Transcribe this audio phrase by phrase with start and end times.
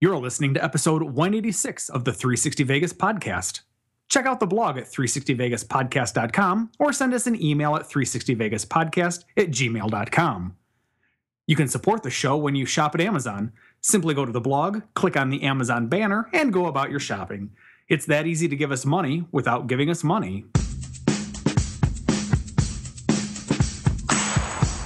[0.00, 3.62] You're listening to episode 186 of the 360 Vegas podcast.
[4.08, 10.56] Check out the blog at 360vegaspodcast.com or send us an email at 360vegaspodcast at gmail.com.
[11.48, 13.50] You can support the show when you shop at Amazon.
[13.80, 17.50] Simply go to the blog, click on the Amazon banner, and go about your shopping.
[17.88, 20.44] It's that easy to give us money without giving us money.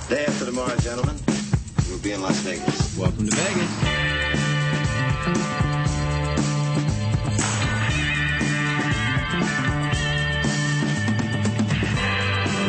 [0.09, 1.17] Day after tomorrow, gentlemen,
[1.91, 2.97] we'll be in Las Vegas.
[2.97, 4.02] Welcome to Vegas.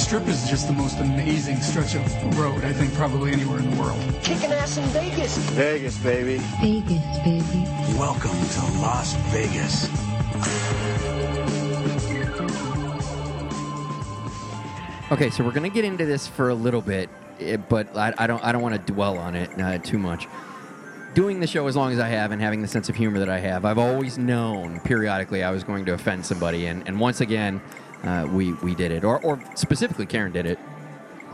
[0.00, 3.70] The strip is just the most amazing stretch of road, I think, probably anywhere in
[3.70, 4.00] the world.
[4.22, 5.36] Kicking ass in Vegas.
[5.50, 6.38] Vegas, baby.
[6.58, 7.66] Vegas, baby.
[7.98, 9.90] Welcome to Las Vegas.
[15.12, 18.26] Okay, so we're gonna get into this for a little bit, eh, but I, I
[18.26, 20.26] don't I don't want to dwell on it uh, too much.
[21.12, 23.28] Doing the show as long as I have and having the sense of humor that
[23.28, 27.20] I have, I've always known periodically I was going to offend somebody, and, and once
[27.20, 27.60] again,
[28.02, 30.58] uh, we we did it, or or specifically Karen did it.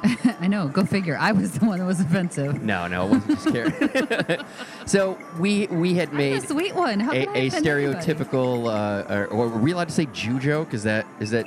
[0.41, 0.69] I know.
[0.69, 1.17] Go figure.
[1.19, 2.63] I was the one that was offensive.
[2.63, 4.47] No, no, it wasn't just Karen.
[4.87, 7.01] so we we had made a sweet one.
[7.01, 8.67] How a, a stereotypical.
[8.67, 10.75] Uh, or, or were we allowed to say Jew joke?
[10.75, 11.47] Is that is that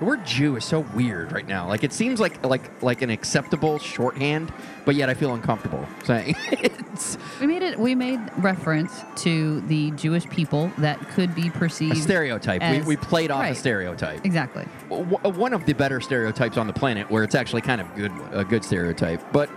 [0.00, 1.68] the word Jew is so weird right now?
[1.68, 4.52] Like it seems like like like an acceptable shorthand,
[4.86, 7.78] but yet I feel uncomfortable saying it's We made it.
[7.78, 12.62] We made reference to the Jewish people that could be a perceived stereotype.
[12.62, 14.24] as- we, we played off a stereotype.
[14.24, 14.64] Exactly.
[14.88, 18.44] One of the better stereotypes on the planet, where it's actually kind of good a
[18.44, 19.50] good stereotype, but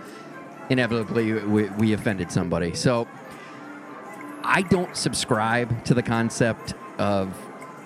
[0.68, 2.74] inevitably we, we offended somebody.
[2.74, 3.08] So
[4.42, 7.34] I don't subscribe to the concept of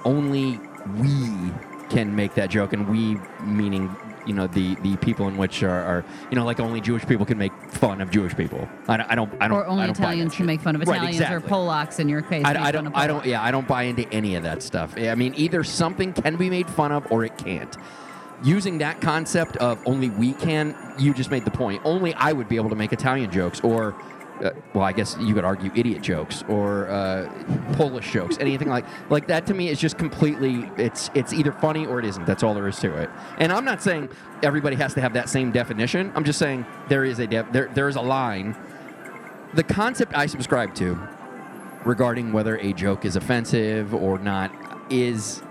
[0.05, 0.59] only
[0.97, 1.53] we
[1.91, 3.95] can make that joke, and we meaning
[4.27, 7.25] you know the the people in which are, are you know like only Jewish people
[7.25, 8.69] can make fun of Jewish people.
[8.87, 10.83] I, don't- I don't I don't Or only I don't Italians can make fun of
[10.83, 11.51] Right, Italians exactly.
[11.51, 12.45] or Polacks in your case.
[12.45, 12.89] I, I don't.
[12.95, 13.25] I don't.
[13.25, 14.95] Yeah, I don't buy into any of that stuff.
[14.99, 17.75] I mean, either something can be made fun of or it can't.
[18.45, 21.83] Using that concept of only we can, you just made the point.
[21.85, 23.97] Only I would be able to make Italian jokes, or,
[24.43, 27.31] uh, well, I guess you could argue idiot jokes or uh,
[27.73, 29.47] Polish jokes, anything like like that.
[29.47, 30.71] To me, is just completely.
[30.77, 32.27] It's it's either funny or it isn't.
[32.27, 33.11] That's all there is to it.
[33.39, 34.11] And I'm not saying
[34.43, 36.13] everybody has to have that same definition.
[36.15, 38.57] I'm just saying there is a def- there there is a line.
[39.55, 40.99] The concept I subscribe to
[41.85, 44.53] regarding whether a joke is offensive or not
[44.91, 45.43] is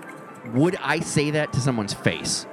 [0.53, 2.45] would I say that to someone's face?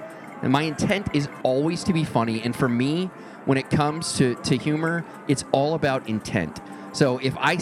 [0.42, 2.42] And my intent is always to be funny.
[2.42, 3.10] And for me,
[3.44, 6.60] when it comes to, to humor, it's all about intent.
[6.94, 7.54] So if I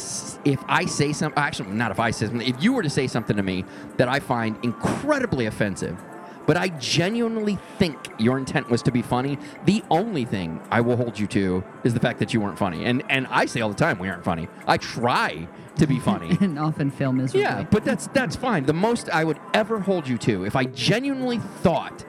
[0.44, 3.06] if I say something, actually not if I say something, if you were to say
[3.06, 3.64] something to me
[3.96, 5.98] that I find incredibly offensive,
[6.46, 10.96] but I genuinely think your intent was to be funny, the only thing I will
[10.96, 12.84] hold you to is the fact that you weren't funny.
[12.84, 14.48] And and I say all the time we aren't funny.
[14.66, 16.36] I try to be funny.
[16.42, 17.40] and often fail miserably.
[17.40, 18.66] Yeah, but that's that's fine.
[18.66, 22.04] The most I would ever hold you to, if I genuinely thought,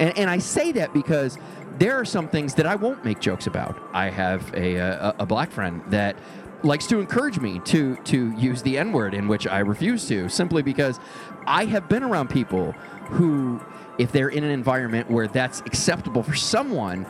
[0.00, 1.38] and, and I say that because
[1.82, 3.76] there are some things that I won't make jokes about.
[3.92, 6.14] I have a a, a black friend that
[6.62, 10.28] likes to encourage me to to use the N word, in which I refuse to,
[10.28, 11.00] simply because
[11.44, 12.70] I have been around people
[13.16, 13.60] who,
[13.98, 17.04] if they're in an environment where that's acceptable for someone,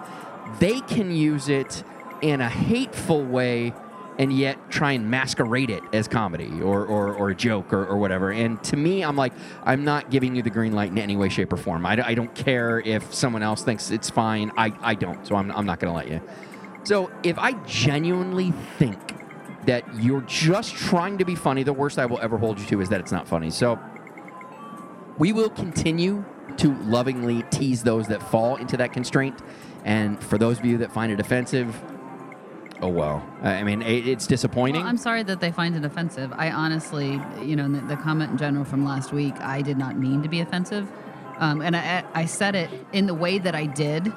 [0.59, 1.85] they can use it
[2.23, 3.75] in a hateful way
[4.19, 7.97] and yet try and masquerade it as comedy or, or, or a joke or, or
[7.97, 8.31] whatever.
[8.31, 9.33] And to me, I'm like,
[9.65, 11.87] I'm not giving you the green light in any way, shape, or form.
[11.87, 14.53] I don't care if someone else thinks it's fine.
[14.57, 15.27] I, I don't.
[15.27, 16.21] So I'm, I'm not going to let you.
[16.85, 18.99] So if I genuinely think
[19.67, 22.81] that you're just trying to be funny, the worst I will ever hold you to
[22.81, 23.51] is that it's not funny.
[23.51, 23.79] So
[25.19, 26.25] we will continue
[26.59, 29.41] to lovingly tease those that fall into that constraint.
[29.85, 31.81] And for those of you that find it offensive,
[32.83, 33.25] oh well.
[33.43, 34.81] I I mean, it's disappointing.
[34.83, 36.33] Well, I'm sorry that they find it offensive.
[36.37, 39.97] I honestly, you know, the, the comment in general from last week, I did not
[39.97, 40.87] mean to be offensive.
[41.39, 44.13] Um, and I, I said it in the way that I did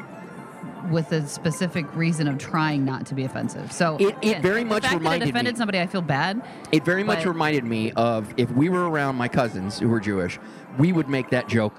[0.91, 3.71] with a specific reason of trying not to be offensive.
[3.71, 6.03] So It- it very the much fact that reminded it offended me- somebody, I feel
[6.03, 6.43] bad.
[6.71, 10.37] It very much reminded me of if we were around my cousins who were Jewish,
[10.77, 11.73] we would make that joke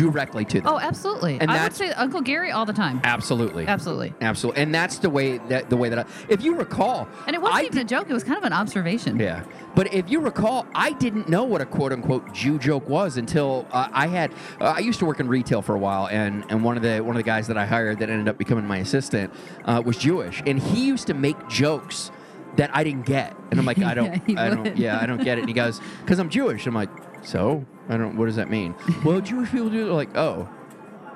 [0.00, 0.66] directly to them.
[0.72, 1.38] Oh, absolutely.
[1.40, 3.00] And I would say Uncle Gary all the time.
[3.04, 3.66] absolutely.
[3.66, 4.14] Absolutely.
[4.22, 4.62] Absolutely.
[4.62, 7.62] And that's the way that the way that I, if you recall, And it wasn't
[7.62, 8.08] I even a joke.
[8.08, 9.18] It was kind of an observation.
[9.18, 9.44] Yeah.
[9.74, 13.66] But if you recall, I didn't know what a quote unquote Jew joke was until
[13.72, 14.32] uh, I had.
[14.60, 17.00] Uh, I used to work in retail for a while, and, and one of the
[17.00, 19.32] one of the guys that I hired that ended up becoming my assistant
[19.66, 22.10] uh, was Jewish, and he used to make jokes
[22.56, 24.78] that I didn't get, and I'm like, I don't, Yeah, I don't, would.
[24.78, 25.42] yeah, I don't get it.
[25.42, 26.66] And he goes, because I'm Jewish.
[26.66, 26.90] I'm like,
[27.22, 28.16] so I don't.
[28.16, 28.74] What does that mean?
[29.04, 29.92] well, Jewish people do.
[29.92, 30.48] Like, oh.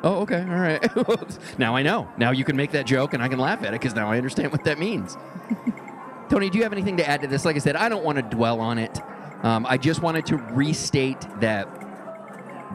[0.03, 1.59] Oh, okay, all right.
[1.59, 2.07] now I know.
[2.19, 4.19] Now you can make that joke, and I can laugh at it because now I
[4.19, 5.17] understand what that means.
[6.29, 7.47] Tony, do you have anything to add to this?
[7.47, 9.01] Like I said, I don't want to dwell on it.
[9.43, 11.69] Um, I just wanted to restate that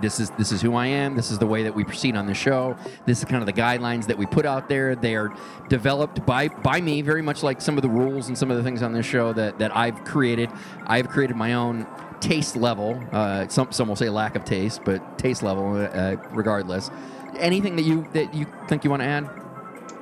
[0.01, 1.16] this is this is who I am.
[1.16, 2.75] This is the way that we proceed on the show.
[3.06, 4.96] This is kind of the guidelines that we put out there.
[4.96, 5.34] They are
[5.68, 8.63] developed by by me, very much like some of the rules and some of the
[8.63, 10.50] things on this show that that I've created.
[10.88, 11.86] I've created my own
[12.21, 13.01] taste level.
[13.12, 16.89] Uh, some some will say lack of taste, but taste level, uh, regardless.
[17.38, 19.30] Anything that you that you think you want to add?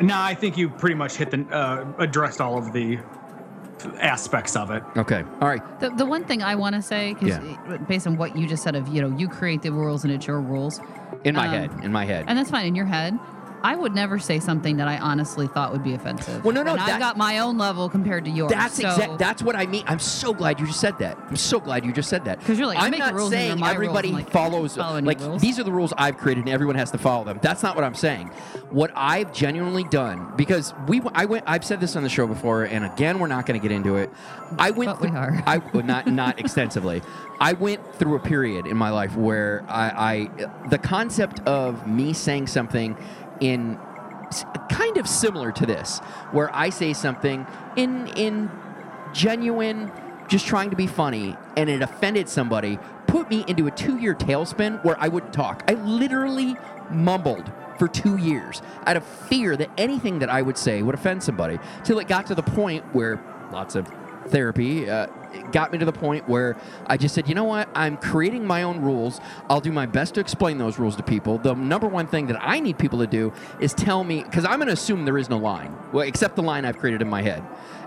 [0.01, 2.99] No, I think you pretty much hit the uh, addressed all of the
[3.99, 4.83] aspects of it.
[4.95, 5.23] Okay.
[5.41, 5.79] All right.
[5.79, 7.39] The, the one thing I want to say, because
[7.87, 10.25] based on what you just said of, you know, you create the rules and it's
[10.25, 10.79] your rules.
[11.23, 11.85] In my Um, head.
[11.85, 12.25] In my head.
[12.27, 13.17] And that's fine in your head.
[13.63, 16.43] I would never say something that I honestly thought would be offensive.
[16.43, 18.51] Well, no, no, And I've got my own level compared to yours.
[18.51, 19.17] That's so, exact.
[19.17, 19.83] That's what I mean.
[19.87, 21.17] I'm so glad you just said that.
[21.29, 22.39] I'm so glad you just said that.
[22.39, 24.77] Because you're like, I I'm make not rules and they're saying everybody like, follows.
[24.77, 25.41] Like rules.
[25.41, 27.39] these are the rules I've created, and everyone has to follow them.
[27.41, 28.27] That's not what I'm saying.
[28.69, 31.45] What I've genuinely done because we, I went.
[31.47, 33.95] I've said this on the show before, and again, we're not going to get into
[33.95, 34.09] it.
[34.59, 34.91] I went.
[34.91, 35.43] But we through- are.
[35.47, 37.01] I not not extensively.
[37.39, 42.13] I went through a period in my life where I, I the concept of me
[42.13, 42.97] saying something
[43.39, 43.79] in
[44.69, 45.99] kind of similar to this,
[46.31, 48.51] where I say something in in
[49.13, 49.91] genuine,
[50.27, 54.83] just trying to be funny, and it offended somebody, put me into a two-year tailspin
[54.83, 55.63] where I wouldn't talk.
[55.67, 56.55] I literally
[56.91, 61.23] mumbled for two years out of fear that anything that I would say would offend
[61.23, 63.87] somebody, till it got to the point where lots of
[64.27, 65.07] therapy uh,
[65.51, 67.69] got me to the point where I just said, you know what?
[67.75, 69.19] I'm creating my own rules.
[69.49, 71.37] I'll do my best to explain those rules to people.
[71.37, 74.57] The number one thing that I need people to do is tell me, because I'm
[74.57, 77.21] going to assume there is no line, well, except the line I've created in my
[77.21, 77.43] head.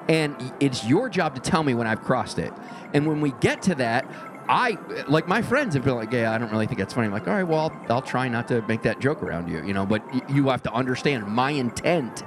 [0.09, 2.53] And it's your job to tell me when I've crossed it.
[2.95, 4.07] And when we get to that,
[4.49, 7.07] I like my friends have been like, yeah, I don't really think that's funny.
[7.07, 9.65] I'm like, all right, well, I'll, I'll try not to make that joke around you,
[9.65, 9.87] you know.
[9.87, 12.25] But you have to understand, my intent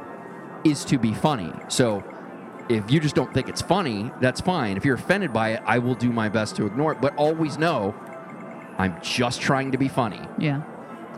[0.63, 1.51] is to be funny.
[1.68, 2.01] So
[2.69, 4.77] if you just don't think it's funny, that's fine.
[4.77, 7.01] If you're offended by it, I will do my best to ignore it.
[7.01, 7.95] But always know,
[8.77, 10.21] I'm just trying to be funny.
[10.38, 10.62] Yeah.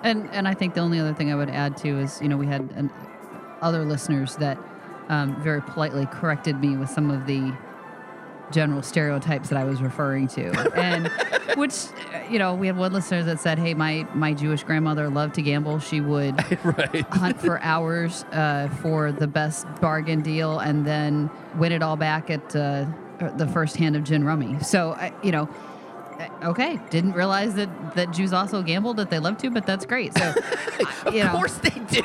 [0.03, 2.37] And and I think the only other thing I would add to is, you know,
[2.37, 2.91] we had an,
[3.61, 4.57] other listeners that
[5.09, 7.55] um, very politely corrected me with some of the
[8.51, 10.49] general stereotypes that I was referring to.
[10.77, 11.07] And
[11.57, 11.73] which,
[12.29, 15.41] you know, we had one listener that said, hey, my, my Jewish grandmother loved to
[15.41, 15.79] gamble.
[15.79, 17.01] She would right.
[17.11, 22.29] hunt for hours uh, for the best bargain deal and then win it all back
[22.29, 22.85] at uh,
[23.37, 24.59] the first hand of gin rummy.
[24.61, 25.49] So, uh, you know,
[26.43, 30.17] okay, didn't realize that, that Jews also gambled, that they love to, but that's great.
[30.17, 32.03] So, I- you Of know, course they do.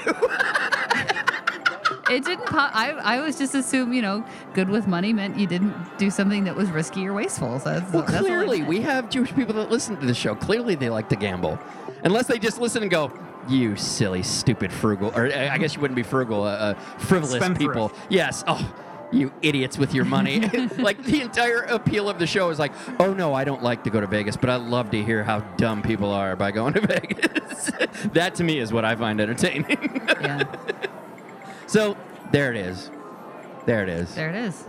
[2.11, 2.75] It didn't pop.
[2.75, 4.25] I, I was just assume, you know,
[4.55, 7.59] good with money meant you didn't do something that was risky or wasteful.
[7.61, 10.35] So that's, well, that's clearly, we have Jewish people that listen to the show.
[10.35, 11.59] Clearly, they like to gamble.
[12.05, 13.13] Unless they just listen and go,
[13.49, 17.35] you silly, stupid, frugal, or uh, I guess you wouldn't be frugal, uh, uh, frivolous
[17.35, 17.59] Spendthrift.
[17.59, 17.93] people.
[18.09, 18.45] Yes.
[18.47, 18.75] Oh,
[19.13, 20.41] you idiots with your money.
[20.79, 23.91] like the entire appeal of the show is like, oh no, I don't like to
[23.91, 26.81] go to Vegas, but I love to hear how dumb people are by going to
[26.87, 27.71] Vegas.
[28.13, 30.03] that to me is what I find entertaining.
[30.21, 30.45] Yeah,
[31.71, 31.97] so
[32.33, 32.91] there it is.
[33.67, 34.15] There it is.
[34.15, 34.65] there it is.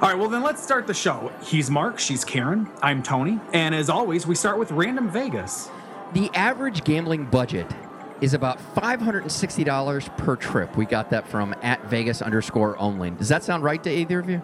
[0.00, 1.30] All right, well, then let's start the show.
[1.44, 5.68] He's Mark, she's Karen, I'm Tony, and as always, we start with Random Vegas.
[6.14, 7.66] The average gambling budget
[8.20, 10.76] is about $560 per trip.
[10.76, 13.10] We got that from at Vegas underscore only.
[13.10, 14.42] Does that sound right to either of you?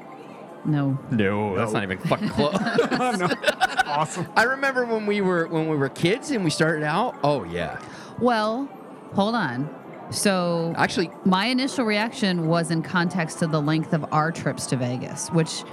[0.65, 0.99] No.
[1.11, 2.55] No, that's not even fucking close.
[2.57, 3.29] Oh, no.
[3.87, 4.27] awesome.
[4.37, 7.17] I remember when we were when we were kids and we started out.
[7.23, 7.81] Oh yeah,
[8.19, 8.69] Well,
[9.15, 9.73] hold on.
[10.11, 14.77] So actually, my initial reaction was in context to the length of our trips to
[14.77, 15.65] Vegas, which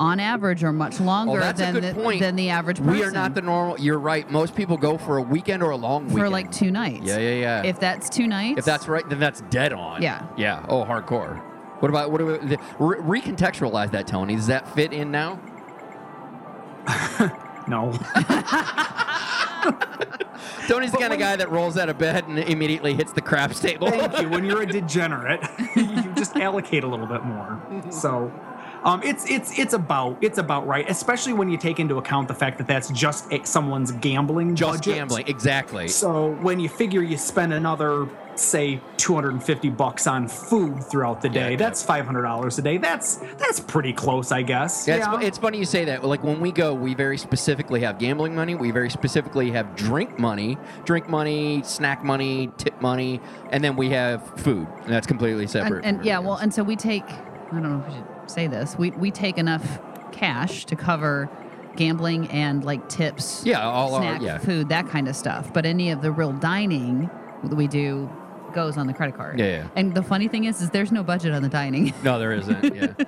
[0.00, 2.20] on average are much oh, longer oh, that's a than, good the, point.
[2.20, 2.92] than the average person.
[2.92, 3.78] We are not the normal.
[3.78, 4.28] You're right.
[4.30, 6.32] Most people go for a weekend or a long for weekend.
[6.32, 7.04] like two nights.
[7.04, 7.62] Yeah, yeah, yeah.
[7.64, 10.02] If that's two nights, If that's right, then that's dead on.
[10.02, 10.26] Yeah.
[10.36, 10.64] Yeah.
[10.68, 11.38] Oh, hardcore.
[11.80, 12.32] What about what do we
[12.78, 14.36] re- recontextualize that, Tony?
[14.36, 15.40] Does that fit in now?
[17.66, 17.92] No.
[20.68, 23.60] Tony's the kind of guy that rolls out of bed and immediately hits the craps
[23.60, 23.90] table.
[23.90, 24.28] Thank you.
[24.28, 25.40] When you're a degenerate,
[25.76, 27.60] you just allocate a little bit more.
[27.90, 28.32] So,
[28.84, 32.34] Um, it's it's it's about it's about right, especially when you take into account the
[32.34, 34.94] fact that that's just a, someone's gambling Just budget.
[34.96, 35.88] gambling, exactly.
[35.88, 41.52] So when you figure you spend another say 250 bucks on food throughout the day,
[41.52, 42.78] Yeah, that's $500 a day.
[42.78, 44.86] That's that's pretty close, I guess.
[44.86, 46.04] Yeah, It's, it's funny you say that.
[46.04, 48.54] Like when we go, we very specifically have gambling money.
[48.54, 53.90] We very specifically have drink money, drink money, snack money, tip money, and then we
[53.90, 54.66] have food.
[54.82, 55.84] And that's completely separate.
[55.84, 57.04] and, and yeah, well, and so we take.
[57.08, 58.76] I don't know if we should say this.
[58.78, 59.80] We we take enough
[60.12, 61.28] cash to cover
[61.76, 63.42] gambling and like tips.
[63.44, 64.38] Yeah, all our- yeah.
[64.38, 65.52] food, that kind of stuff.
[65.52, 67.10] But any of the real dining
[67.42, 68.08] that we do
[68.54, 69.40] goes on the credit card.
[69.40, 69.68] Yeah, yeah.
[69.74, 71.92] And the funny thing is, is there's no budget on the dining.
[72.04, 72.74] no, there isn't.
[72.74, 72.92] Yeah.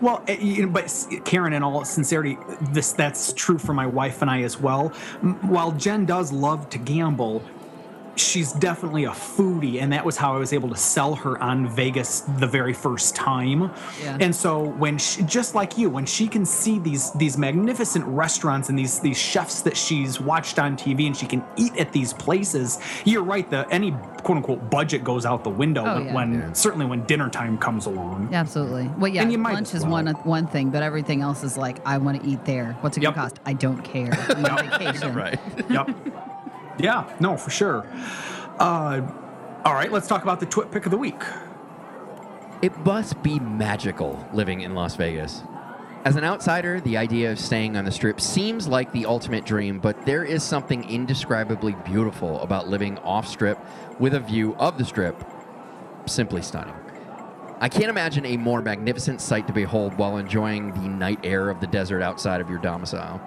[0.00, 2.38] Well, eh, you know, but Karen, in all sincerity,
[2.72, 4.88] this that's true for my wife and I as well.
[5.42, 7.42] While Jen does love to gamble,
[8.20, 11.68] she's definitely a foodie, and that was how I was able to sell her on
[11.68, 13.70] Vegas the very first time.
[14.02, 14.16] Yeah.
[14.20, 18.68] And so when she, just like you, when she can see these these magnificent restaurants
[18.68, 22.12] and these these chefs that she's watched on TV, and she can eat at these
[22.12, 23.48] places, you're right.
[23.50, 26.14] The any quote unquote budget goes out the window Oh, when, yeah.
[26.14, 26.52] when Yeah.
[26.52, 28.28] certainly when dinner time comes along.
[28.32, 28.88] Absolutely.
[28.98, 29.92] Well, yeah, And you might lunch as is well.
[29.92, 32.76] one one thing, but everything else is like, I want to eat there.
[32.80, 33.22] What's it gonna Yep.
[33.22, 33.40] cost?
[33.46, 34.10] I don't care.
[34.28, 35.14] I'm on vacation.
[35.24, 35.38] right.
[35.70, 35.88] yep.
[36.82, 37.86] Yeah, no, for sure.
[38.58, 39.02] Uh,
[39.64, 41.22] all right, let's talk about the twit pick of the week.
[42.62, 45.42] It must be magical living in Las Vegas.
[46.04, 49.78] As an outsider, the idea of staying on the strip seems like the ultimate dream,
[49.78, 53.58] but there is something indescribably beautiful about living off strip
[53.98, 55.22] with a view of the strip.
[56.06, 56.74] Simply stunning.
[57.60, 61.60] I can't imagine a more magnificent sight to behold while enjoying the night air of
[61.60, 63.20] the desert outside of your domicile.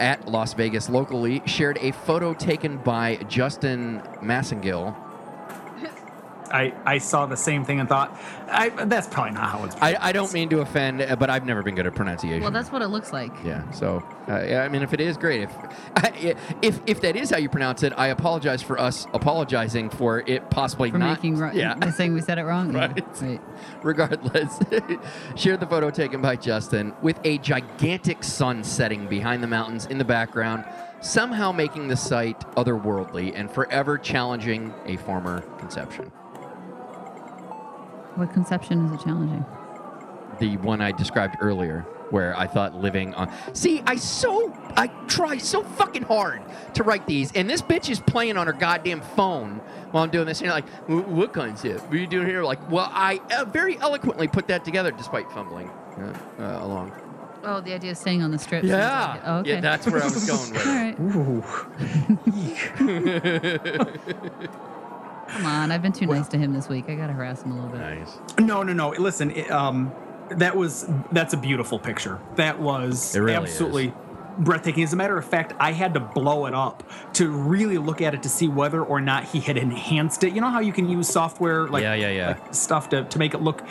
[0.00, 4.96] At Las Vegas locally shared a photo taken by Justin Massengill
[6.52, 9.76] I, I saw the same thing and thought, I, that's probably not how it's.
[9.76, 12.42] I, I don't mean to offend, uh, but I've never been good at pronunciation.
[12.42, 13.30] Well, that's what it looks like.
[13.44, 13.70] yeah.
[13.70, 15.52] So, uh, yeah, I mean, if it is great, if
[16.62, 20.50] if if that is how you pronounce it, I apologize for us apologizing for it
[20.50, 21.10] possibly For not.
[21.10, 21.90] making wrong, Yeah.
[21.92, 22.72] saying we said it wrong.
[22.74, 23.22] Yeah, Right.
[23.22, 23.40] right.
[23.82, 24.58] Regardless,
[25.36, 29.98] share the photo taken by Justin with a gigantic sun setting behind the mountains in
[29.98, 30.64] the background,
[31.00, 36.10] somehow making the sight otherworldly and forever challenging a former conception.
[38.16, 39.44] What conception is it challenging?
[40.40, 43.30] the one I described earlier, where I thought living on.
[43.52, 46.40] See, I so I try so fucking hard
[46.74, 50.26] to write these, and this bitch is playing on her goddamn phone while I'm doing
[50.26, 50.40] this.
[50.40, 51.82] And you're like, "Wh- what concept?
[51.84, 52.42] What are you doing here?
[52.42, 56.92] Like, well, I uh, very eloquently put that together despite fumbling uh, uh, along.
[57.44, 58.64] Oh, the idea of staying on the strip.
[58.64, 59.20] Yeah.
[59.24, 59.50] Oh, okay.
[59.54, 60.96] yeah, that's where I was going with All right.
[62.86, 63.78] it.
[63.78, 64.50] right.
[65.30, 66.86] Come on, I've been too nice to him this week.
[66.88, 67.80] I gotta harass him a little bit.
[67.80, 68.18] Nice.
[68.38, 68.90] No, no, no.
[68.90, 69.92] Listen, it, um,
[70.30, 72.20] that was that's a beautiful picture.
[72.36, 73.92] That was It really absolutely
[74.40, 74.82] breathtaking.
[74.82, 76.82] As a matter of fact, I had to blow it up
[77.14, 80.32] to really look at it to see whether or not he had enhanced it.
[80.34, 82.26] You know how you can use software like, Yeah, yeah, yeah.
[82.28, 83.62] like stuff to, to make it look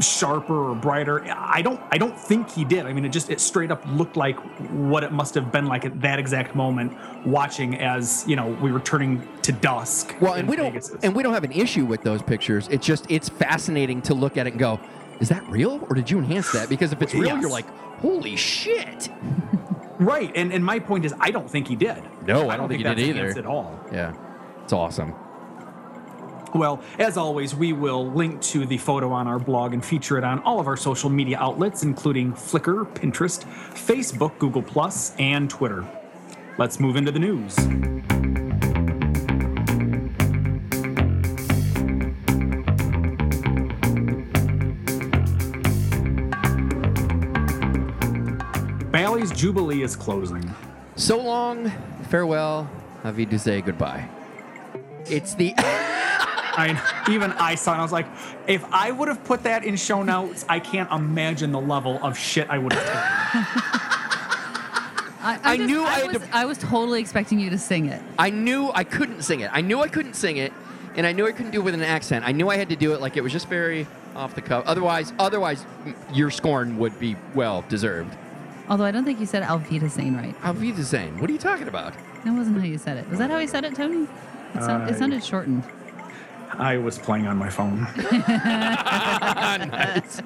[0.00, 1.24] sharper or brighter.
[1.28, 2.86] I don't I don't think he did.
[2.86, 4.36] I mean, it just it straight up looked like
[4.70, 8.72] what it must have been like at that exact moment watching as you know we
[8.72, 10.14] were turning to dusk.
[10.20, 12.68] Well, and we don't and we don't have an issue with those pictures.
[12.70, 14.78] It's just it's fascinating to look at it and go,
[15.20, 16.68] is that real or did you enhance that?
[16.68, 17.42] Because if it's real, Yes.
[17.42, 17.68] you're like,
[17.98, 19.08] holy shit.
[20.04, 22.02] Right, and and my point is, I don't think he did.
[22.26, 23.38] No, I don't think he did either.
[23.38, 23.78] at all.
[23.92, 24.14] Yeah,
[24.62, 25.14] it's awesome.
[26.54, 30.24] Well, as always, we will link to the photo on our blog and feature it
[30.24, 35.84] on all of our social media outlets, including Flickr, Pinterest, Facebook, Google Plus, and Twitter.
[36.56, 37.56] Let's move into the news.
[49.04, 50.50] Bally's Jubilee is closing.
[50.96, 51.70] So long,
[52.08, 52.70] farewell,
[53.04, 54.08] Avi to say goodbye.
[55.04, 57.80] It's the I even I saw it.
[57.80, 58.06] I was like,
[58.46, 62.16] if I would have put that in show notes, I can't imagine the level of
[62.16, 63.42] shit I would have taken.
[65.20, 67.58] I, I just- knew I I had was, to- I was totally expecting you to
[67.58, 68.00] sing it.
[68.18, 69.50] I knew I couldn't sing it.
[69.52, 70.50] I knew I couldn't sing it,
[70.96, 72.24] and I knew I couldn't do it with an accent.
[72.26, 74.64] I knew I had to do it like it was just very off the cuff.
[74.66, 75.66] Otherwise, otherwise,
[76.14, 78.16] your scorn would be well deserved.
[78.68, 80.34] Although I don't think you said Alvita Sane right.
[80.42, 81.20] Avi the same.
[81.20, 81.94] What are you talking about?
[82.24, 83.08] That wasn't how you said it.
[83.10, 84.06] Was that how he said it, Tony?
[84.54, 85.64] It, sound, it uh, sounded shortened.
[86.52, 87.80] I was playing on my phone.
[89.70, 90.22] nice.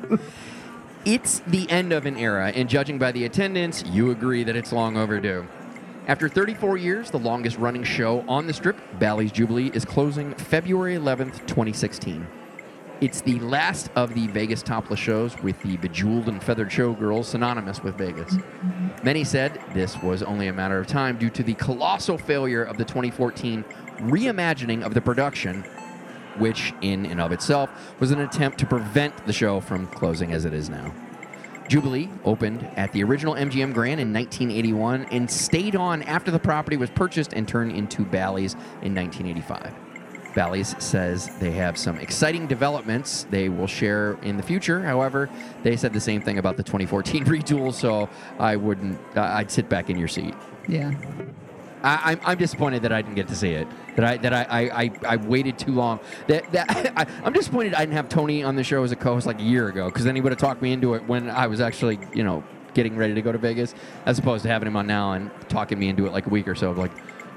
[1.04, 4.73] It's the end of an era, and judging by the attendance, you agree that it's
[4.73, 5.47] long overdue.
[6.07, 10.97] After 34 years, the longest running show on the strip, Bally's Jubilee, is closing February
[10.97, 12.26] 11th, 2016.
[13.00, 17.80] It's the last of the Vegas topless shows with the bejeweled and feathered showgirls synonymous
[17.80, 18.36] with Vegas.
[19.04, 22.76] Many said this was only a matter of time due to the colossal failure of
[22.76, 23.64] the 2014
[23.98, 25.62] reimagining of the production,
[26.38, 30.44] which in and of itself was an attempt to prevent the show from closing as
[30.44, 30.92] it is now.
[31.68, 36.76] Jubilee opened at the original MGM Grand in 1981 and stayed on after the property
[36.76, 39.88] was purchased and turned into Bally's in 1985.
[40.35, 44.82] Bally's says they have some exciting developments they will share in the future.
[44.82, 45.28] However,
[45.62, 48.08] they said the same thing about the 2014 retool, so
[48.38, 48.99] I wouldn't.
[49.16, 50.35] I- I'd sit back in your seat.
[50.66, 50.92] Yeah.
[51.82, 53.68] I, I'm, I'm disappointed that I didn't get to see it.
[53.97, 56.00] That I that I, I, I, I waited too long.
[56.26, 56.66] That that
[56.97, 59.44] I, I'm disappointed I didn't have Tony on the show as a co-host like a
[59.44, 61.99] year ago because then he would have talked me into it when I was actually
[62.14, 62.42] you know
[62.75, 63.75] getting ready to go to Vegas,
[64.06, 66.47] as opposed to having him on now and talking me into it like a week
[66.47, 66.92] or so of like,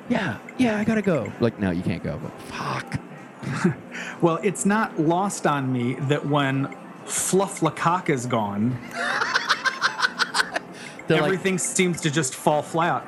[0.10, 1.32] yeah, yeah, I gotta go.
[1.40, 2.20] Like, no, you can't go.
[2.22, 3.00] But fuck.
[4.22, 6.68] Well, it's not lost on me that when
[7.06, 8.78] Fluff Lecoq is gone,
[11.08, 13.04] They're like, everything seems to just fall flat.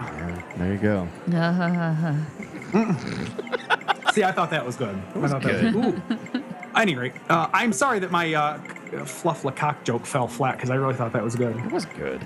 [0.58, 1.08] there you go.
[4.12, 4.96] See, I thought that was good.
[5.16, 6.02] I thought that was ooh.
[6.76, 8.58] At any rate, uh, I'm sorry that my uh,
[9.06, 11.56] Fluff Lecoq joke fell flat because I really thought that was good.
[11.56, 12.26] It was good.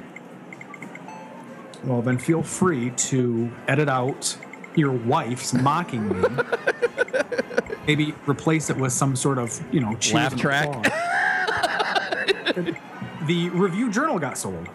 [1.84, 4.38] Well, then feel free to edit out
[4.78, 6.28] your wife's mocking me.
[7.88, 10.72] Maybe replace it with some sort of, you know, cheers Laugh track.
[13.28, 14.70] the Review Journal got sold.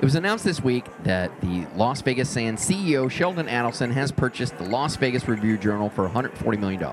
[0.00, 4.58] It was announced this week that the Las Vegas Sands CEO Sheldon Adelson has purchased
[4.58, 6.84] the Las Vegas Review Journal for $140 million.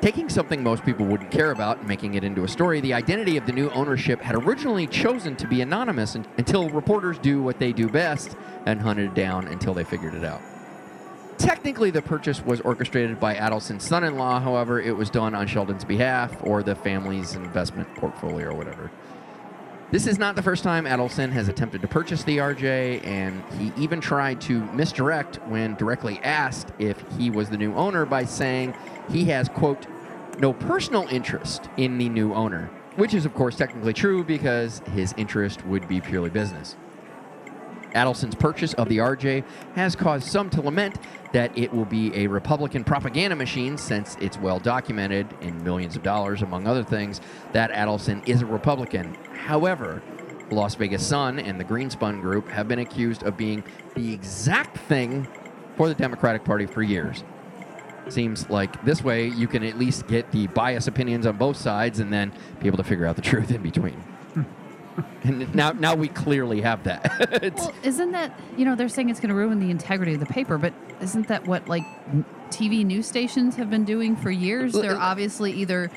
[0.00, 3.38] Taking something most people wouldn't care about and making it into a story, the identity
[3.38, 7.72] of the new ownership had originally chosen to be anonymous until reporters do what they
[7.72, 10.42] do best and hunted it down until they figured it out.
[11.38, 15.46] Technically, the purchase was orchestrated by Adelson's son in law, however, it was done on
[15.46, 18.90] Sheldon's behalf or the family's investment portfolio or whatever.
[19.90, 23.72] This is not the first time Adelson has attempted to purchase the RJ, and he
[23.80, 28.74] even tried to misdirect when directly asked if he was the new owner by saying
[29.10, 29.86] he has, quote,
[30.38, 35.14] no personal interest in the new owner, which is, of course, technically true because his
[35.16, 36.76] interest would be purely business.
[37.94, 40.98] Adelson's purchase of the RJ has caused some to lament
[41.32, 46.02] that it will be a Republican propaganda machine since it's well documented in millions of
[46.02, 47.20] dollars, among other things,
[47.52, 49.14] that Adelson is a Republican.
[49.34, 50.02] However,
[50.48, 54.78] the Las Vegas Sun and the Greenspun Group have been accused of being the exact
[54.78, 55.26] thing
[55.76, 57.24] for the Democratic Party for years.
[58.08, 62.00] Seems like this way you can at least get the bias opinions on both sides
[62.00, 64.02] and then be able to figure out the truth in between.
[65.22, 67.54] And now, now we clearly have that.
[67.56, 70.26] well, isn't that you know they're saying it's going to ruin the integrity of the
[70.26, 71.84] paper, but isn't that what like
[72.50, 74.72] TV news stations have been doing for years?
[74.72, 75.90] They're uh, obviously either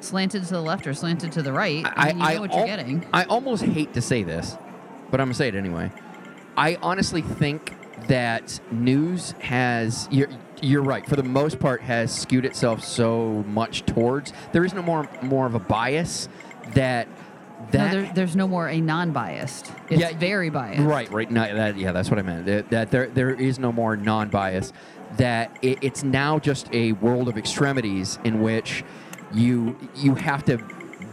[0.00, 1.84] slanted to the left or slanted to the right.
[1.86, 3.06] I, and you know what al- you're getting.
[3.12, 4.56] I almost hate to say this,
[5.10, 5.90] but I'm gonna say it anyway.
[6.56, 7.76] I honestly think
[8.08, 10.28] that news has you're
[10.60, 14.82] you're right for the most part has skewed itself so much towards there is no
[14.82, 16.28] more more of a bias
[16.74, 17.06] that
[17.78, 19.72] No, there, there's no more a non-biased.
[19.88, 20.82] It's Yeah, very biased.
[20.82, 21.30] Right, right.
[21.30, 22.46] No, that, yeah, that's what I meant.
[22.46, 24.72] That, that there, there is no more non-bias.
[25.16, 28.82] That it, it's now just a world of extremities in which
[29.32, 30.58] you you have to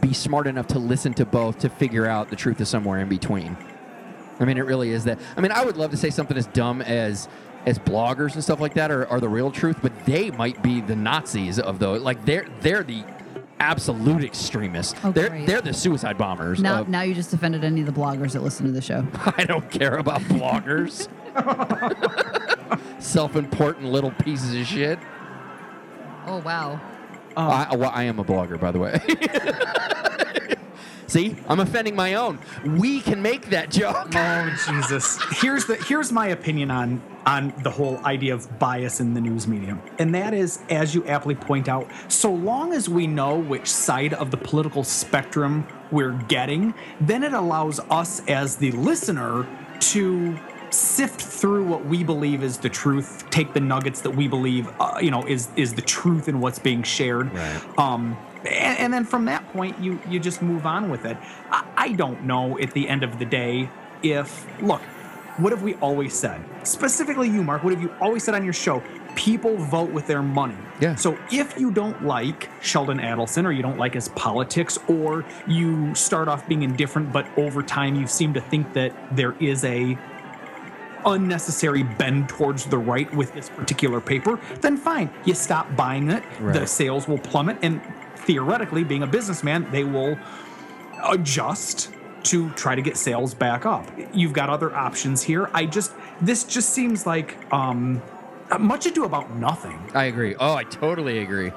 [0.02, 3.10] be smart enough to listen to both to figure out the truth is somewhere in
[3.10, 3.58] between.
[4.40, 5.20] I mean, it really is that.
[5.36, 7.28] I mean, I would love to say something as dumb as
[7.66, 10.80] as bloggers and stuff like that are, are the real truth, but they might be
[10.80, 12.02] the Nazis of those.
[12.02, 13.04] Like they're they're the
[13.60, 15.00] absolute extremists.
[15.04, 15.48] Oh, they're great.
[15.48, 16.62] they're the suicide bombers.
[16.62, 19.06] Now, of- now you just offended any of the bloggers that listen to the show.
[19.38, 21.08] I don't care about bloggers.
[23.02, 25.00] Self-important little pieces of shit.
[26.26, 26.80] Oh wow.
[27.38, 27.48] Oh.
[27.48, 29.00] I, well, I am a blogger, by the way.
[31.08, 32.38] See, I'm offending my own.
[32.64, 34.10] We can make that joke.
[34.16, 35.18] Oh Jesus!
[35.42, 39.48] Here's the here's my opinion on on the whole idea of bias in the news
[39.48, 43.68] medium, and that is, as you aptly point out, so long as we know which
[43.68, 49.48] side of the political spectrum we're getting, then it allows us as the listener
[49.80, 50.38] to
[50.72, 55.00] sift through what we believe is the truth, take the nuggets that we believe, uh,
[55.02, 57.34] you know, is is the truth in what's being shared.
[57.34, 57.80] Right.
[57.80, 61.18] Um, and, and then from that point, you you just move on with it.
[61.52, 63.70] I, I don't know at the end of the day
[64.04, 64.82] if look,
[65.38, 66.44] what have we always said?
[66.70, 67.64] Specifically, you, Mark.
[67.64, 68.84] What have you always said on your show?
[69.16, 70.56] People vote with their money.
[70.80, 70.96] Yeah.
[70.96, 75.94] So if you don't like Sheldon Adelson, or you don't like his politics, or you
[75.96, 79.98] start off being indifferent, but over time you seem to think that there is a
[81.06, 85.10] unnecessary bend towards the right with this particular paper, then fine.
[85.26, 87.82] You stop buying it, the sales will plummet, and
[88.16, 90.18] theoretically, being a businessman, they will
[91.04, 91.92] adjust
[92.30, 93.90] to try to get sales back up.
[94.14, 95.50] You've got other options here.
[95.54, 98.02] I just this just seems like um
[98.60, 99.80] much ado about nothing.
[99.94, 100.36] I agree.
[100.40, 101.52] Oh, I totally agree.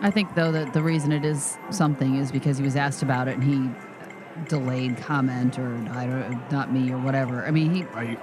[0.00, 3.28] I think though that the reason it is something is because he was asked about
[3.28, 3.70] it and he
[4.48, 7.44] delayed comment or I don't not me or whatever.
[7.46, 8.18] I mean he Right.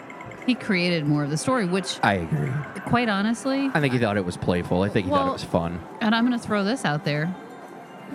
[0.46, 2.52] he created more of the story, which I agree.
[2.86, 4.82] quite honestly, I think he thought it was playful.
[4.82, 5.80] I think he thought it was fun.
[6.02, 7.34] and I'm going to throw this out there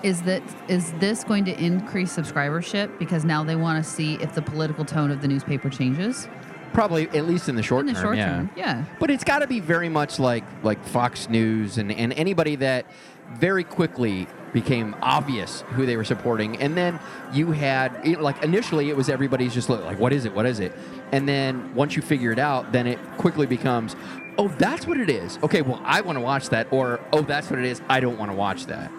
[0.02, 4.34] is that is this going to increase subscribership because now they want to see if
[4.34, 6.28] the political tone of the newspaper changes
[6.72, 8.02] Probably at least in the short in the term.
[8.02, 8.26] short yeah.
[8.36, 12.12] term yeah But it's got to be very much like like Fox News and, and
[12.12, 12.86] anybody that
[13.34, 16.56] very quickly became obvious who they were supporting.
[16.58, 16.98] And then
[17.32, 20.34] you had it- like initially it was everybody's just look like what is it?
[20.34, 20.72] What is it?
[21.12, 23.94] And then once you figure it out, then it quickly becomes,
[24.38, 25.38] oh, that's what it is.
[25.42, 27.80] Okay, well I want to watch that, or oh, that's what it is.
[27.88, 28.90] I don't want to watch that.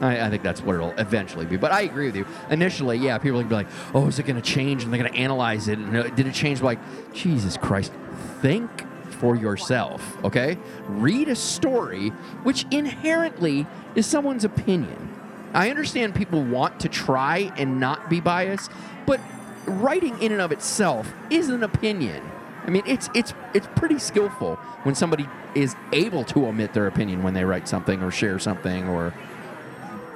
[0.00, 1.56] I, I think that's what it'll eventually be.
[1.56, 2.26] But I agree with you.
[2.50, 5.12] Initially, yeah, people would be like, "Oh, is it going to change?" And they're going
[5.12, 5.78] to analyze it.
[5.78, 6.62] And uh, did it change?
[6.62, 6.78] Like,
[7.12, 7.92] Jesus Christ,
[8.40, 8.70] think
[9.12, 10.22] for yourself.
[10.24, 12.10] Okay, read a story,
[12.42, 15.14] which inherently is someone's opinion.
[15.54, 18.70] I understand people want to try and not be biased,
[19.06, 19.20] but
[19.66, 22.22] writing in and of itself is an opinion.
[22.66, 27.22] I mean, it's it's it's pretty skillful when somebody is able to omit their opinion
[27.22, 29.14] when they write something or share something or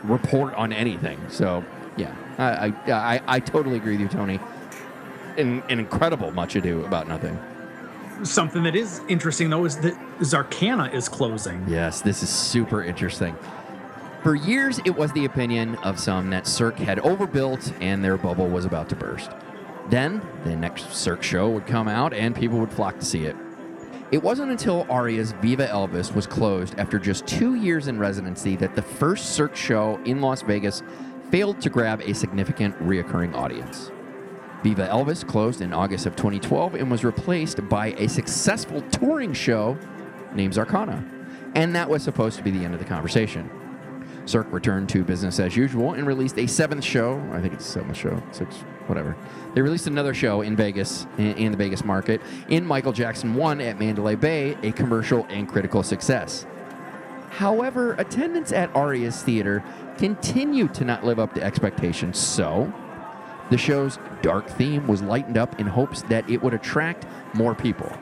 [0.05, 1.19] report on anything.
[1.29, 1.65] So,
[1.97, 4.41] yeah, I I, I, I totally agree with you, Tony.
[5.37, 7.39] An, an incredible much ado about nothing.
[8.23, 11.65] Something that is interesting though is that Zarkana is closing.
[11.67, 13.37] Yes, this is super interesting.
[14.23, 18.49] For years, it was the opinion of some that Cirque had overbuilt and their bubble
[18.49, 19.31] was about to burst.
[19.89, 23.35] Then, the next Cirque show would come out and people would flock to see it.
[24.13, 28.75] It wasn't until Aria's Viva Elvis was closed after just two years in residency that
[28.75, 30.83] the first Cirque show in Las Vegas
[31.31, 33.93] failed to grab a significant reoccurring audience.
[34.65, 39.79] Viva Elvis closed in August of 2012 and was replaced by a successful touring show
[40.35, 41.09] named Zarkana.
[41.55, 43.49] And that was supposed to be the end of the conversation.
[44.27, 47.21] Cirque returned to business as usual and released a seventh show.
[47.33, 48.57] I think it's seventh show, six,
[48.87, 49.17] whatever.
[49.55, 53.79] They released another show in Vegas, in the Vegas market, in Michael Jackson 1 at
[53.79, 56.47] Mandalay Bay, a commercial and critical success.
[57.31, 59.65] However, attendance at Aria's Theater
[59.99, 62.73] continued to not live up to expectations, so
[63.51, 67.93] the show's dark theme was lightened up in hopes that it would attract more people.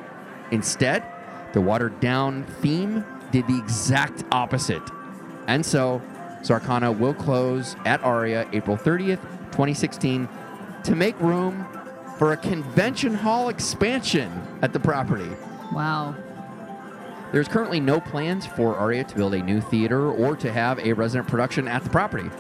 [0.51, 1.05] Instead,
[1.53, 4.83] the watered down theme did the exact opposite.
[5.49, 6.01] And so,
[6.43, 10.29] Zarkana will close at Aria April 30th, 2016,
[10.85, 11.67] to make room
[12.19, 14.31] for a convention hall expansion
[14.63, 15.29] at the property.
[15.73, 16.15] wow
[17.33, 20.93] There's currently no plans for Aria to build a new theater or to have a
[20.93, 22.31] resident production at the property.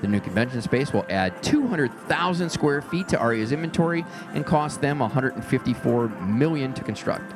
[0.00, 4.98] The new convention space will add 200,000 square feet to Aria's inventory and cost them
[4.98, 7.34] 154 million to construct.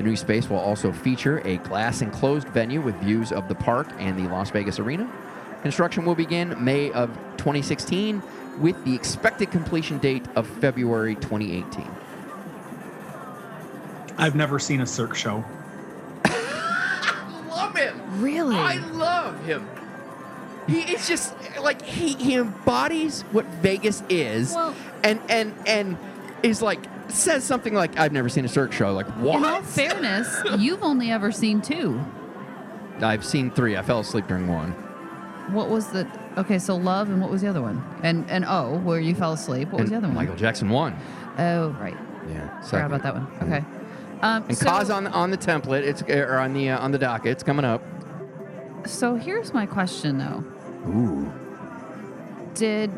[0.00, 3.86] The new space will also feature a glass enclosed venue with views of the park
[3.98, 5.06] and the Las Vegas Arena.
[5.60, 8.22] Construction will begin May of 2016
[8.60, 11.86] with the expected completion date of February 2018.
[14.16, 15.44] I've never seen a Cirque show.
[16.24, 18.22] I love him.
[18.22, 19.68] really I love him.
[20.66, 25.98] He is just like he, he embodies what Vegas is, Well- and and and
[26.42, 26.80] is like
[27.12, 28.92] says something like I've never seen a Cirque show.
[28.92, 29.64] Like in all what?
[29.64, 32.00] fairness you've only ever seen two
[33.00, 33.76] I've seen three.
[33.76, 34.72] I fell asleep during one.
[35.52, 36.06] what was the
[36.38, 39.32] okay so love and what was the other one and and oh where you fell
[39.32, 40.96] asleep what was And the other one Michael Jackson one.
[41.38, 41.96] oh right
[42.28, 43.64] Yeah, forgot about that one okay
[44.22, 45.82] um And so, Kaz on on the template.
[45.82, 47.32] It's or on the uh, on the docket.
[47.32, 47.82] It's coming up.
[48.86, 50.44] so here's my question though
[50.88, 51.32] Ooh.
[52.54, 52.90] did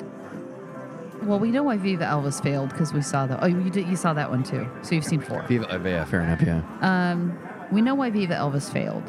[1.24, 3.96] well we know why viva elvis failed because we saw that oh you did you
[3.96, 6.42] saw that one too so you've seen four Viva, uh, yeah, fair enough.
[6.42, 6.62] Yeah.
[6.80, 7.38] um
[7.70, 9.02] we know why viva elvis failed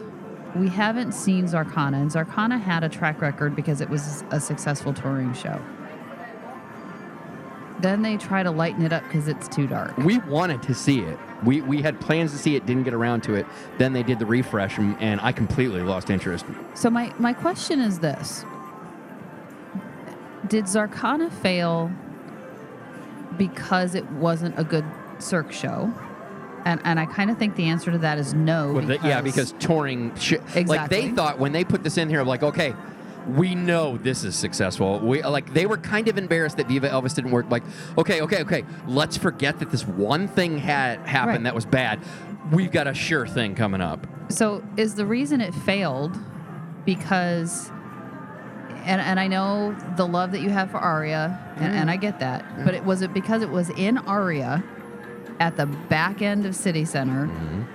[0.56, 4.94] we haven't seen zarkana and zarkana had a track record because it was a successful
[4.94, 5.60] touring show
[7.80, 11.00] then they try to lighten it up because it's too dark We wanted to see
[11.02, 11.18] it.
[11.44, 12.66] We we had plans to see it.
[12.66, 13.46] Didn't get around to it.
[13.78, 16.46] Then they did the refresh, and, and I completely lost interest.
[16.76, 18.46] So my my question is this:
[20.48, 21.92] Did Zarkana fail
[23.38, 24.86] because it wasn't a good
[25.20, 25.94] Cirque show?
[26.66, 28.74] And and I kind of think the answer to that is no.
[28.74, 32.24] Well, the- yeah, because touring, sh- like they thought when they put this in here,
[32.24, 32.74] like, okay,
[33.28, 35.00] we know this is successful.
[35.00, 37.50] We like they were kind of embarrassed that Viva Elvis didn't work.
[37.52, 37.64] Like,
[37.98, 41.44] okay, okay, okay, let's forget that this one thing had happened Right.
[41.44, 42.00] that was bad.
[42.52, 44.08] We've got a sure thing coming up.
[44.30, 46.18] So is the reason it failed
[46.86, 47.72] because
[48.86, 52.20] and, and I know the love that you have for Aria, and, and I get
[52.20, 52.46] that.
[52.66, 54.64] But it was it because it was in Aria,
[55.40, 57.30] at the back end of City Center,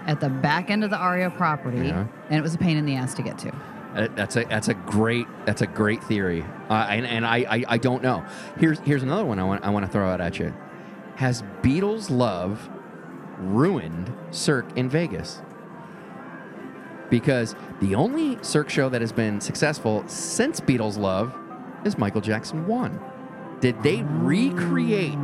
[0.07, 2.07] at the back end of the Aria property, Yeah.
[2.29, 3.53] and it was a pain in the ass to get to.
[3.95, 7.65] Uh, That's a that's a great that's a great theory, uh, and and I, I
[7.69, 8.25] I don't know.
[8.59, 10.55] Here's here's another one I want I want to throw out at you.
[11.17, 12.69] Has Beatles love
[13.39, 15.41] ruined Cirque in Vegas?
[17.11, 21.35] Because the only Cirque show that has been successful since Beatles love
[21.85, 22.99] is Michael Jackson one.
[23.61, 25.17] Did they recreate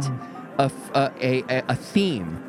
[0.59, 2.43] a a a theme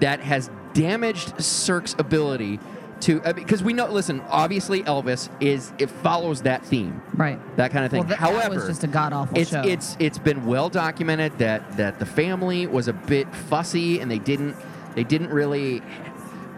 [0.00, 2.60] that has damaged Cirque's ability
[3.00, 7.38] to uh, because we know listen obviously Elvis is it follows that theme Right.
[7.56, 8.00] that kind of thing.
[8.00, 9.62] Well, that- that However, was just a god-awful it's show.
[9.62, 14.18] it's it's been well documented that that the family was a bit fussy and they
[14.18, 14.54] didn't
[14.94, 15.82] they didn't really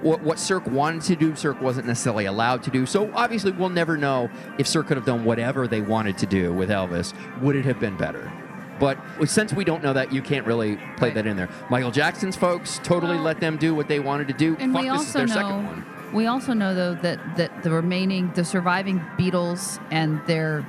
[0.02, 2.86] what, what Cirque wanted to do, Cirque wasn't necessarily allowed to do.
[2.86, 6.52] So obviously, we'll never know if Cirque could have done whatever they wanted to do
[6.52, 7.12] with Elvis.
[7.40, 8.30] Would it have been better?
[8.78, 11.48] But since we don't know that, you can't really play that in there.
[11.68, 14.56] Michael Jackson's folks totally Well, let them do what they wanted to do.
[14.60, 15.86] And Fuck, we this is also their know second one.
[16.12, 20.64] we also know though that that the remaining the surviving Beatles and their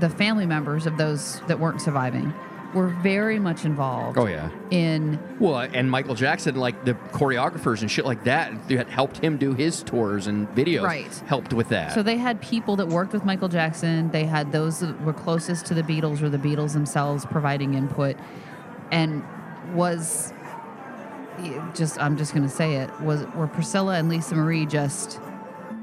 [0.00, 2.34] the family members of those that weren't surviving
[2.74, 4.50] were very much involved Oh yeah.
[4.70, 9.18] in Well, uh, and Michael Jackson, like the choreographers and shit like that, that helped
[9.18, 10.82] him do his tours and videos.
[10.82, 11.14] Right.
[11.26, 11.92] Helped with that.
[11.92, 14.10] So they had people that worked with Michael Jackson.
[14.10, 18.16] They had those that were closest to the Beatles or the Beatles themselves providing input.
[18.90, 19.22] And
[19.74, 20.32] was
[21.74, 25.18] just I'm just gonna say it was were Priscilla and Lisa Marie just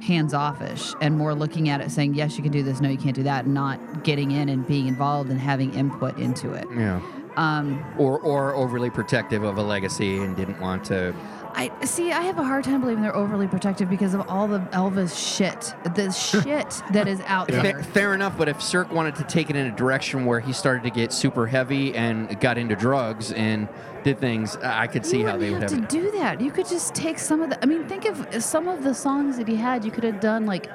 [0.01, 2.97] hands offish and more looking at it saying yes you can do this no you
[2.97, 6.65] can't do that and not getting in and being involved and having input into it.
[6.75, 7.01] yeah.
[7.37, 11.13] Um, Or or overly protective of a legacy and didn't want to.
[11.59, 12.13] I see.
[12.13, 15.73] I have a hard time believing they're overly protective because of all the Elvis shit,
[15.93, 16.09] the
[16.43, 17.61] shit that is out there.
[17.61, 20.53] Fair, fair enough, but if Cirque wanted to take it in a direction where he
[20.53, 23.67] started to get super heavy and got into drugs and
[24.05, 25.79] did things, I could see you how they would wouldn't have.
[25.81, 26.39] have to do that.
[26.39, 27.61] You could just take some of the.
[27.61, 29.83] I mean, think of some of the songs that he had.
[29.83, 30.69] You could have done like,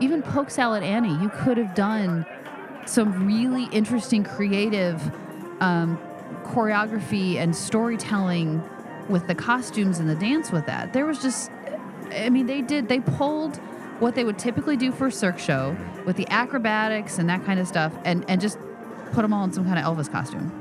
[0.00, 1.14] even Polk Salad Annie.
[1.22, 2.26] You could have done
[2.86, 5.00] some really interesting, creative
[5.60, 5.96] um,
[6.42, 8.68] choreography and storytelling
[9.08, 10.92] with the costumes and the dance with that.
[10.92, 11.50] There was just,
[12.12, 12.88] I mean, they did.
[12.88, 13.56] They pulled
[14.00, 17.60] what they would typically do for a Cirque show with the acrobatics and that kind
[17.60, 18.58] of stuff, and and just
[19.12, 20.60] put them all in some kind of Elvis costume.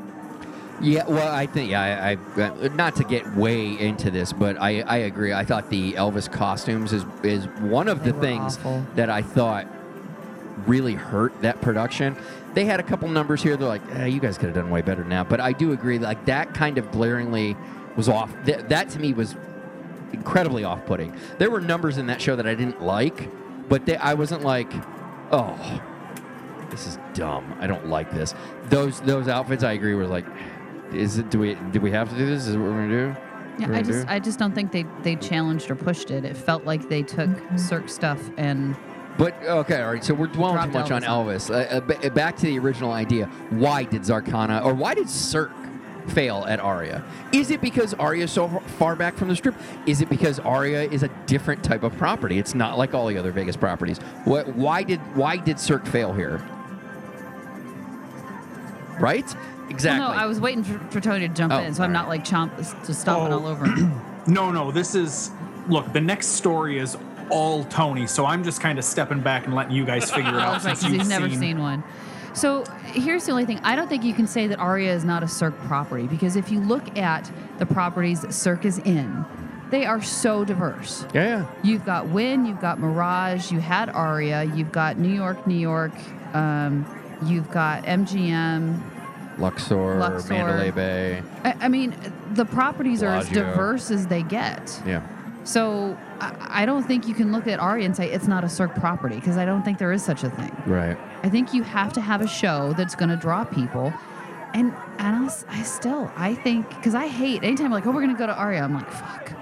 [0.82, 4.60] Yeah, well, I think yeah, I, I uh, not to get way into this, but
[4.60, 5.32] I, I agree.
[5.32, 8.86] I thought the Elvis costumes is is one of They the things awful.
[8.96, 9.68] that I thought
[10.68, 12.16] really hurt that production.
[12.54, 13.58] They had a couple numbers here.
[13.58, 15.24] They're like, eh, you guys could have done way better now.
[15.24, 17.56] But I do agree, like that kind of glaringly
[17.96, 18.34] was off.
[18.46, 19.36] Th- that to me was
[20.12, 21.16] incredibly off-putting.
[21.38, 23.30] There were numbers in that show that I didn't like,
[23.70, 24.72] but they, I wasn't like,
[25.32, 25.82] oh,
[26.70, 27.56] this is dumb.
[27.60, 28.34] I don't like this.
[28.66, 30.26] Those those outfits, I agree, were like,
[30.92, 31.30] is it?
[31.30, 32.48] Do we do we have to do this?
[32.48, 33.16] Is it what we're gonna do?
[33.60, 34.14] Yeah, I just do?
[34.14, 36.26] I just don't think they they challenged or pushed it.
[36.26, 38.76] It felt like they took Cirque stuff and
[39.18, 40.04] But okay, all right.
[40.04, 41.52] So we're dwelling too much on Elvis Elvis.
[41.52, 43.28] Uh, uh, ba- back to the original idea.
[43.52, 45.52] Why did Zarkana or why did Cirque
[46.10, 47.04] fail at Aria?
[47.32, 49.56] Is it because Aria is so far back from the strip?
[49.86, 52.40] Is it because Aria is a different type of property?
[52.40, 53.98] It's not like all the other Vegas properties.
[54.26, 54.56] What?
[54.56, 56.42] Why did Why did Cirque fail here?
[59.00, 59.26] Right?
[59.70, 60.00] Exactly.
[60.02, 61.94] Well, no, I was waiting for, for Tony to jump Oh, in, so I'm all
[61.94, 63.40] not like chomp just stomping Oh.
[63.40, 63.92] all over him.
[64.26, 65.32] No, no, this is
[65.68, 66.96] look, the next story is
[67.30, 70.36] all Tony, so I'm just kind of stepping back and letting you guys figure it
[70.36, 71.40] Oh, out that's right, since 'cause you've he's never seen.
[71.40, 71.84] seen one.
[72.34, 73.60] So here's the only thing.
[73.64, 76.52] I don't think you can say that Aria is not a Cirque property because if
[76.52, 79.26] you look at the properties that Cirque is in,
[79.70, 81.06] they are so diverse.
[81.14, 81.24] yeah.
[81.24, 81.46] yeah.
[81.64, 85.94] You've got Wynn, you've got Mirage, you had Aria, you've got New York, New York,
[86.34, 86.86] um,
[87.26, 88.82] you've got MGM.
[89.40, 90.34] Luxor, Luxor.
[90.34, 91.24] Mandalay Bay.
[91.44, 91.96] I, I mean,
[92.34, 94.80] the properties are as diverse as they get.
[94.86, 95.02] Yeah.
[95.44, 98.50] So I, I don't think you can look at Aria and say it's not a
[98.50, 100.56] Cirque property because I don't think there is such a thing.
[100.66, 100.98] Right.
[101.24, 103.94] I think you have to have a show that's going to draw people.
[104.54, 108.02] And and I'll, s- I still I think because I hate anytime like oh we're
[108.02, 109.34] gonna go to Aria I'm like fuck.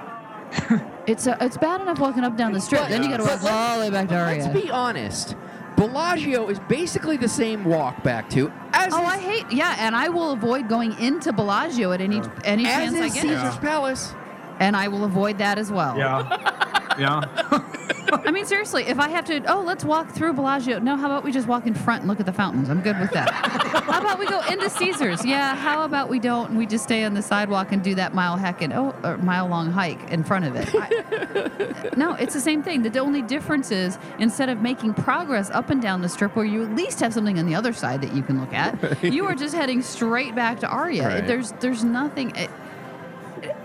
[1.07, 2.87] it's a, it's bad enough walking up down the strip.
[2.87, 4.41] then you got to walk all the way back to Aria.
[4.45, 5.35] Let's be honest.
[5.75, 9.95] Bellagio is basically the same walk back to as Oh, is, I hate yeah, and
[9.95, 13.57] I will avoid going into Bellagio at any any as chance I is get, Caesar's
[13.57, 14.13] Palace.
[14.61, 15.97] And I will avoid that as well.
[15.97, 16.37] Yeah.
[16.99, 17.21] Yeah.
[18.13, 20.79] I mean, seriously, if I have to, oh, let's walk through Bellagio.
[20.79, 22.69] No, how about we just walk in front and look at the fountains?
[22.69, 23.31] I'm good with that.
[23.31, 25.25] how about we go into Caesars?
[25.25, 25.55] Yeah.
[25.55, 26.49] How about we don't?
[26.49, 29.17] and We just stay on the sidewalk and do that mile heck and oh, or
[29.17, 30.69] mile long hike in front of it.
[30.73, 32.81] I- no, it's the same thing.
[32.83, 36.63] The only difference is instead of making progress up and down the strip where you
[36.63, 39.35] at least have something on the other side that you can look at, you are
[39.35, 41.07] just heading straight back to Aria.
[41.07, 41.27] Right.
[41.27, 42.35] There's there's nothing.
[42.35, 42.49] It,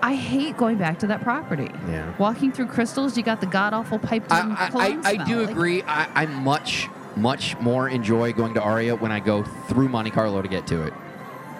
[0.03, 1.71] I hate going back to that property.
[1.89, 2.15] Yeah.
[2.19, 5.25] Walking through crystals, you got the god awful piped in I, cologne I, I, I
[5.25, 5.83] do Like, agree.
[5.83, 10.41] I, I much, much more enjoy going to Aria when I go through Monte Carlo
[10.43, 10.93] to get to it.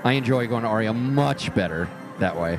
[0.05, 2.59] I enjoy going to Aria much better that way.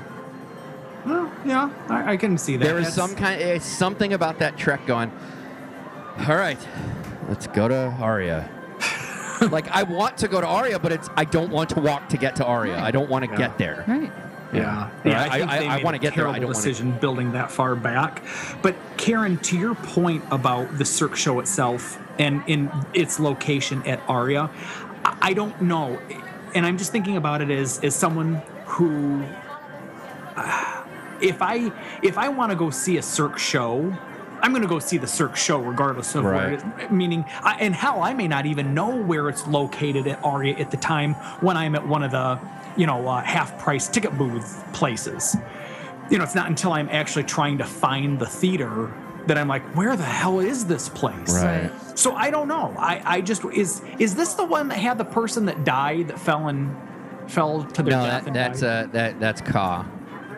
[1.06, 2.66] Well, yeah, I, I can see that.
[2.66, 5.12] There is That's- some kind, it's something about that trek going.
[6.28, 6.60] All right,
[7.30, 8.50] let's go to Aria.
[9.52, 12.18] like I want to go to Aria, but it's I don't want to walk to
[12.18, 12.78] get to Aria.
[12.80, 13.38] I don't want to Yeah.
[13.38, 13.86] get there.
[13.88, 14.12] Right.
[14.54, 15.22] Yeah, yeah.
[15.22, 17.52] I- I, I- I made wanna get there, I terrible don't wanna- decision building that
[17.52, 18.22] far back.
[18.62, 24.00] But Karen, to your point about the Cirque show itself and in its location at
[24.08, 24.50] Aria,
[25.22, 26.00] I, don't know,
[26.56, 29.24] and I'm just thinking about it as as someone who,
[30.36, 30.84] uh,
[31.22, 31.72] if I
[32.04, 33.96] if I want to go see a Cirque show.
[34.40, 36.92] I'm going to go see the Cirque show regardless of where it is.
[36.92, 40.70] Meaning, I, and hell, I may not even know where it's located at Aria at
[40.70, 42.40] the time when I'm at one of the,
[42.78, 45.36] you know, uh, half price ticket booth places.
[46.10, 48.94] You know, it's not until I'm actually trying to find the theater
[49.26, 51.34] that I'm like, where the hell is this place?
[51.44, 51.70] Right.
[51.96, 52.74] So I don't know.
[52.78, 56.20] I, I just is is this the one that had the person that died that
[56.20, 56.74] fell and
[57.30, 58.26] fell to their No, death?
[58.26, 58.86] that, that's died?
[58.86, 59.86] uh, that that's Ka.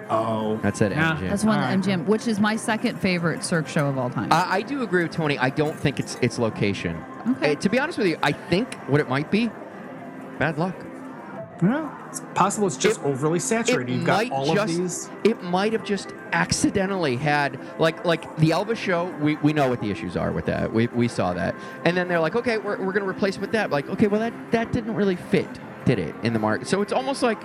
[0.09, 1.17] oh, That's at Yeah.
[1.17, 1.29] MGM.
[1.29, 1.79] That's one at right.
[1.79, 4.29] MGM, which is my second favorite Cirque show of all time.
[4.33, 5.37] I, I do agree with Tony.
[5.37, 6.97] I don't think it's its location.
[7.31, 7.51] Okay.
[7.51, 9.51] Uh, to be honest with you, I think what it might be,
[10.39, 10.73] bad luck.
[11.61, 11.98] yeah.
[12.09, 13.93] It's possible it's just It- overly saturated.
[13.93, 15.09] You've got all just, of these.
[15.23, 19.05] It might have just accidentally had like like the Elvis show.
[19.21, 20.73] We, we know what the issues are with that.
[20.73, 23.41] We, we saw that, and then they're like, okay, we're, we're going to replace it
[23.41, 23.69] with that.
[23.69, 25.47] Like, okay, well that that didn't really fit,
[25.85, 26.67] did it in the market?
[26.67, 27.39] So it's almost like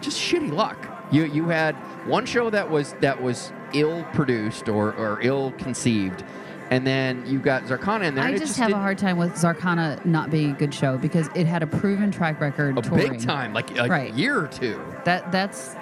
[0.00, 0.90] just shitty luck.
[1.12, 1.74] You you had
[2.06, 6.24] one show that was that was ill produced or, or ill conceived,
[6.70, 8.24] and then you got Zarkana in there.
[8.24, 10.96] I it just have a didn't- hard time with Zarkana not being a good show
[10.98, 13.12] because it had a proven track record a touring.
[13.12, 14.12] big time, like a Right.
[14.14, 14.80] year or two.
[15.04, 15.76] That that's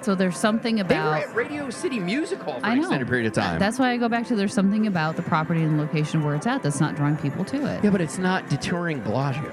[0.00, 2.82] so there's something about They were at Radio City Music Hall for I an know
[2.82, 3.58] extended period of time.
[3.58, 6.46] That's why I go back to there's something about the property and location where it's
[6.46, 7.82] at that's not drawing people to it.
[7.82, 9.50] Yeah, but it's not deterring Bellagio.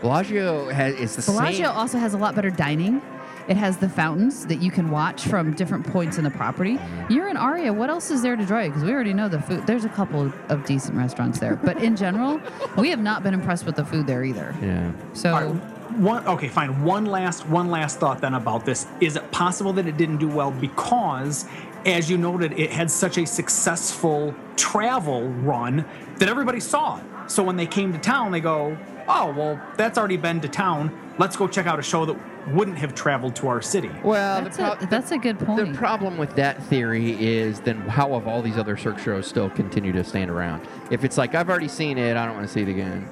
[0.00, 1.76] Bellagio has is the Bellagio same.
[1.76, 3.00] also has a lot better dining.
[3.46, 6.78] It has the fountains that you can watch from different points in the property.
[7.10, 7.72] You're in Aria.
[7.72, 8.70] What else is there to draw you?
[8.70, 9.66] Because we already know the food.
[9.66, 12.40] There's a couple of, of decent restaurants there, but in general,
[12.78, 14.54] we have not been impressed with the food there either.
[14.62, 14.92] yeah.
[15.12, 16.82] So All right, one okay, fine.
[16.82, 18.86] One last one last thought then about this.
[19.00, 21.44] Is it possible that it didn't do well because
[21.84, 25.84] as you noted it had such a successful travel run
[26.16, 27.04] that everybody saw it.
[27.26, 28.76] So when they came to town they go,
[29.06, 30.90] "Oh, well, that's already been to town.
[31.18, 32.16] Let's go check out a show that
[32.48, 35.72] wouldn't have traveled to our city." Well, that's, the, a, prob- that's a good point.
[35.72, 39.50] the problem with that theory is then how have all these other Cirque shows still
[39.50, 40.66] continue to stand around?
[40.90, 43.08] If it's like I've already seen it, I don't want to see it again.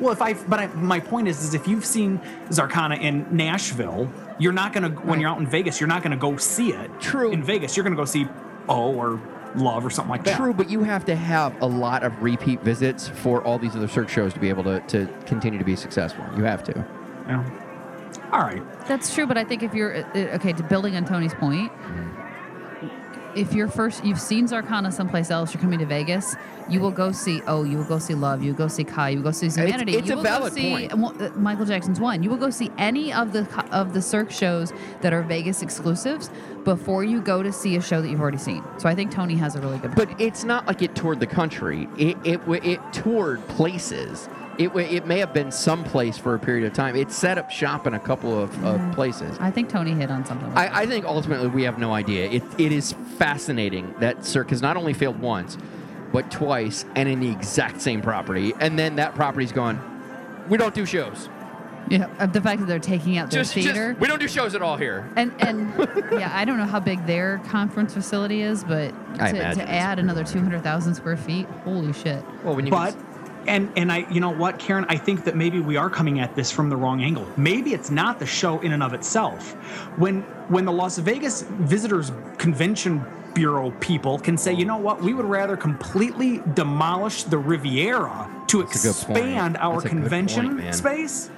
[0.00, 2.18] Well, if I but I, my point is is if you've seen
[2.50, 5.20] Zarkana in Nashville, you're not going to when Right.
[5.20, 6.90] you're out in Vegas, you're not going to go see it.
[7.00, 7.30] True.
[7.30, 8.26] In Vegas, you're going to go see
[8.68, 9.20] O or
[9.54, 10.36] Love or something like that.
[10.36, 13.88] True, but you have to have a lot of repeat visits for all these other
[13.88, 16.22] Cirque shows to be able to, to continue to be successful.
[16.36, 16.84] You have to.
[17.26, 17.42] Yeah.
[18.32, 18.62] All right.
[18.86, 21.70] That's true, but I think if you're uh, uh, okay to building on Tony's point,
[23.36, 26.34] if you're first you've seen Zarkana someplace else, you're coming to Vegas,
[26.68, 29.06] you will go see oh, you will go see Love, you will go see Ka,
[29.06, 29.94] you will go see Zumanity.
[29.94, 30.98] it's you a valid go see, point.
[30.98, 32.22] well, uh, Michael Jackson's one.
[32.22, 36.30] You will go see any of the of the Cirque shows that are Vegas exclusives
[36.64, 38.64] before you go to see a show that you've already seen.
[38.78, 40.08] So I think Tony has a really good point.
[40.08, 41.88] But it's not like it toured the country.
[41.98, 44.28] It it it toured places.
[44.58, 46.96] It it may have been someplace for a period of time.
[46.96, 48.92] It set up shop in a couple of, of mm-hmm.
[48.92, 49.36] places.
[49.38, 50.50] I think Tony hit on something.
[50.54, 52.30] I, I think ultimately we have no idea.
[52.30, 55.58] It, it is fascinating that Cirque has not only failed once,
[56.12, 58.54] but twice, and in the exact same property.
[58.58, 59.78] And then that property's gone.
[60.48, 61.28] We don't do shows.
[61.88, 63.96] yeah, the fact that they're taking out their Just, just theater.
[64.00, 65.08] we don't do shows at all here.
[65.16, 65.72] And and
[66.12, 70.24] yeah, I don't know how big their conference facility is, but to, to add another
[70.24, 72.24] two hundred thousand square feet, holy shit!
[72.42, 72.96] Well, when you But
[73.48, 76.34] and and I you know what, Karen, I think that maybe we are coming at
[76.34, 77.26] this from the wrong angle.
[77.36, 79.52] Maybe it's not the show in and of itself.
[79.98, 83.04] When when the Las Vegas Visitors Convention
[83.34, 88.62] Bureau people can say, you know what, we would rather completely demolish the Riviera to
[88.62, 89.18] That's a good point.
[89.18, 91.30] expand our That's convention point, space.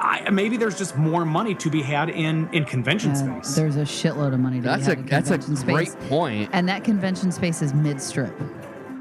[0.00, 3.56] I, maybe there's just more money to be had in in convention And space.
[3.56, 5.88] there's a shitload of money to That's be a had in that's a convention great
[5.88, 6.08] space.
[6.10, 6.50] point.
[6.52, 8.34] And that convention space is mid strip.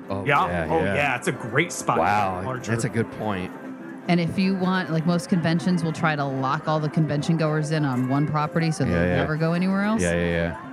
[0.09, 0.67] Oh Yeah.
[0.69, 1.15] oh yeah.
[1.17, 1.97] It's a great spot.
[1.99, 2.71] Wow, Larger.
[2.71, 3.51] that's a good point.
[4.07, 7.71] And if you want, like most conventions will try to lock all the convention goers
[7.71, 9.15] in on one property so Yeah, they'll yeah.
[9.17, 10.01] never go anywhere else.
[10.01, 10.63] Yeah, yeah, yeah.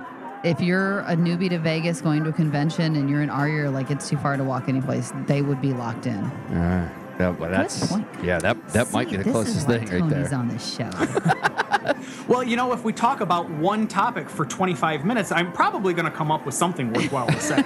[0.45, 3.89] If you're a newbie to Vegas going to a convention and you're in Aria, like
[3.91, 6.13] it's too far to walk anyplace, they would be locked in.
[6.23, 8.07] Uh, that, well, that's point.
[8.23, 8.37] yeah.
[8.39, 10.39] That that might be See, the this is closest why thing right Tony's there.
[10.39, 10.89] on this show.
[12.27, 16.05] Well, you know, if we talk about one topic for 25 minutes, I'm probably going
[16.05, 17.57] to come up with something worthwhile to say.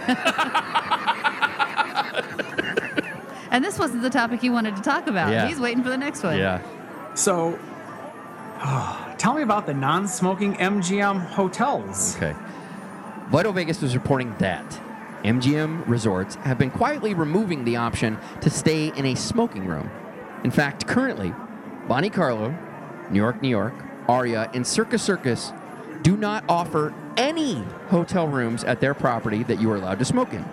[3.52, 5.32] and this wasn't the topic he wanted to talk about.
[5.32, 5.48] Yeah.
[5.48, 6.38] He's waiting for the next one.
[6.38, 6.62] Yeah.
[7.16, 7.60] So,
[9.18, 12.16] tell me about the non-smoking MGM hotels.
[12.18, 12.36] Okay.
[13.30, 14.66] Vital Vegas was reporting that
[15.24, 19.90] MGM resorts have been quietly removing the option to stay in a smoking room.
[20.44, 21.34] In fact, currently,
[21.88, 22.58] Monte Carlo,
[23.10, 23.74] New York, New York,
[24.08, 25.52] Aria, and Circus Circus
[26.02, 30.34] do not offer any hotel rooms at their property that you are allowed to smoke
[30.34, 30.46] in.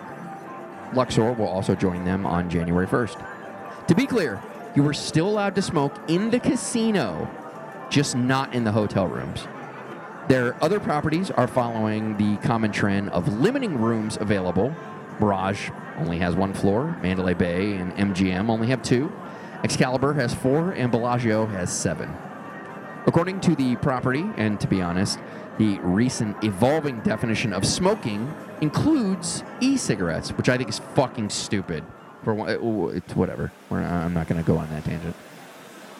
[0.93, 3.87] Luxor will also join them on January 1st.
[3.87, 4.41] To be clear,
[4.75, 7.29] you were still allowed to smoke in the casino,
[7.89, 9.47] just not in the hotel rooms.
[10.27, 14.75] Their other properties are following the common trend of limiting rooms available.
[15.19, 19.11] Mirage only has one floor, Mandalay Bay and MGM only have two,
[19.63, 22.13] Excalibur has four, and Bellagio has seven.
[23.07, 25.17] According to the property, and to be honest,
[25.57, 31.83] the recent evolving definition of smoking includes e-cigarettes, which I think is fucking stupid.
[32.23, 32.55] For one- uh,
[33.15, 33.51] whatever.
[33.69, 35.15] We're, I'm not going to go on that tangent.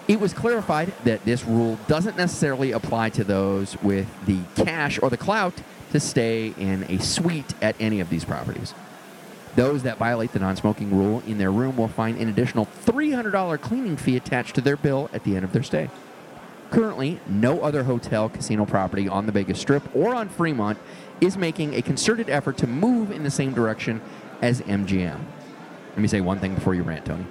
[0.07, 5.09] It was clarified that this rule doesn't necessarily apply to those with the cash or
[5.09, 5.53] the clout
[5.91, 8.73] to stay in a suite at any of these properties.
[9.55, 13.59] Those that violate the non smoking rule in their room will find an additional $300
[13.59, 15.89] cleaning fee attached to their bill at the end of their stay.
[16.71, 20.77] Currently, no other hotel casino property on the Vegas Strip or on Fremont
[21.21, 24.01] is making a concerted effort to move in the same direction
[24.41, 25.19] as MGM.
[25.89, 27.25] Let me say one thing before you rant, Tony.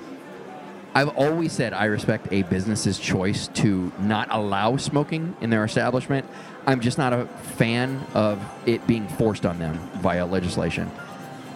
[0.94, 6.26] I've always said I respect a business's choice to not allow smoking in their establishment.
[6.66, 10.90] I'm just not a fan of it being forced on them via legislation.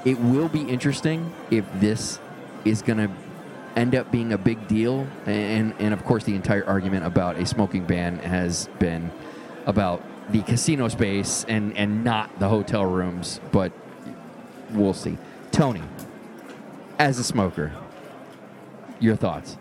[0.04, 2.18] It will be interesting if this
[2.66, 3.10] is going to
[3.80, 5.06] end up being a big deal.
[5.26, 9.10] And, and of course, the entire argument about a smoking ban has been
[9.66, 13.40] about the casino space and, and not the hotel rooms.
[13.50, 13.72] But
[14.70, 15.16] we'll see.
[15.50, 15.82] Tony,
[16.98, 17.72] as a smoker,
[19.00, 19.56] your thoughts?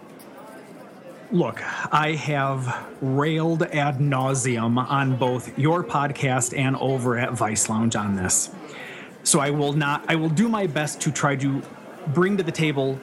[1.31, 1.61] Look,
[1.93, 8.15] I have railed ad nauseum on both your podcast and over at Vice Lounge on
[8.15, 8.49] this.
[9.23, 11.61] So I will not, I will do my best to try to
[12.07, 12.99] bring to the table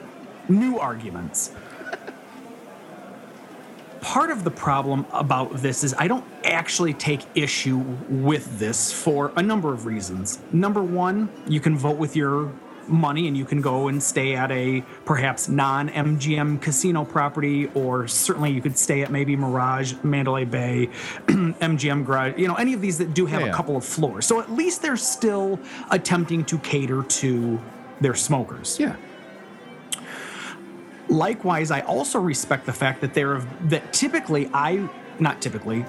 [0.49, 1.51] new arguments.
[4.01, 7.77] Part of the problem about this is I don't actually take issue
[8.09, 10.39] with this for a number of reasons.
[10.53, 12.51] Number one, you can vote with your
[12.87, 18.07] money and you can go and stay at a perhaps non MGM casino property, or
[18.07, 20.87] certainly you could stay at maybe Mirage, Mandalay Bay,
[21.27, 23.55] MGM Grand, you know, any of these that do have Yeah, a yeah.
[23.55, 24.25] couple of floors.
[24.25, 25.59] So at least they're still
[25.91, 27.59] attempting to cater to
[27.99, 28.79] their smokers.
[28.79, 28.95] Yeah.
[31.09, 34.89] Likewise, I also respect the fact that there have that typically I
[35.19, 35.85] not typically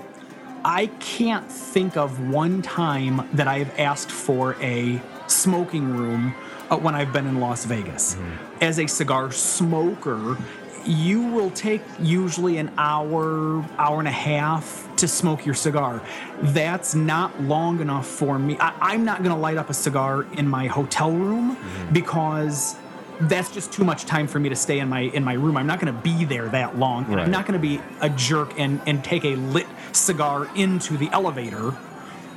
[0.64, 6.35] I can't think of one time that I have asked for a smoking room
[6.71, 8.16] uh, when I've been in Las Vegas.
[8.61, 10.37] As a cigar smoker,
[10.85, 16.03] you will take usually an hour, hour and a half to smoke your cigar.
[16.43, 18.57] That's not long enough for me.
[18.59, 21.57] I, I'm not going to light up a cigar in my hotel room
[21.93, 22.77] because
[23.23, 25.57] that's just too much time for me to stay in my in my room.
[25.57, 27.19] I'm not going to be there that long, Right.
[27.21, 31.09] I'm not going to be a jerk and and take a lit cigar into the
[31.11, 31.75] elevator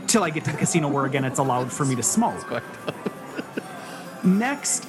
[0.07, 2.63] till I get to the casino where again it's allowed for me to smoke.
[4.23, 4.87] Next,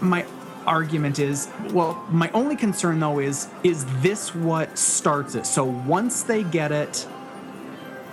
[0.00, 0.26] my
[0.66, 5.46] argument is well, my only concern though is is this what starts it?
[5.46, 7.06] So once they get it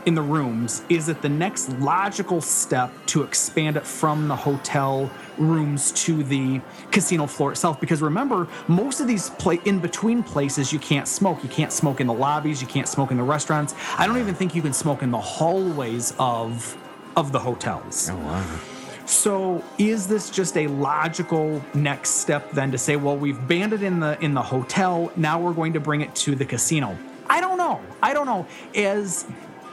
[0.05, 5.11] in the rooms, is it the next logical step to expand it from the hotel
[5.37, 7.79] rooms to the casino floor itself?
[7.79, 11.43] Because remember, most of these play in between places you can't smoke.
[11.43, 12.61] You can't smoke in the lobbies.
[12.61, 13.75] You can't smoke in the restaurants.
[13.97, 16.77] I don't even think you can smoke in the hallways of
[17.15, 18.09] of the hotels.
[18.09, 18.59] Oh, wow.
[19.05, 23.81] So is this just a logical next step then to say, well, we've banned it
[23.81, 26.95] in the in the hotel, now we're going to bring it to the casino?
[27.27, 27.81] I don't know.
[28.01, 28.47] I don't know.
[28.75, 29.25] As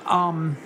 [0.08, 0.56] um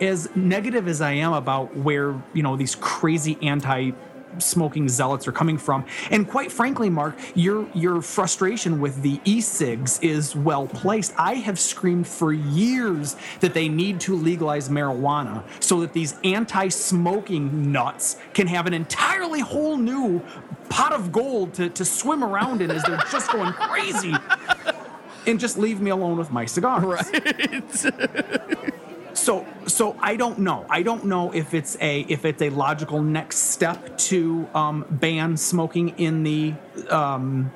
[0.00, 3.92] as negative as I am about where, you know, these crazy anti
[4.38, 5.84] smoking zealots are coming from.
[6.10, 11.12] And quite frankly, Mark, your your frustration with the e-cigs is well placed.
[11.18, 17.72] I have screamed for years that they need to legalize marijuana so that these anti-smoking
[17.72, 20.22] nuts can have an entirely whole new
[20.68, 24.14] pot of gold to, to swim around in as they're just going crazy.
[25.26, 27.10] And just leave me alone with my cigars.
[27.20, 27.64] Right.
[29.12, 30.66] so so I don't know.
[30.68, 35.36] I don't know if it's a if it's a logical next step to um, ban
[35.36, 36.54] smoking in the
[36.88, 37.50] um,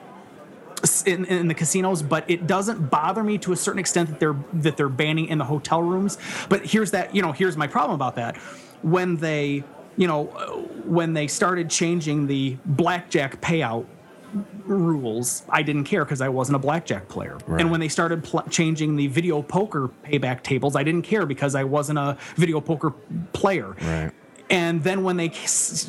[1.06, 4.36] in, in the casinos, but it doesn't bother me to a certain extent that they're
[4.52, 6.18] that they're banning in the hotel rooms.
[6.48, 8.36] But here's that you know here's my problem about that
[8.82, 9.64] when they
[9.96, 10.24] you know
[10.84, 13.86] when they started changing the blackjack payout
[14.66, 17.38] rules, I didn't care because I wasn't a blackjack player.
[17.48, 21.54] And when they started pl- changing the video poker payback tables, I didn't care because
[21.54, 22.90] I wasn't a video poker
[23.32, 23.76] player.
[23.82, 24.12] Right.
[24.50, 25.32] And then when they,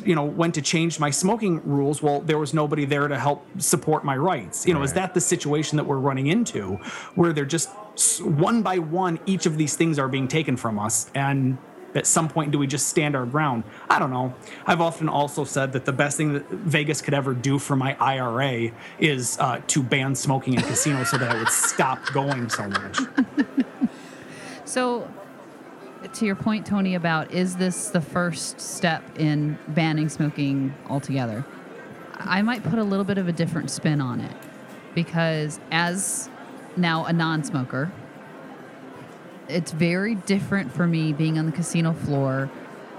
[0.05, 3.45] you know, went to change my smoking rules, well, there was nobody there to help
[3.57, 4.65] support my rights.
[4.65, 6.79] You know, is that the situation that we're running into,
[7.15, 7.69] where they're just
[8.21, 11.57] one by one, each of these things are being taken from us, and
[11.95, 13.63] at some point, do we just stand our ground?
[13.89, 14.33] I don't know.
[14.65, 17.95] I've often also said that the best thing that Vegas could ever do for my
[17.99, 22.67] IRA is uh, to ban smoking in casinos so that I would stop going so
[22.67, 22.99] much.
[24.65, 25.09] So,
[26.11, 31.45] to your point, Tony, about is this the first step in banning smoking altogether?
[32.15, 34.35] I might put a little bit of a different spin on it
[34.93, 36.29] because, as
[36.75, 37.91] now a non smoker,
[39.47, 42.49] it's very different for me being on the casino floor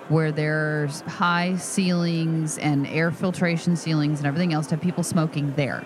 [0.09, 5.53] where there's high ceilings and air filtration ceilings and everything else to have people smoking
[5.55, 5.85] there.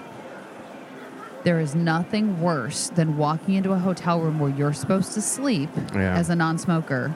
[1.42, 5.70] There is nothing worse than walking into a hotel room where you're supposed to sleep
[5.94, 6.14] Yeah.
[6.14, 7.14] as a non smoker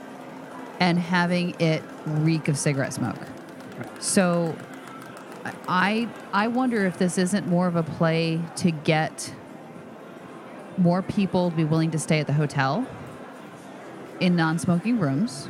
[0.80, 3.18] and having it reek of cigarette smoke.
[4.01, 4.57] So
[5.68, 9.34] I I wonder if this isn't more of a play to get
[10.78, 12.86] more people to be willing to stay at the hotel
[14.21, 15.49] in non-smoking rooms.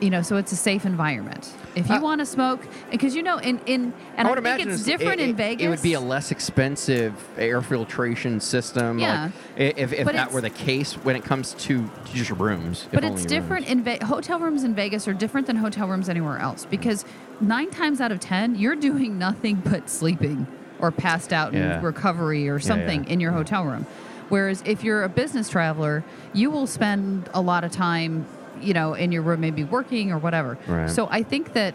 [0.00, 1.52] You know, so it's a safe environment.
[1.74, 4.68] If you Uh, want to smoke, because you know, in in and I I, think
[4.68, 5.66] it's different it, in Vegas.
[5.66, 9.00] It would be a less expensive air filtration system.
[9.00, 9.30] Yeah.
[9.58, 12.86] Like, if if But that were the case when it comes to just rooms.
[12.92, 13.26] But it's rooms.
[13.26, 17.04] different in Ve- hotel rooms in Vegas are different than hotel rooms anywhere else because
[17.40, 20.46] nine times out of ten you're doing nothing but sleeping
[20.78, 21.78] or passed out Yeah.
[21.78, 23.10] in recovery or something yeah.
[23.14, 23.84] in your hotel room.
[24.28, 28.26] Whereas if you're a business traveler, you will spend a lot of time,
[28.60, 30.58] you know, in your room, maybe working or whatever.
[30.66, 30.90] Right.
[30.90, 31.74] So I think that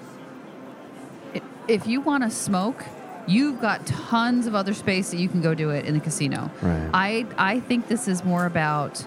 [1.68, 2.84] if you want to smoke,
[3.26, 6.52] you've got tons of other space that you can go do it in the casino.
[6.62, 6.90] Right.
[6.94, 9.06] I I think this is more about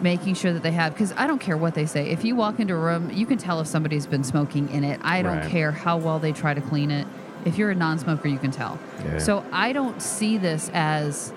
[0.00, 2.10] making sure that they have because I don't care what they say.
[2.10, 4.98] If you walk into a room, you can tell if somebody's been smoking in it.
[5.04, 5.50] I don't Right.
[5.50, 7.06] care how well they try to clean it.
[7.44, 8.78] If you're a non-smoker, you can tell.
[9.04, 9.18] Yeah.
[9.18, 11.32] So I don't see this as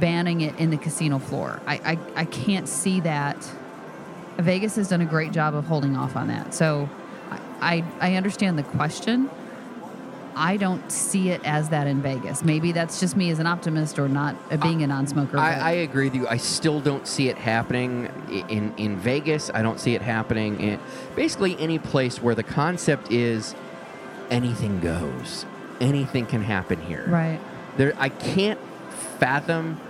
[0.00, 1.60] banning it in the casino floor.
[1.66, 3.36] I, I I can't see that.
[4.38, 6.54] Vegas has done a great job of holding off on that.
[6.54, 6.88] So
[7.30, 9.30] I I, I understand the question.
[10.36, 12.42] I don't see it as that in Vegas.
[12.42, 15.38] Maybe that's just me as an optimist or not uh, being a non-smoker.
[15.38, 16.26] I, I agree with you.
[16.26, 18.10] I still don't see it happening
[18.48, 19.50] in in Vegas.
[19.54, 20.80] I don't see it happening in
[21.14, 23.54] basically any place where the concept is
[24.30, 25.46] anything goes.
[25.80, 27.04] Anything can happen here.
[27.08, 27.40] right.
[27.76, 28.60] There, I can't
[29.18, 29.80] fathom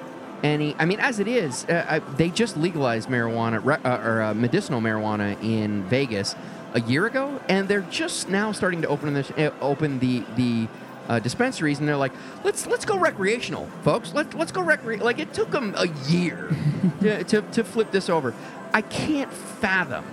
[0.42, 0.76] any.
[0.78, 4.34] I mean, as it is, uh, I, they just legalized marijuana re- uh, or uh,
[4.34, 6.36] medicinal marijuana in Vegas
[6.74, 10.68] a year ago, and they're just now starting to open this, uh, open the the
[11.08, 12.12] uh, dispensaries, and they're like,
[12.44, 14.12] let's let's go recreational, folks.
[14.14, 15.00] Let's let's go recre.
[15.00, 16.50] Like it took them a year
[17.00, 18.34] to, to to flip this over.
[18.72, 20.04] I can't fathom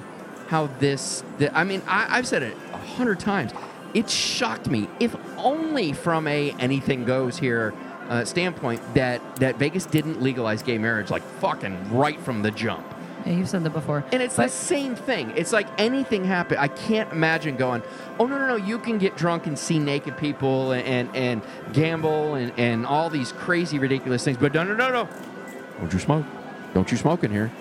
[0.48, 1.24] how this.
[1.38, 3.52] The, I mean, I, I've said it a hundred times.
[3.94, 7.74] It shocked me, if only from a anything goes here
[8.12, 12.86] uh, standpoint, that that Vegas didn't legalize gay marriage like fucking right from the jump.
[13.26, 14.04] Yeah, you've said that before.
[14.12, 15.32] And it's the same thing.
[15.36, 16.58] It's like anything happen.
[16.58, 17.84] I can't imagine going,
[18.20, 21.74] oh no no no, you can get drunk and see naked people and and, and
[21.74, 25.10] gamble and, and all these crazy ridiculous things, but no no no no,
[25.80, 26.26] don't you smoke?
[26.74, 27.52] Don't you smoke in here?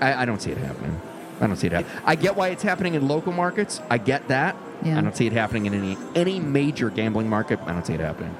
[0.00, 1.00] I, I don't see it happening.
[1.40, 2.02] I don't see it happening.
[2.04, 3.80] I get why it's happening in local markets.
[3.88, 4.56] I get that.
[4.82, 4.98] Yeah.
[4.98, 7.58] I don't see it happening in any any major gambling market.
[7.66, 8.36] I don't see it happening.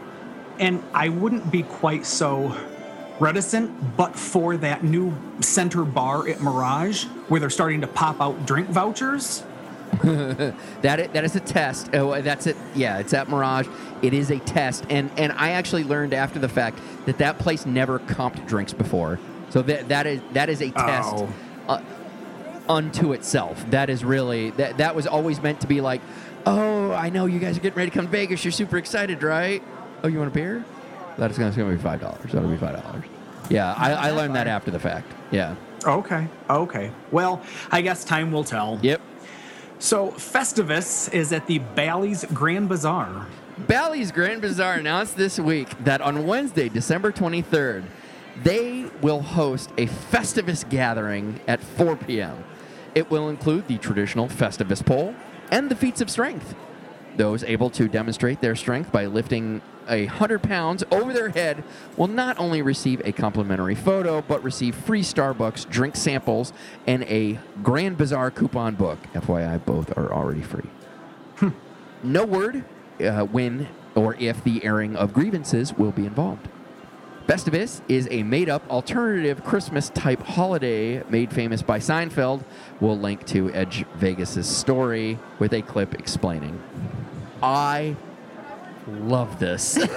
[0.58, 2.56] And I wouldn't be quite so
[3.20, 8.46] reticent, but for that new center bar at Mirage, where they're starting to pop out
[8.46, 9.44] drink vouchers.
[10.82, 11.90] That is, that is a test.
[11.94, 12.56] Oh, that's it.
[12.74, 13.66] Yeah, it's at Mirage.
[14.02, 17.66] It is a test, and and I actually learned after the fact that that place
[17.66, 19.18] never comped drinks before.
[19.50, 21.08] So that that is that is a test.
[21.14, 21.32] Oh.
[21.66, 21.82] Uh,
[22.68, 23.64] unto itself.
[23.70, 26.00] That is really that that was always meant to be like,
[26.46, 28.44] oh, I know you guys are getting ready to come to Vegas.
[28.44, 29.62] You're super excited, right?
[30.02, 30.64] Oh, you want a beer?
[31.16, 32.32] That's gonna, be five dollars.
[32.32, 33.04] That'll be five dollars.
[33.50, 35.12] Yeah, I, I learned that after the fact.
[35.30, 35.56] Yeah.
[35.84, 36.28] Okay.
[36.48, 36.90] Okay.
[37.10, 38.78] Well, I guess time will tell.
[38.82, 39.00] Yep.
[39.80, 43.26] So, Festivus is at the Bally's Grand Bazaar.
[43.66, 47.84] Bally's Grand Bazaar announced this week that on Wednesday, December 23rd,
[48.42, 52.44] they will host a Festivus gathering at 4 p.m.
[52.94, 55.14] It will include the traditional Festivus pole
[55.50, 56.54] and the feats of strength.
[57.18, 61.64] Those able to demonstrate their strength by lifting a 100 pounds over their head
[61.96, 66.52] will not only receive a complimentary photo, but receive free Starbucks drink samples
[66.86, 69.00] and a Grand Bazaar coupon book.
[69.14, 70.70] FYI, both are already free.
[72.04, 72.64] No word
[73.00, 73.66] uh, when
[73.96, 76.48] or if the airing of grievances will be involved.
[77.26, 82.44] Festivus is a made up alternative Christmas type holiday made famous by Seinfeld.
[82.80, 86.62] We'll link to Edge Vegas' story with a clip explaining.
[87.42, 87.96] I
[88.86, 89.76] love this.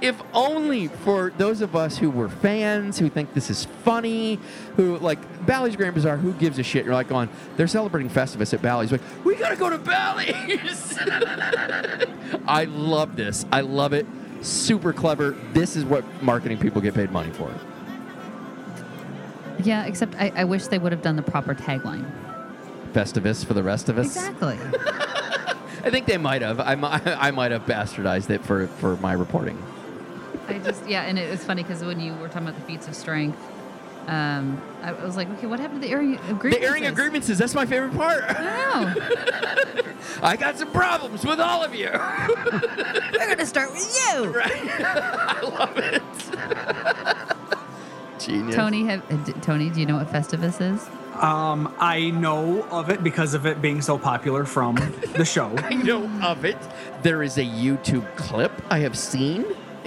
[0.00, 4.38] if only for those of us who were fans, who think this is funny,
[4.76, 6.84] who like Bally's Grand Bazaar, who gives a shit?
[6.84, 8.92] You're like going, they're celebrating Festivus at Bally's.
[8.92, 10.98] Like, we gotta go to Bally's.
[12.46, 13.46] I love this.
[13.52, 14.06] I love it.
[14.42, 15.36] Super clever.
[15.52, 17.52] This is what marketing people get paid money for.
[19.62, 22.10] Yeah, except I, I wish they would have done the proper tagline.
[22.92, 24.06] Festivus for the rest of us.
[24.06, 24.58] Exactly.
[25.86, 26.58] I think they might have.
[26.58, 26.72] I,
[27.18, 29.62] I might have bastardized it for, for my reporting.
[30.48, 32.88] I just yeah, and it was funny because when you were talking about the feats
[32.88, 33.38] of strength,
[34.08, 37.38] um, I was like, okay, what happened to the airing of The airing of grievances,
[37.38, 38.24] that's my favorite part.
[38.28, 38.94] I know.
[40.22, 41.90] I got some problems with all of you.
[41.92, 44.52] We're gonna start with you, Right.
[44.80, 46.02] I love it.
[48.20, 48.54] Genius.
[48.54, 48.84] Tony.
[48.86, 50.88] Have, Tony, do you know what Festivus is?
[51.22, 54.76] Um, I know of it because of it being so popular from
[55.16, 55.54] the show.
[55.58, 56.58] I know of it.
[57.02, 59.44] There is a YouTube clip I have seen.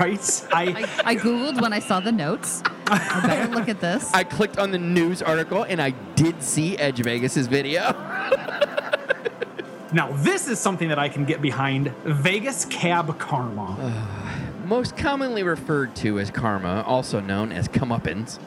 [0.00, 0.46] right?
[0.50, 2.62] I I, I googled when I saw the notes.
[2.86, 4.12] I better look at this.
[4.14, 7.92] I clicked on the news article and I did see Edge Vegas's video.
[9.92, 11.94] now this is something that I can get behind.
[12.04, 14.06] Vegas Cab Karma.
[14.64, 18.40] Most commonly referred to as karma, also known as comeuppance,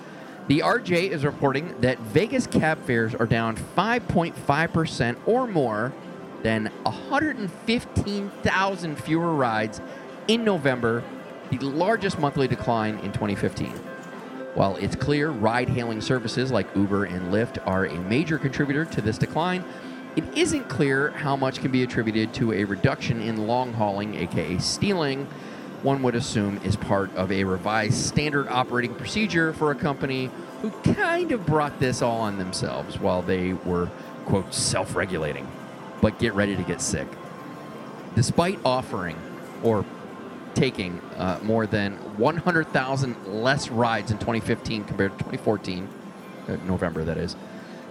[0.50, 5.94] the RJ is reporting that Vegas cab fares are down 5.5% or more
[6.42, 9.80] than 115,000 fewer rides
[10.28, 11.04] in November,
[11.52, 13.70] the largest monthly decline in 2015.
[14.56, 19.02] While it's clear ride hailing services like Uber and Lyft are a major contributor to
[19.02, 19.64] this decline,
[20.16, 24.58] it isn't clear how much can be attributed to a reduction in long hauling, aka
[24.58, 25.28] stealing,
[25.84, 30.30] one would assume is part of a revised standard operating procedure for a company
[30.62, 33.88] who kind of brought this all on themselves while they were,
[34.26, 35.50] quote, self regulating.
[36.02, 37.08] But get ready to get sick.
[38.16, 39.18] Despite offering
[39.64, 39.86] or
[40.54, 45.88] taking uh, more than 100,000 less rides in 2015 compared to 2014,
[46.48, 47.36] uh, November that is,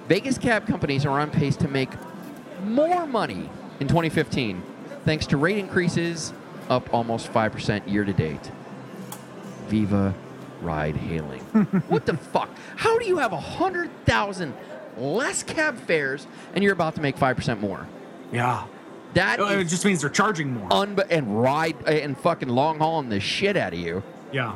[0.09, 1.91] Vegas cab companies are on pace to make
[2.65, 3.49] more money
[3.81, 4.63] in 2015
[5.05, 6.33] thanks to rate increases
[6.69, 8.51] up almost 5% year to date.
[9.69, 10.15] Viva
[10.63, 11.41] ride hailing.
[11.89, 12.49] what the fuck?
[12.77, 14.55] How do you have 100,000
[14.97, 17.87] less cab fares and you're about to make 5% more?
[18.33, 18.65] Yeah.
[19.15, 20.69] That Uh, It just means they're charging more.
[20.71, 24.03] unbe- and ride and fucking long hauling the shit out of you.
[24.33, 24.55] yeah.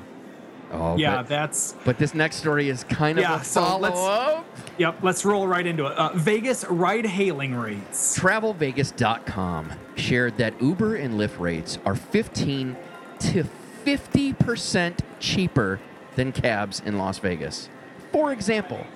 [0.73, 3.81] Oh, Yeah, but, that's but this next story is kind of Yeah, a so follow
[3.81, 4.47] let's- up.
[4.79, 5.93] Yep, let's roll right into it.
[5.97, 8.19] Uh, Vegas ride hailing rates.
[8.19, 12.77] TravelVegas.com shared that Uber and Lyft rates are 15
[13.21, 13.45] to
[13.85, 15.79] 50% cheaper
[16.17, 17.69] than cabs in Las Vegas.
[18.13, 18.87] For example,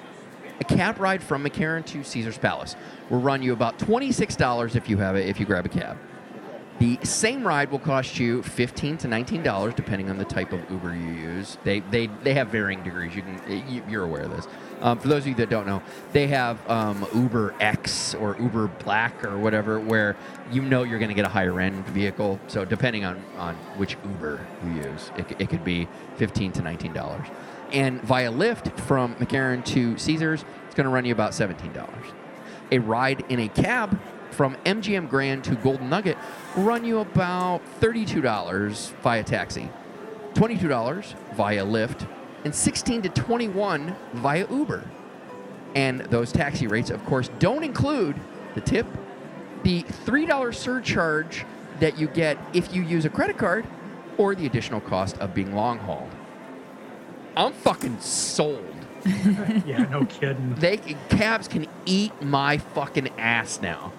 [0.61, 2.75] a cab ride from McCarran to Caesar's Palace
[3.11, 5.99] will run you about $26 if you have it if you grab a cab.
[6.79, 10.95] The same ride will cost you 15 to $19 depending on the type of Uber
[10.95, 11.57] you use.
[11.65, 13.15] They, they, they have varying degrees.
[13.17, 14.47] You can, you, you're aware of this.
[14.83, 18.67] Um, for those of you that don't know, they have um, Uber X or Uber
[18.85, 20.17] Black or whatever, where
[20.53, 22.39] you know you're going to get a higher end vehicle.
[22.47, 27.31] So depending on, on which Uber you use, it, it could be 15 to $19.
[27.73, 31.87] And via Lyft from McCarran to Caesars, it's going to run you about $17
[32.73, 33.99] a ride in a cab
[34.31, 36.17] from MGM Grand to Golden Nugget
[36.57, 39.69] run you about $32 via taxi,
[40.35, 42.09] $22 via Lyft,
[42.45, 44.85] and 16 to 21 via Uber.
[45.75, 48.17] And those taxi rates, of course, don't include
[48.55, 48.87] the tip,
[49.63, 51.45] the $3 surcharge
[51.81, 53.67] that you get if you use a credit card,
[54.17, 56.11] or the additional cost of being long hauled.
[57.37, 58.65] I'm fucking sold.
[59.67, 60.55] yeah, no kidding.
[60.55, 63.93] They cabs can eat my fucking ass now.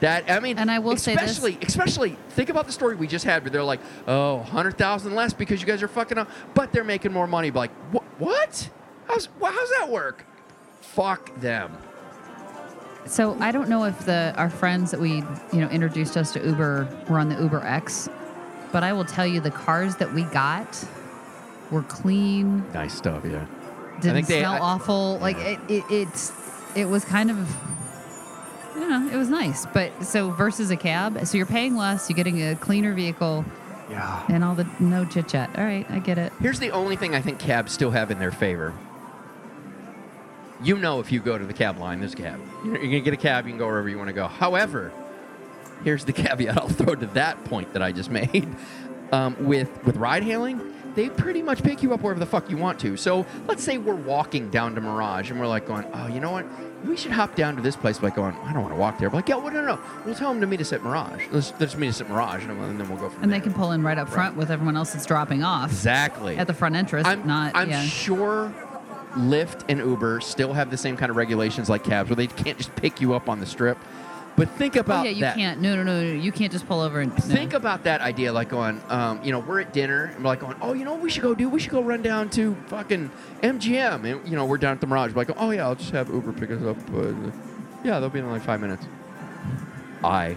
[0.00, 3.06] That I mean, And I will say this- especially, especially think about the story we
[3.06, 6.72] just had, where they're like, "Oh, 100,000 less because you guys are fucking up," but
[6.72, 7.50] they're making more money.
[7.50, 8.04] But Like, what?
[8.18, 8.68] What?
[9.08, 10.24] How's how's that work?
[10.80, 11.72] Fuck them.
[13.06, 15.22] So I don't know if the our friends that we
[15.52, 18.08] you know introduced us to Uber were on the Uber X,
[18.72, 20.82] but I will tell you the cars that we got
[21.70, 23.44] were clean, Nice stuff, yeah.
[24.00, 25.18] didn't think they- smell I- awful.
[25.18, 26.32] Like it, it, it's
[26.74, 27.38] it was kind of
[28.74, 29.66] you know it was nice.
[29.66, 33.44] But so versus a cab, so you're paying less, you're getting a cleaner vehicle,
[33.90, 34.24] Yeah.
[34.28, 35.50] and all the no chit chat.
[35.58, 36.32] All right, I get it.
[36.40, 38.74] Here's the only thing I think cabs still have in their favor.
[40.62, 42.38] You know, if you go to the cab line, there's a cab.
[42.64, 43.46] You're you're gonna get a cab.
[43.46, 44.26] You can go wherever you want to go.
[44.28, 44.92] However,
[45.84, 48.48] here's the caveat I'll throw to that point that I just made.
[49.12, 50.60] Um, with with ride hailing,
[50.94, 52.96] they pretty much pick you up wherever the fuck you want to.
[52.98, 56.30] So let's say we're walking down to Mirage and we're like going, oh, you know
[56.30, 56.46] what?
[56.84, 57.98] We should hop down to this place.
[57.98, 59.10] by going, I don't want to walk there.
[59.10, 59.80] But like, yeah, well, no, no, no.
[60.04, 61.26] We'll tell them to meet us at Mirage.
[61.30, 63.38] Let's, let's meet us at Mirage, and then we'll go from And there.
[63.38, 66.46] they can pull in right up front with everyone else that's dropping off exactly at
[66.46, 67.06] the front entrance.
[67.06, 67.82] I'm, not I'm yeah.
[67.82, 68.52] sure
[69.14, 72.56] Lyft and Uber still have the same kind of regulations like cabs where they can't
[72.56, 73.76] just pick you up on the strip.
[74.36, 75.36] But think Oh, about yeah, you that.
[75.36, 75.60] can't.
[75.60, 76.12] No, no, no, no.
[76.12, 77.18] You can't just pull over and no.
[77.34, 80.40] Think about that idea, like going, um, you know, we're at dinner and we're like
[80.40, 81.48] going, oh, you know what we should go do?
[81.48, 83.10] We should go run down to fucking
[83.42, 84.04] MGM.
[84.10, 85.12] And, you know, we're down at the Mirage.
[85.12, 86.76] We're like, oh, yeah, I'll just have Uber pick us up.
[86.94, 87.12] Uh,
[87.84, 88.86] yeah, they'll be in like five minutes.
[90.02, 90.36] I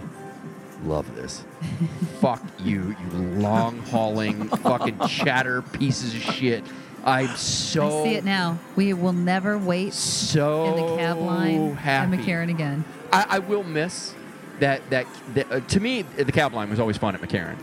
[0.84, 1.44] love this.
[2.20, 6.62] Fuck you, you long hauling fucking chatter pieces of shit.
[7.06, 8.58] I'm so I see it now.
[8.76, 12.16] We will never wait so in the cab line happy.
[12.16, 12.84] at McCarran again.
[13.14, 14.14] I, I will miss
[14.60, 14.88] that.
[14.90, 17.56] That, that uh, to me, the cab line was always fun at McCarran.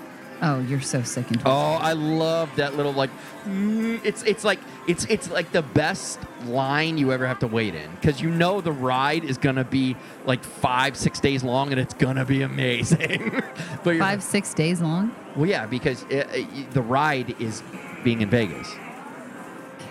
[0.44, 1.52] Oh, you're so sick and twisted.
[1.52, 3.12] Oh, I love that little like.
[3.46, 7.76] mm, It's it's like it's it's like the best line you ever have to wait
[7.76, 9.96] in because you know the ride is gonna be
[10.26, 13.44] like five six days long and it's gonna be amazing.
[13.84, 15.16] but Five, six days long.
[15.36, 17.62] well, yeah, because uh uh, the ride is
[18.04, 18.68] being in Vegas.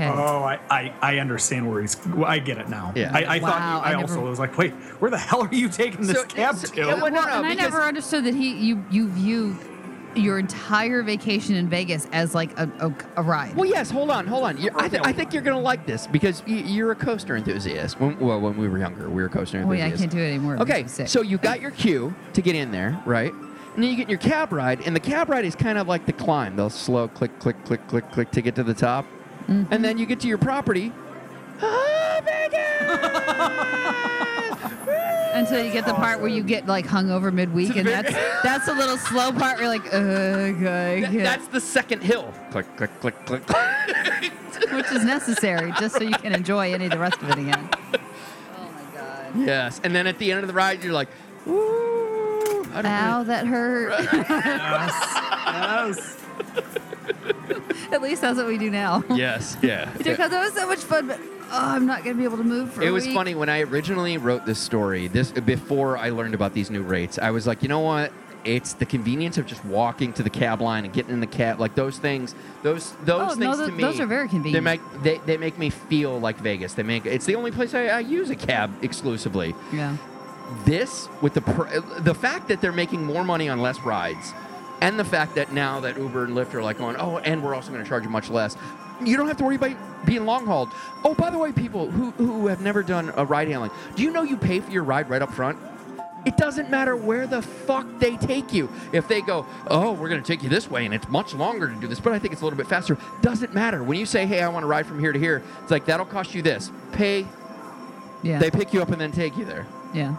[0.01, 0.09] Okay.
[0.11, 1.97] Oh, I, I, I understand where he's.
[2.07, 2.93] well, I get it now.
[2.97, 3.11] Yeah.
[3.15, 3.83] I, I Wow, thought.
[3.85, 6.25] I I, never- also was like, wait, where the hell are you taking this So-
[6.25, 6.77] cab so- to?
[6.77, 9.57] yeah, well, no, well, no, and I never understood that he you you view
[10.17, 13.55] your entire vacation in Vegas as like a, a, a ride.
[13.55, 13.91] Well, yes.
[13.93, 14.57] Hold on, hold on.
[14.75, 18.01] I, th- I think you're gonna like this because you're a coaster enthusiast.
[18.01, 19.85] When, well, when we were younger, we were coaster enthusiasts.
[19.85, 20.55] Oh, yeah, I can't do it anymore.
[20.57, 23.33] It Okay, so you got your queue to get in there, right?
[23.33, 25.87] And then you get in your cab ride, and the cab ride is kind of
[25.87, 26.57] like the climb.
[26.57, 29.07] They'll slow click, click, click, click, click to get to the top,
[29.51, 29.73] Mm-hmm.
[29.75, 30.93] and then you get to your property.
[31.61, 32.61] Ah, Vegas!
[35.35, 38.13] Until you get the part where you get like hungover midweek, and that's
[38.45, 39.59] that's a little slow part.
[39.59, 42.33] Where you're like, okay, Th- That's the second hill.
[42.53, 43.45] Click, click, click, click.
[43.47, 44.33] Click.
[44.73, 47.69] Which is necessary just so you can enjoy any of the rest of it again.
[47.73, 49.33] Oh my god!
[49.37, 51.09] yes, and then at the end of the ride, you're like,
[51.49, 53.91] "Ooh, I don't Ow, that hurt.
[54.13, 54.95] yes.
[57.93, 59.01] At least that's what we do now.
[59.01, 59.91] really-" Yes, yeah.
[59.99, 62.73] Because that was so much fun, but oh, I'm not gonna be able to move
[62.73, 62.83] for.
[62.83, 63.15] It a was week.
[63.15, 65.09] funny when I originally wrote this story.
[65.09, 67.19] This before I learned about these new rates.
[67.19, 68.13] I was like, you know what?
[68.43, 71.61] It's the convenience of just walking to the cab line and getting in the cab.
[71.61, 72.35] Like those things.
[72.63, 73.83] Those those Oh, no, things tho- to me.
[73.83, 74.65] those are very They convenient.
[74.65, 76.73] make they, they make me feel like Vegas.
[76.73, 79.55] They make it's the only place I, I use a cab exclusively.
[79.73, 79.97] Yeah.
[80.65, 84.33] This with the pr- the fact that they're making more money on less rides,
[84.81, 87.55] and the fact that now that Uber and Lyft are like going, oh, and we're
[87.55, 88.57] also going to charge you much less.
[89.05, 89.77] You don't have to worry about
[90.07, 90.71] being long hauled.
[91.05, 94.11] Oh, by the way, people who who have never done a ride hailing, do you
[94.11, 95.59] know you pay for your ride right up front?
[96.27, 98.69] It doesn't matter where the fuck they take you.
[98.93, 101.67] If they go, oh, we're going to take you this way and it's much longer
[101.67, 103.83] to do this, but I think it's a little bit faster, doesn't matter.
[103.83, 106.05] When you say, hey, I want to ride from here to here, it's like, that'll
[106.05, 106.71] cost you this.
[106.93, 107.27] Pay,
[108.23, 108.39] Yeah.
[108.39, 109.67] they pick you up and then take you there.
[109.95, 110.15] yeah.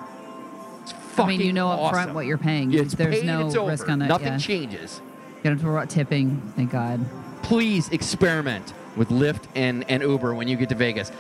[1.12, 2.14] It's I fucking mean, you know up front awesome.
[2.16, 2.74] what you're paying.
[2.74, 4.08] It's There's paid, no it's risk on that.
[4.08, 4.38] Nothing yeah.
[4.38, 5.02] changes.
[5.38, 6.42] You don't have to worry about tipping.
[6.56, 7.06] Thank God.
[7.44, 11.12] Please experiment with Lyft and, and Uber when you get to Vegas.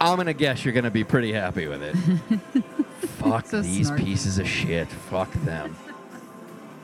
[0.00, 1.94] I'm gonna guess you're gonna be pretty happy with it.
[3.18, 4.04] Fuck So these snarky.
[4.04, 4.88] pieces of shit.
[4.88, 5.76] Fuck them.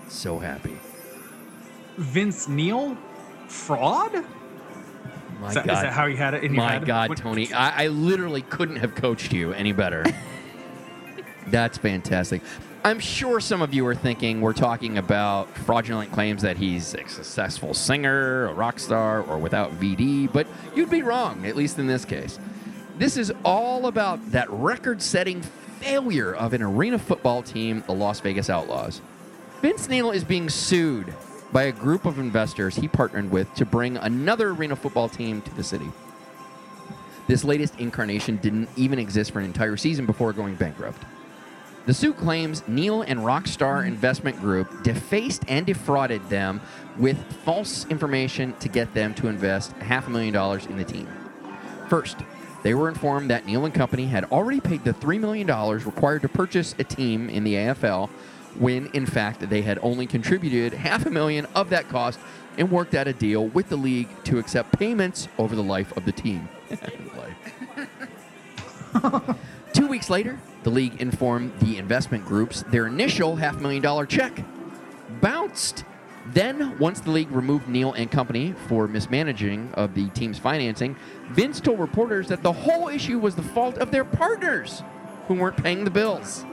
[0.08, 0.76] So happy.
[1.96, 2.96] Vince Neil,
[3.48, 4.24] fraud.
[5.40, 5.72] My Is that, God.
[5.74, 6.84] is that how you had it in your My head?
[6.86, 10.04] God, What- Tony, I, I literally couldn't have coached you any better.
[11.48, 12.42] That's fantastic.
[12.84, 17.08] I'm sure some of you are thinking we're talking about fraudulent claims that he's a
[17.08, 21.86] successful singer, a rock star, or without VD, but you'd be wrong, at least in
[21.86, 22.40] this case.
[22.98, 28.18] This is all about that record setting failure of an arena football team, the Las
[28.20, 29.00] Vegas Outlaws.
[29.60, 31.14] Vince Neil is being sued
[31.52, 35.54] by a group of investors he partnered with to bring another arena football team to
[35.54, 35.90] the city.
[37.28, 41.04] This latest incarnation didn't even exist for an entire season before going bankrupt.
[41.84, 46.60] The suit claims Neil and Rockstar Investment Group defaced and defrauded them
[46.96, 51.08] with false information to get them to invest half a million dollars in the team.
[51.88, 52.18] First,
[52.62, 55.48] they were informed that Neil and Company had already paid the $3 million
[55.84, 58.08] required to purchase a team in the AFL,
[58.60, 62.20] when in fact they had only contributed half a million of that cost
[62.58, 66.04] and worked out a deal with the league to accept payments over the life of
[66.04, 66.48] the team.
[69.72, 74.44] Two weeks later, the league informed the investment groups their initial half million dollar check
[75.20, 75.84] bounced.
[76.26, 80.96] Then, once the league removed Neil and company for mismanaging of the team's financing,
[81.30, 84.84] Vince told reporters that the whole issue was the fault of their partners
[85.26, 86.44] who weren't paying the bills.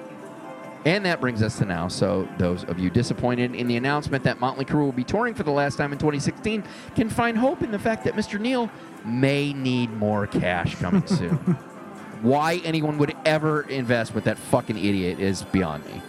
[0.85, 1.87] And that brings us to now.
[1.87, 5.43] So, those of you disappointed in the announcement that Motley Crue will be touring for
[5.43, 6.63] the last time in 2016
[6.95, 8.39] can find hope in the fact that Mr.
[8.39, 8.71] Neil
[9.05, 11.57] may need more cash coming soon.
[12.21, 16.01] Why anyone would ever invest with that fucking idiot is beyond me.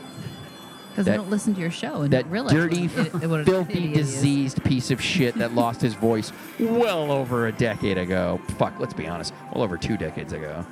[0.90, 3.44] Because they don't listen to your show and That don't realize dirty, what, it- what
[3.46, 4.12] filthy, idiot he is.
[4.12, 8.40] diseased piece of shit that lost his voice well over a decade ago.
[8.58, 10.66] Fuck, let's be honest, well over two decades ago.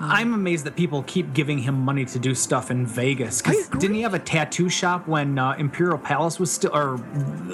[0.00, 3.42] I'm amazed that people keep giving him money to do stuff in Vegas.
[3.42, 6.98] 'Cause didn't he have a tattoo shop when uh, Imperial Palace was still, or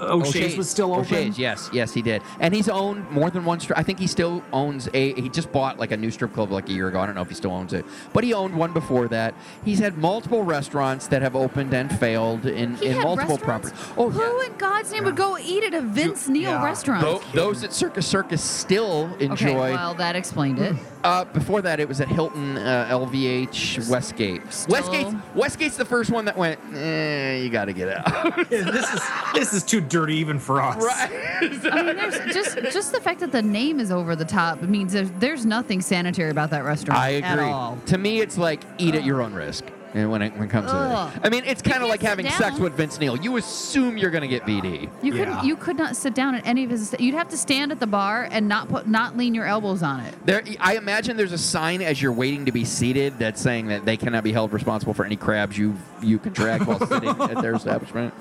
[0.00, 1.02] O'Shea's, was still open?
[1.14, 2.22] O'Shea's, yes, yes, he did.
[2.40, 3.78] And he's owned more than one strip.
[3.78, 5.12] I think he still owns a.
[5.14, 7.00] He just bought like a new strip club like a year ago.
[7.00, 9.34] I don't know if he still owns it, but he owned one before that.
[9.64, 13.70] He's had multiple restaurants that have opened and failed in, He in had multiple restaurants?
[13.70, 13.94] properties.
[13.96, 14.46] Oh, Who yeah.
[14.46, 16.64] in God's name would go eat at a Vince Neil yeah.
[16.64, 17.02] restaurant?
[17.02, 19.48] Tho- those at Circus Circus still enjoy.
[19.48, 20.76] Okay, well, that explained it.
[21.04, 24.52] Uh, before that, it was at Hilton uh, LVH Westgate.
[24.52, 26.58] Still- Westgate's Westgate's the first one that went.
[26.74, 28.48] Eh, you got to get out.
[28.50, 29.00] this is
[29.34, 30.82] this is too dirty even for us.
[30.82, 31.10] Right.
[31.72, 34.92] I mean, there's just just the fact that the name is over the top means
[34.92, 37.48] there's, there's nothing sanitary about that restaurant I at agree.
[37.50, 37.78] all.
[37.86, 39.64] To me, it's like eat at your own risk.
[39.94, 41.12] And when it, when it comes Ugh.
[41.12, 43.16] to that, I mean, it's kind of like sit having sex with Vince Neil.
[43.16, 44.82] You assume you're going to get VD.
[45.02, 45.24] You Yeah.
[45.24, 45.44] couldn't.
[45.44, 46.94] You could not sit down at any of his.
[46.98, 50.00] You'd have to stand at the bar and not put, not lean your elbows on
[50.00, 50.14] it.
[50.26, 53.84] There, I imagine there's a sign as you're waiting to be seated that's saying that
[53.86, 57.54] they cannot be held responsible for any crabs you you contract while sitting at their
[57.54, 58.12] establishment.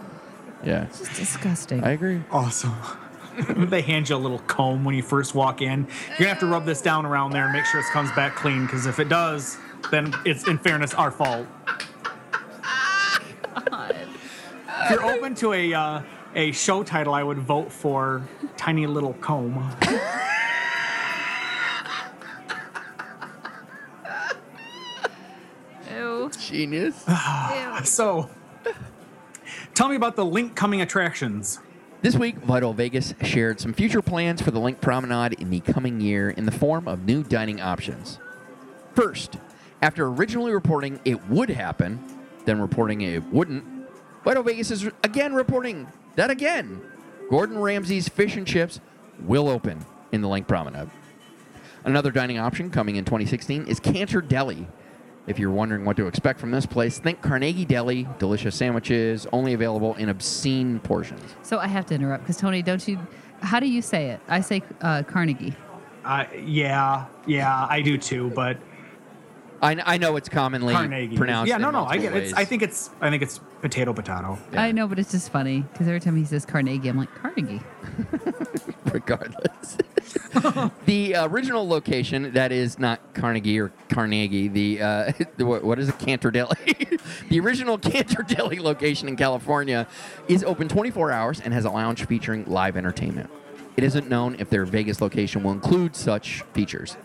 [0.63, 1.84] Yeah, It's just disgusting.
[1.84, 2.22] I agree.
[2.32, 2.74] Awesome.
[3.49, 5.82] they hand you a little comb when you first walk in.
[6.09, 8.36] You're gonna have to rub this down around there and make sure it comes back
[8.36, 8.65] clean.
[8.65, 9.57] Because if it does,
[9.92, 11.48] then it's in fairness our fault.
[14.90, 16.02] If you're open to a uh,
[16.34, 18.26] a show title, I would vote for
[18.56, 19.76] Tiny Little Comb.
[25.92, 26.32] Ew.
[26.40, 27.04] Genius.
[27.08, 27.84] Ew.
[27.84, 28.30] So,
[29.74, 31.60] tell me about the Linq coming attractions.
[32.02, 36.00] This week, Vital Vegas shared some future plans for the Linq Promenade in the coming
[36.00, 38.20] year in the form of new dining options.
[38.94, 39.38] First,
[39.82, 42.04] after originally reporting it would happen,
[42.46, 43.64] then reporting it wouldn't,
[44.24, 46.82] Vital Vegas is again reporting that again,
[47.30, 48.80] Gordon Ramsay's Fish and Chips
[49.22, 50.90] will open in the Linq Promenade.
[51.84, 54.68] Another dining option coming in 2016 is Canter Deli.
[55.28, 59.54] If you're wondering what to expect from this place, think Carnegie Deli, delicious sandwiches, only
[59.54, 61.22] available in obscene portions.
[61.44, 62.98] So I have to interrupt because Tony, don't you?
[63.42, 64.20] How do you say it?
[64.28, 65.54] I say uh, Carnegie.
[66.04, 68.30] Uh, yeah, yeah, I do too.
[68.32, 68.58] But
[69.62, 71.18] I, I know it's commonly Carnegie.
[71.18, 71.49] pronounced.
[71.49, 72.24] Yeah, in no, no, I get it.
[72.24, 74.38] It's, I think it's I think it's potato potato.
[74.53, 74.62] Yeah.
[74.62, 77.62] I know, but it's just funny because every time he says Carnegie, I'm like Carnegie.
[78.91, 79.78] regardless.
[80.86, 84.47] the original location that is not Carnegie or Carnegie.
[84.47, 85.99] The, uh, the what what is it?
[85.99, 86.55] Canter Deli.
[87.30, 89.88] the original Canter Deli location in California
[90.28, 93.30] is open 24 hours and has a lounge featuring live entertainment.
[93.76, 96.97] It isn't known if their Vegas location will include such features.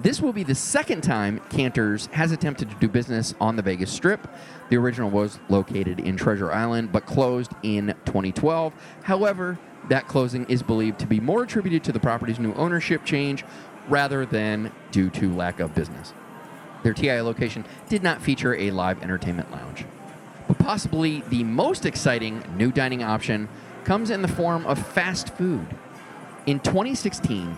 [0.00, 3.90] This will be the second time Canter's has attempted to do business on the Vegas
[3.90, 4.28] Strip.
[4.68, 8.72] The original was located in Treasure Island but closed in 2012.
[9.02, 13.44] However, that closing is believed to be more attributed to the property's new ownership change
[13.88, 16.12] rather than due to lack of business.
[16.84, 19.84] Their TI location did not feature a live entertainment lounge.
[20.46, 23.48] But possibly the most exciting new dining option
[23.82, 25.66] comes in the form of fast food.
[26.46, 27.56] In 2016,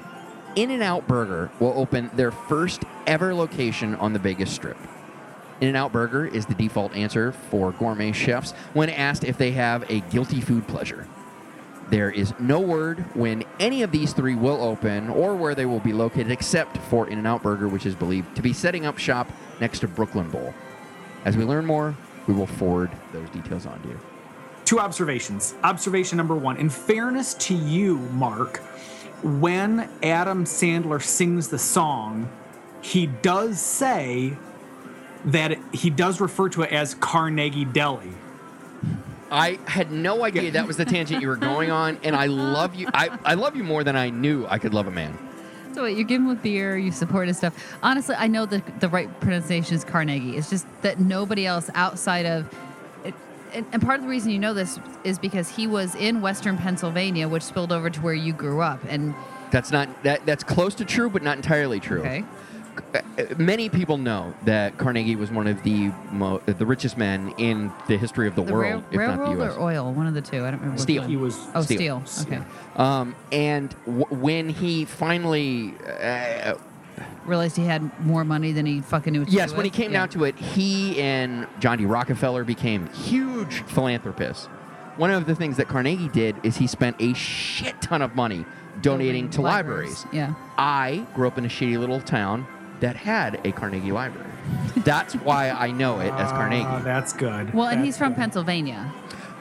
[0.56, 4.76] In N Out Burger will open their first ever location on the Vegas Strip.
[5.60, 9.52] In N Out Burger is the default answer for gourmet chefs when asked if they
[9.52, 11.06] have a guilty food pleasure.
[11.90, 15.80] There is no word when any of these three will open or where they will
[15.80, 18.98] be located except for In N Out Burger, which is believed to be setting up
[18.98, 19.30] shop
[19.60, 20.52] next to Brooklyn Bowl.
[21.24, 21.96] As we learn more,
[22.26, 24.00] we will forward those details on to you.
[24.64, 25.54] Two observations.
[25.62, 26.56] Observation number one.
[26.56, 28.60] In fairness to you, Mark,
[29.22, 32.28] when Adam Sandler sings the song,
[32.82, 34.36] he does say
[35.26, 38.12] that it- he does refer to it as Carnegie Deli.
[39.30, 42.74] I had no idea that was the tangent you were going on, and I love
[42.74, 42.88] you.
[42.92, 45.16] I, I love you more than I knew I could love a man.
[45.72, 47.54] So wait, you give him a beer, you support his stuff.
[47.80, 50.36] Honestly, I know that the right pronunciation is Carnegie.
[50.36, 52.52] It's just that nobody else outside of, it,
[53.54, 56.56] and, and part of the reason you know this is because he was in Western
[56.56, 59.14] Pennsylvania, which spilled over to where you grew up, and
[59.50, 60.24] That's not that.
[60.26, 62.00] That's close to true, but not entirely true.
[62.00, 62.24] okay,
[62.94, 63.00] Uh,
[63.36, 67.96] Many people know that Carnegie was one of the mo- the richest men in the
[67.98, 69.56] history of the, the world, rail- if not the U.S.
[69.56, 70.38] or oil, one of the two.
[70.44, 70.72] I don't remember.
[70.72, 71.02] which Steel.
[71.02, 71.10] one.
[71.10, 72.02] He was Oh, Steel.
[72.06, 72.34] steel.
[72.38, 72.42] Okay.
[72.76, 76.54] Um, and w- when he finally, uh,
[77.26, 79.20] Realized he had more money than he fucking knew.
[79.20, 80.00] What to yes, do when he came Yeah.
[80.00, 81.84] down to it, he and John D.
[81.86, 84.46] Rockefeller became huge philanthropists.
[84.96, 88.44] One of the things that Carnegie did is he spent a shit ton of money
[88.82, 90.06] donating Building to libraries.
[90.12, 90.34] Yeah.
[90.58, 92.46] I grew up in a shitty little town
[92.80, 94.26] that had a Carnegie library.
[94.78, 96.84] That's why I know it as Ah, Carnegie.
[96.84, 97.52] that's good.
[97.54, 98.18] Well, and That's he's from good.
[98.20, 98.90] Pennsylvania.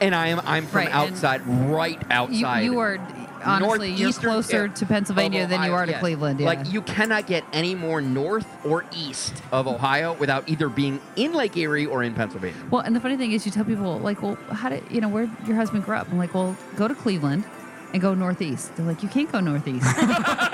[0.00, 2.60] And I am I'm from Right, and outside, right You, outside.
[2.60, 2.98] you are
[3.44, 6.00] honestly you're closer to Pennsylvania than you are to yes.
[6.00, 6.40] Cleveland.
[6.40, 6.46] Yeah.
[6.46, 11.32] Like you cannot get any more north or east of Ohio without either being in
[11.32, 12.60] Lake Erie or in Pennsylvania.
[12.70, 15.08] Well, and the funny thing is, you tell people like, "Well, how did you know
[15.08, 17.44] where your husband grew up?" I'm like, "Well, go to Cleveland
[17.92, 19.86] and go northeast." They're like, "You can't go northeast."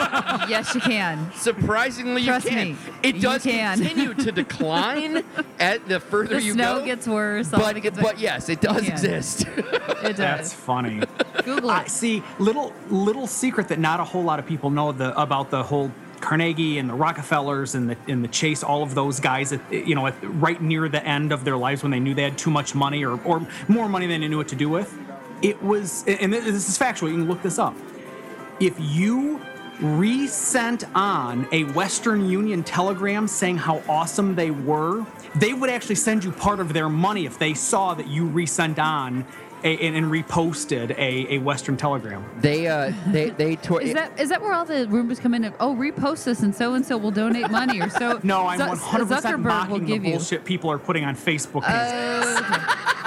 [0.49, 1.31] yes, you can.
[1.35, 2.69] Surprisingly, Trust you can.
[2.73, 3.79] me, It does can.
[3.79, 5.25] continue to decline
[5.59, 6.85] at the further The you snow go.
[6.85, 7.49] gets worse.
[7.49, 9.47] but, it gets but yes, it does exist.
[9.47, 9.65] it
[10.03, 10.17] does.
[10.17, 11.03] That's funny.
[11.45, 11.91] Google I it.
[11.91, 15.63] see little little secret that not a whole lot of people know the about the
[15.63, 15.91] whole
[16.21, 19.95] Carnegie and the Rockefellers and the and the Chase, all of those guys, at, you
[19.95, 22.51] know, at, right near the end of their lives when they knew they had too
[22.51, 24.97] much money or, or more money than they knew what to do with.
[25.43, 27.11] It was, and this is factual.
[27.11, 27.75] You can look this up.
[28.59, 29.39] If you
[29.81, 35.05] resent on a Western Union telegram saying how awesome they were,
[35.35, 38.79] they would actually send you part of their money if they saw that you resent
[38.79, 39.25] on
[39.65, 42.25] a, and, and reposted a, a Western telegram.
[42.41, 45.45] they uh they they tore Is that is that where all the rumors come in?
[45.45, 48.21] Of, oh, repost this and so and so will donate money or so.
[48.23, 50.13] No, I'm Zuck- 100% Zuckerberg will mocking the give you.
[50.13, 51.63] bullshit people are putting on Facebook.
[51.65, 53.03] Okay.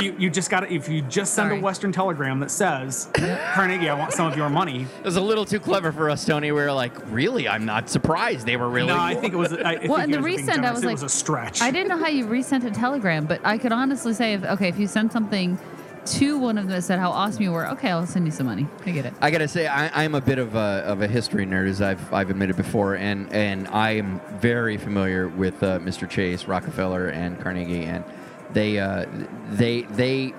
[0.00, 1.58] you, you just got to, if you just send Sorry.
[1.58, 4.86] a Western telegram that says, Carnegie, I want some of your money.
[4.98, 6.52] It was a little too clever for us, Tony.
[6.52, 7.48] We were like, really?
[7.48, 8.88] I'm not surprised they were really.
[8.88, 9.52] No, I think it was.
[9.52, 10.74] I, I think Well, and the guys resend, I generous.
[10.74, 11.62] was it like, was a stretch.
[11.62, 14.68] I didn't know how you resent a telegram, but I could honestly say, if okay,
[14.68, 15.58] if you send something
[16.06, 18.46] to one of them that said how awesome you were, okay, I'll send you some
[18.46, 18.66] money.
[18.86, 19.12] I get it.
[19.20, 22.12] I gotta say, I, I'm a bit of a, of a history nerd, as I've,
[22.14, 26.08] I've admitted before, and, and I am very familiar with uh, Mr.
[26.08, 28.04] Chase, Rockefeller, and Carnegie, and
[28.52, 29.06] they uh,
[29.50, 30.34] they they.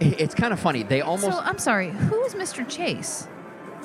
[0.00, 0.84] It's kind of funny.
[0.84, 1.90] They almost so I'm sorry.
[1.90, 2.68] Who is Mr.
[2.68, 3.26] Chase?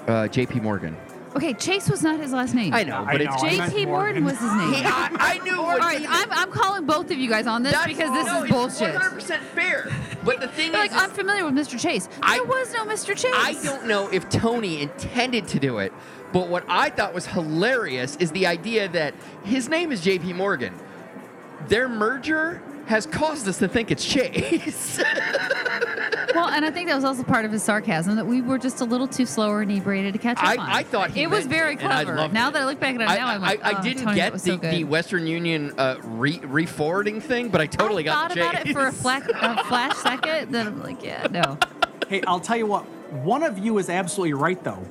[0.08, 0.60] uh, J.P.
[0.60, 0.96] Morgan.
[1.36, 2.74] Okay, Chase was not his last name.
[2.76, 3.86] I know, I but it's know, J.P.
[3.88, 4.26] Morgan Morgan.
[4.26, 4.74] was his name.
[4.74, 5.58] He- I, I knew.
[5.58, 8.12] All what right, he- I'm, I'm calling both of you guys on this That's- because
[8.14, 8.94] this no, is bullshit.
[8.94, 9.90] It's 100% fair.
[10.24, 11.80] But the thing You're like, is, is I'm familiar with Mr.
[11.80, 12.08] Chase.
[12.22, 13.18] I- there was no Mr.
[13.18, 13.34] Chase.
[13.36, 15.92] I don't know if Tony intended to do it,
[16.34, 20.76] but what I thought was hilarious is the idea that his name is JP Morgan.
[21.68, 25.02] Their merger has caused us to think it's Chase.
[26.36, 28.82] Well, and I think that was also part of his sarcasm that we were just
[28.82, 30.60] a little too slow or inebriated to catch up I- on.
[30.68, 32.18] I thought he it was meant very it, and I clever.
[32.18, 32.54] loved Now it.
[32.54, 34.16] that I look back at it I, now, I'm I, like, I oh, didn't Tony,
[34.16, 34.74] that get was the, so good.
[34.74, 38.72] the Western Union uh, re-forwarding thing, but I totally I got thought the about Chase.
[38.72, 40.52] it for a, flash, a flash second.
[40.52, 41.60] Then I'm like, yeah, no.
[42.10, 42.84] Hey, I'll tell you what.
[43.12, 44.84] One of you is absolutely right, though.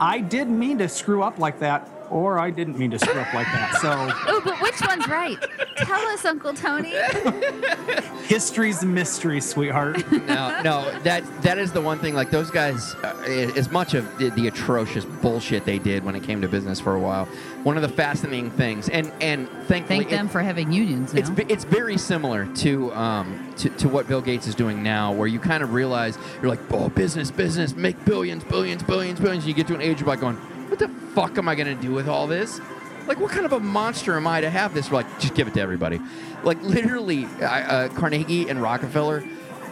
[0.00, 3.32] I did mean to screw up like that, or I didn't mean to screw up
[3.34, 3.76] like that.
[3.80, 3.90] So
[4.28, 5.38] Oh, but which one's right?
[5.76, 6.90] Tell us, Uncle Tony.
[8.26, 10.10] history's a mystery, sweetheart.
[10.12, 12.14] no, no, that that is the one thing.
[12.14, 16.22] Like those guys, uh, as much of the, the atrocious bullshit they did when it
[16.22, 17.26] came to business for a while,
[17.62, 21.14] one of the fascinating things, and and thankfully, Thank them for having unions.
[21.14, 21.20] Now.
[21.20, 25.12] It's ve- it's very similar to um to, to what Bill Gates is doing now,
[25.12, 29.46] where you kind of realize you're like, oh, business, business, make billions, billions, billions, billions.
[29.46, 30.38] You get to an age of like going,
[30.76, 32.60] what the fuck am I gonna do with all this?
[33.06, 34.90] Like, what kind of a monster am I to have this?
[34.90, 36.00] We're like, just give it to everybody.
[36.42, 39.24] Like, literally, uh, Carnegie and Rockefeller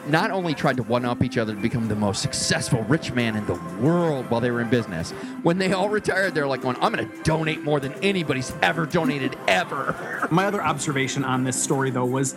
[0.06, 3.36] not only tried to one up each other to become the most successful rich man
[3.36, 5.10] in the world while they were in business,
[5.42, 8.86] when they all retired, they're like, going, I'm going to donate more than anybody's ever
[8.86, 10.28] donated ever.
[10.30, 12.34] My other observation on this story, though, was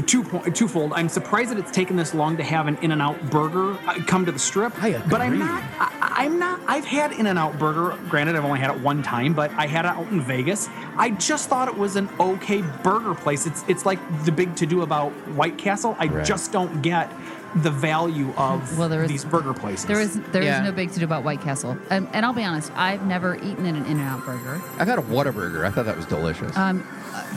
[0.00, 0.92] two point, twofold.
[0.94, 4.32] I'm surprised that it's taken this long to have an In-N-Out burger uh, come to
[4.32, 4.72] the strip.
[4.82, 5.62] I But I'm not.
[5.78, 6.60] I, I'm not.
[6.66, 7.98] I've had In-N-Out burger.
[8.08, 10.68] Granted, I've only had it one time, but I had it out in Vegas.
[10.96, 13.46] I just thought it was an okay burger place.
[13.46, 15.96] It's it's like the big to do about White Castle.
[15.98, 16.24] I Right.
[16.24, 17.10] just don't get
[17.56, 19.84] the value of Well, there is- these burger places.
[19.84, 20.62] There is there is Yeah.
[20.62, 22.72] no big to do about White Castle, um, and I'll be honest.
[22.76, 24.60] I've never eaten at an In-N-Out burger.
[24.78, 25.64] I've had a Whataburger.
[25.66, 26.56] I thought that was delicious.
[26.56, 26.82] Um,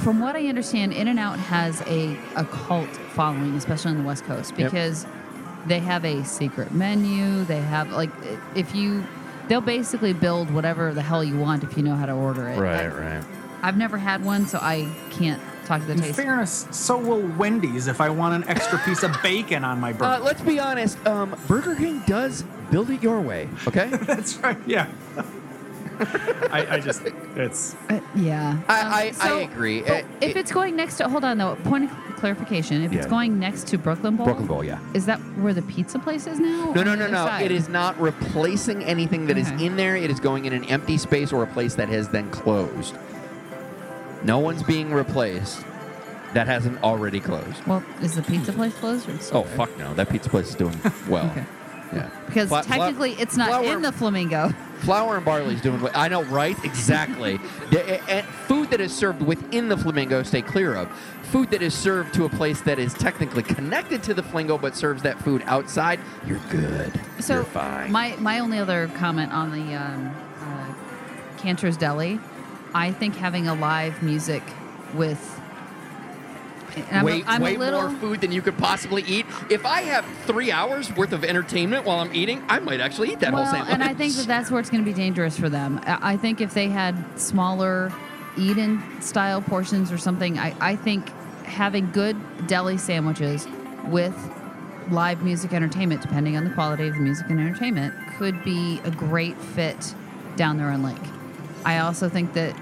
[0.03, 4.53] from what I understand, In-N-Out has a, a cult following, especially on the West Coast,
[4.57, 4.71] Yep.
[4.71, 5.05] because
[5.67, 7.43] they have a secret menu.
[7.45, 8.11] They have like
[8.55, 9.03] if you,
[9.47, 12.57] they'll basically build whatever the hell you want if you know how to order it.
[12.59, 13.23] right, I, right.
[13.63, 16.15] I've never had one, so I can't talk to the In taste.
[16.17, 20.05] fairness, so will Wendy's if I want an extra piece of bacon on my burger.
[20.05, 21.03] Uh, let's be honest.
[21.07, 23.49] Um, Burger King does build it your way.
[23.67, 23.87] Okay.
[24.03, 24.57] That's right.
[24.67, 24.87] Yeah.
[26.51, 27.01] I, I just
[27.35, 29.81] it's Uh, yeah, I- I- I agree.
[29.81, 31.55] but Uh, if it- it's going next to, hold on though.
[31.63, 34.79] Point of clarification: if it's going next to Brooklyn Bowl, Brooklyn Bowl, yeah.
[34.93, 36.71] is that where the pizza place is now?
[36.75, 37.25] No, no, no, no.
[37.25, 37.43] side?
[37.45, 39.65] It is not replacing anything that is Okay.
[39.65, 39.95] in there.
[39.95, 42.95] It is going in an empty space or a place that has then closed.
[44.23, 45.63] No one's being replaced
[46.33, 47.65] that hasn't already closed.
[47.67, 49.57] Well, is the pizza place closed or it's still Oh there?
[49.57, 49.93] fuck no!
[49.93, 50.77] That pizza place is doing
[51.09, 51.27] well.
[51.31, 51.43] Okay.
[51.95, 52.09] Yeah.
[52.25, 54.49] Because Fla- fla- technically, it's not flour- in the flamingo.
[54.79, 55.81] Flour and barley's doing.
[55.81, 55.91] well.
[55.95, 56.57] I know, right?
[56.65, 57.37] Exactly.
[57.71, 60.89] the, a- a- food that is served within the flamingo, stay clear of.
[61.31, 64.75] Food that is served to a place that is technically connected to the flamingo, but
[64.75, 66.91] serves that food outside, you're good.
[67.19, 67.91] So you're fine.
[67.91, 70.73] my my only other comment on the um, uh,
[71.37, 72.19] Canter's Deli,
[72.73, 74.43] I think having a live music
[74.93, 75.34] with
[76.91, 79.25] I'm, way a, I'm way little more food than you could possibly eat.
[79.49, 83.19] If I have three hours worth of entertainment while I'm eating, I might actually eat
[83.19, 83.73] that well, whole sandwich.
[83.73, 85.79] and I think that that's where it's going to be dangerous for them.
[85.85, 87.91] I I think if they had smaller
[88.37, 91.09] eat-in style portions or something, I, I think
[91.43, 92.15] having good
[92.47, 93.47] deli sandwiches
[93.87, 94.15] with
[94.91, 98.91] live music entertainment, depending on the quality of the music and entertainment, could be a
[98.91, 99.93] great fit
[100.35, 100.95] down there on Lake.
[101.65, 102.55] I also think that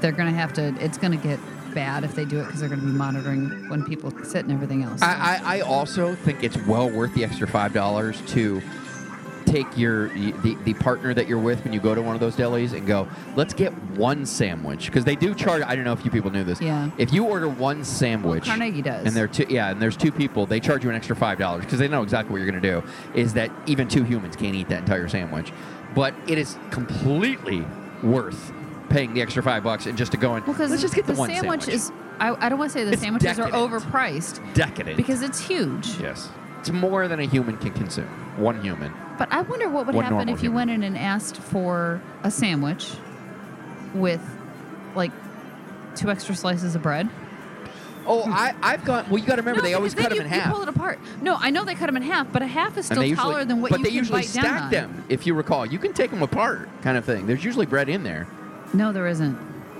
[0.00, 0.74] they're going to have to.
[0.80, 1.38] It's going to get
[1.74, 4.52] bad if they do it because they're going to be monitoring when people sit and
[4.52, 5.00] everything else.
[5.02, 8.62] I, I, I also think it's well worth the extra five dollars to
[9.44, 12.36] take your the, the partner that you're with when you go to one of those
[12.36, 13.06] delis and go
[13.36, 16.44] let's get one sandwich because they do charge i don't know if you people knew
[16.44, 16.90] this Yeah.
[16.96, 19.04] if you order one sandwich Carnegie does.
[19.04, 21.64] and they're two yeah and there's two people they charge you an extra five dollars
[21.64, 22.86] because they know exactly what you're going to do
[23.18, 25.52] is that even two humans can't eat that entire sandwich
[25.94, 27.62] but it is completely
[28.02, 28.52] worth
[28.92, 31.14] paying the extra five bucks and just to go in Well, let's just get the,
[31.14, 31.90] one sandwich, sandwich is.
[32.20, 35.98] I, I don't want to say the It's sandwiches are overpriced decadent because it's huge.
[35.98, 36.28] yes
[36.60, 40.28] it's more than a human can consume one human But I wonder what would happen
[40.28, 40.54] if you human.
[40.54, 42.92] went in and asked for a sandwich
[43.94, 44.20] with
[44.94, 45.10] like
[45.96, 47.08] two extra slices of bread.
[48.04, 49.08] Oh, I, I've got.
[49.08, 50.48] Well, you got to remember No, they always cut them in half.
[50.48, 50.98] You pull it apart.
[51.20, 53.44] No, I know they cut them in half, but a half is still usually, taller
[53.44, 55.04] than what but you they can usually bite down stack them.
[55.08, 57.26] If you recall, you can take them apart, kind of thing.
[57.26, 58.26] There's usually bread in there.
[58.72, 59.38] No, there isn't.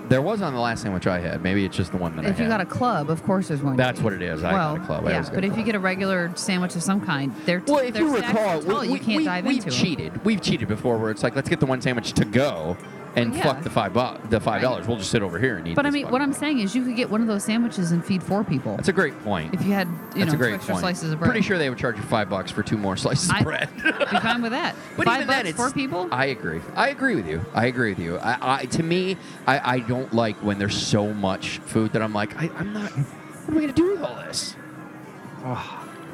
[0.09, 1.41] There was on the last sandwich I had.
[1.41, 2.57] Maybe it's just the one that If I you had.
[2.57, 3.77] got a club, of course there's one.
[3.77, 4.43] That's what it is.
[4.43, 5.05] I got well, a club.
[5.07, 5.65] I yeah, but if you club.
[5.65, 8.61] get a regular sandwich of some kind, they're t- well, if they're you stacked recall,
[8.61, 9.83] so tall, we, you can't we, dive we've into 'em.
[9.83, 10.25] cheated.
[10.25, 12.75] We've cheated before, where it's like, let's get the one sandwich to go,
[13.15, 13.43] and Yeah.
[13.43, 14.87] fuck the five bu- the five dollars.
[14.87, 15.75] We'll just sit over here and eat.
[15.75, 18.03] But I mean, what I'm saying is, you could get one of those sandwiches and
[18.03, 18.75] feed four people.
[18.75, 19.53] That's a great point.
[19.53, 20.81] if you had, you That's know, a great two extra point.
[20.81, 21.29] slices of bread.
[21.31, 23.69] Pretty sure they would charge you five bucks for two more slices I- of bread.
[23.83, 24.75] Be fine with that.
[24.97, 26.07] But Five even bucks, then, it's four people.
[26.11, 26.61] I agree.
[26.75, 27.43] I agree with you.
[27.53, 28.17] I agree with you.
[28.19, 32.13] I, I to me, I, I don't like when there's so much food that I'm
[32.13, 32.91] like, I, I'm not.
[32.91, 34.55] What am I gonna do with all this?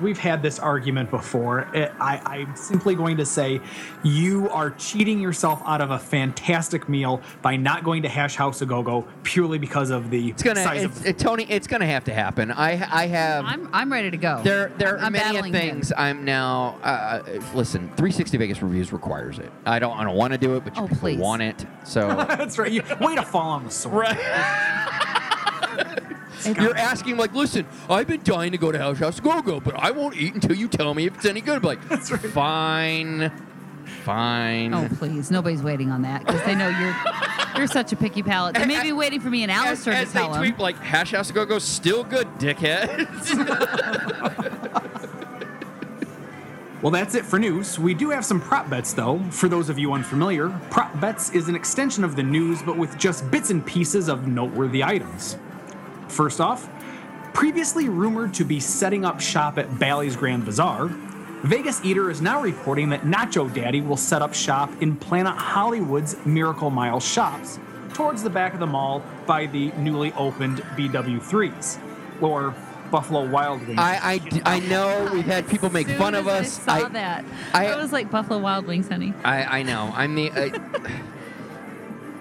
[0.01, 1.67] We've had this argument before.
[1.73, 3.61] It, I, I'm simply going to say
[4.03, 8.61] you are cheating yourself out of a fantastic meal by not going to Hash House
[8.61, 11.05] a Go Go purely because of the It's gonna, size it's, of.
[11.05, 11.45] it, Tony.
[11.49, 12.51] It's gonna have to happen.
[12.51, 13.45] I, I have.
[13.45, 14.41] I'm I'm ready to go.
[14.43, 15.59] there, there I'm, are I'm many battling him.
[15.59, 16.77] things I'm now.
[16.83, 17.21] Uh,
[17.53, 19.51] listen, 360 Vegas reviews requires it.
[19.65, 21.65] I don't, I don't want to do it, but you Oh, want it.
[21.83, 22.71] So That's right.
[22.71, 24.07] You, way to fall on the sword.
[26.45, 29.75] You're asking like, listen, I've been dying to go to House House Go Go, but
[29.75, 31.57] I won't eat until you tell me if it's any good.
[31.57, 33.31] I'm like, fine,
[34.03, 34.73] fine.
[34.73, 36.95] Oh please, nobody's waiting on that because they know you're
[37.57, 38.55] you're such a picky palate.
[38.55, 40.41] They may be waiting for me and as, Alistair as to they tell them.
[40.41, 43.35] tweet like hash house go go still good dickheads
[46.81, 47.77] Well, that's it for news.
[47.77, 49.19] We do have some prop bets, though.
[49.31, 52.97] For those of you unfamiliar, prop bets is an extension of the news, but with
[52.97, 55.35] just bits and pieces of noteworthy items.
[56.09, 56.67] First off,
[57.33, 60.87] previously rumored to be setting up shop at Bally's Grand Bazaar,
[61.43, 66.17] Vegas Eater is now reporting that Nacho Daddy will set up shop in Planet Hollywood's
[66.25, 67.59] Miracle Mile shops
[67.93, 71.79] towards the back of the mall by the newly opened BW3s,
[72.21, 72.53] or
[72.91, 73.79] Buffalo Wild Wings.
[73.79, 77.23] I I know we've had people make Soon fun of us I saw that.
[77.53, 79.13] I- I was like Buffalo Wild Wings, honey.
[79.23, 80.89] I, I know i'm the uh,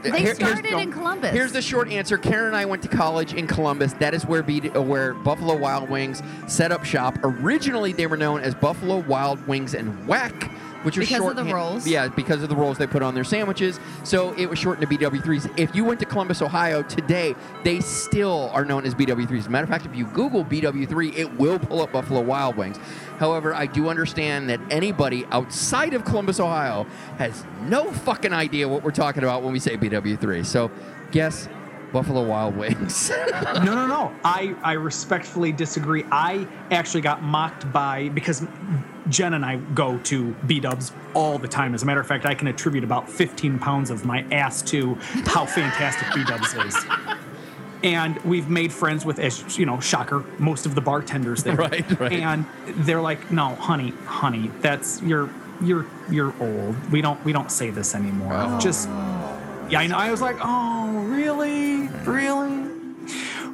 [0.03, 1.33] They Here- started no, in Columbus.
[1.33, 2.19] Here's the short answer.
[2.19, 3.93] Karen and I went to college in Columbus.
[3.95, 7.19] That is where B- uh, where Buffalo Wild Wings set up shop.
[7.25, 10.51] Originally, they were known as Buffalo Wild Wings and Weck,
[10.83, 11.87] which was Because of the rolls?
[11.87, 13.81] Yeah, because of the rolls they put on their sandwiches.
[14.05, 15.59] So it was shortened to BW3s.
[15.59, 17.35] If you went to Columbus, Ohio today,
[17.65, 19.39] they still are known as BW3s.
[19.39, 22.57] As a matter of fact, if you Google BW3, it will pull up Buffalo Wild
[22.57, 22.79] Wings.
[23.19, 26.85] However, I do understand that anybody outside of Columbus, Ohio,
[27.19, 30.47] has no fucking idea what we're talking about when we say BW3.
[30.47, 30.71] So,
[31.11, 31.49] guess
[31.93, 33.10] Buffalo Wild Wings.
[33.55, 34.15] no, no, no.
[34.24, 36.05] I, I respectfully disagree.
[36.10, 38.47] I actually got mocked by because
[39.09, 41.74] Jen and I go to B Dubs all the time.
[41.74, 44.94] As a matter of fact, I can attribute about 15 pounds of my ass to
[45.27, 46.77] how fantastic B Dubs is.
[47.82, 51.55] And we've made friends with, as you know, shocker, most of the bartenders there.
[51.55, 52.12] Right, right.
[52.12, 55.31] And they're like, "No, honey, honey, that's you're
[55.62, 56.90] you're you're old.
[56.90, 58.32] We don't we don't say this anymore.
[58.35, 58.59] Oh.
[58.59, 58.89] Just
[59.70, 59.97] yeah, I know.
[59.97, 60.78] I was like, oh,
[62.09, 62.49] really?
[62.49, 62.75] Really?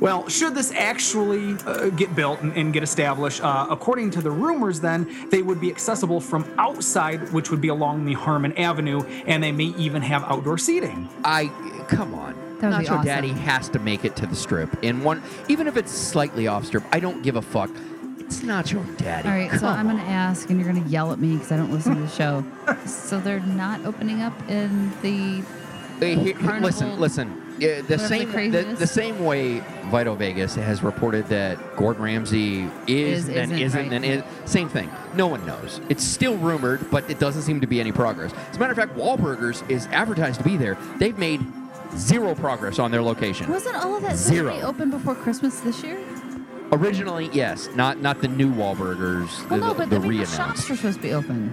[0.00, 4.30] Well, should this actually uh, get built and, and get established, uh, according to the
[4.30, 9.02] rumors, then they would be accessible from outside, which would be along the Harmon Avenue,
[9.26, 11.08] and they may even have outdoor seating.
[11.24, 11.46] I
[11.88, 12.34] come on.
[12.60, 13.04] That would be Nacho awesome.
[13.04, 16.64] Daddy has to make it to the strip in one, even if it's slightly off
[16.64, 16.82] strip.
[16.90, 17.70] I don't give a fuck.
[18.18, 19.28] It's Nacho Daddy.
[19.28, 21.34] All right, so Come I'm going to ask, and you're going to yell at me
[21.34, 22.44] because I don't listen to the show.
[22.86, 25.44] so they're not opening up in the.
[26.00, 27.40] Hey, here- here- listen, listen.
[27.58, 32.68] Yeah, the Whatever same the, the same way Vital Vegas has reported that Gordon Ramsay
[32.88, 33.92] is, Is, and isn't, isn't right.
[33.92, 34.90] and is same thing.
[35.14, 35.80] No one knows.
[35.88, 38.32] It's still rumored, but it doesn't seem to be any progress.
[38.50, 40.76] As a matter of fact, Wahlburgers is advertised to be there.
[40.98, 41.40] They've made
[41.96, 43.48] zero progress on their location.
[43.48, 44.46] Wasn't all of that Zero.
[44.54, 46.00] supposed to be open before Christmas this year?
[46.72, 50.36] Originally, yes, not not the new Wahlburgers, Well, the, no, but the I the re-announced.
[50.36, 51.50] shops are supposed to be open.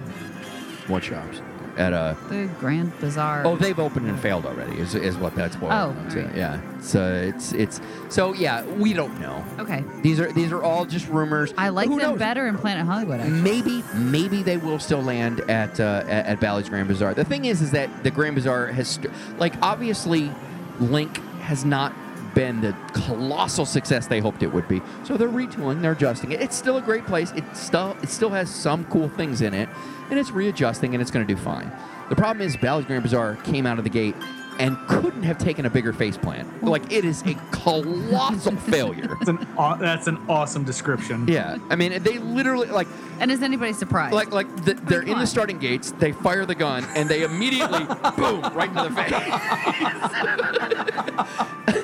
[0.88, 1.40] What shops?
[1.76, 3.46] At a The Grand Bazaar.
[3.46, 4.78] Oh, they've opened and failed already.
[4.78, 5.72] Is, is what that's what.
[5.72, 6.36] Oh, it's, alright.
[6.36, 6.60] yeah.
[6.80, 7.80] So it's it's
[8.10, 8.62] so yeah.
[8.64, 9.42] We don't know.
[9.58, 9.82] Okay.
[10.02, 11.54] These are these are all just rumors.
[11.56, 12.18] I like Who them knows?
[12.18, 13.40] better in Planet Hollywood, actually.
[13.40, 17.14] Maybe maybe they will still land at uh, at, at Bally's Grand Bazaar.
[17.14, 20.30] The thing is, is that the Grand Bazaar has st- like obviously
[20.78, 21.94] Linq has not
[22.34, 24.80] been the colossal success they hoped it would be.
[25.04, 26.40] So they're retooling, they're adjusting it.
[26.40, 27.30] It's still a great place.
[27.32, 29.68] It still it still has some cool things in it,
[30.12, 31.72] and it's readjusting and it's going to do fine.
[32.10, 34.14] The problem is Bally's Grand Bazaar came out of the gate
[34.58, 36.62] and couldn't have taken a bigger face plant.
[36.62, 39.16] Like it is a colossal failure.
[39.18, 41.26] That's an, aw- that's an awesome description.
[41.26, 42.88] Yeah, I mean they literally like
[43.20, 44.12] And is anybody surprised?
[44.14, 45.92] like like the, they're in the starting gates.
[45.92, 47.84] They fire the gun and they immediately
[48.16, 48.90] boom right into the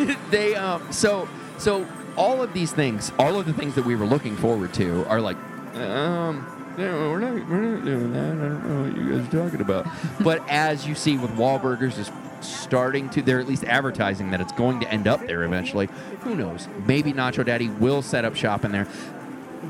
[0.04, 0.20] face.
[0.30, 1.26] they um so
[1.56, 1.88] so
[2.18, 5.22] all of these things, all of the things that we were looking forward to are
[5.22, 5.38] like
[5.76, 6.54] um.
[6.78, 8.24] No, we're not, we're not doing that.
[8.24, 9.86] I don't know what you guys are talking about.
[10.20, 12.10] but as you see with Wahlburgers is
[12.40, 15.88] starting to, they're at least advertising that it's going to end up there eventually.
[16.20, 16.68] Who knows?
[16.86, 18.84] Maybe Nacho Daddy will set up shop in there.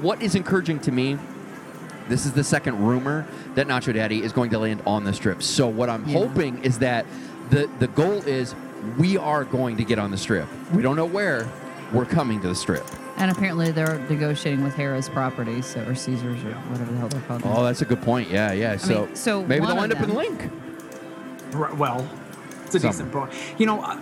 [0.02, 1.18] What is encouraging to me
[2.09, 5.43] this is the second rumor that Nacho Daddy is going to land on the strip.
[5.43, 7.05] So what I'm hoping is that
[7.51, 8.55] the the goal is
[8.97, 10.48] we are going to get on the strip.
[10.72, 11.48] We don't know where.
[11.93, 12.86] We're coming to the strip.
[13.19, 17.20] And apparently they're negotiating with Harrah's properties, so, or Caesars, or whatever the hell they're
[17.23, 17.43] called.
[17.45, 18.31] Oh, that's a good point.
[18.31, 18.77] Yeah, yeah.
[18.77, 20.51] So, mean, so maybe one they'll of end up in them-
[21.53, 21.55] Linq.
[21.55, 22.09] Right, Well,
[22.66, 22.90] it's a Some.
[22.90, 23.32] decent point.
[23.59, 23.99] You know, uh,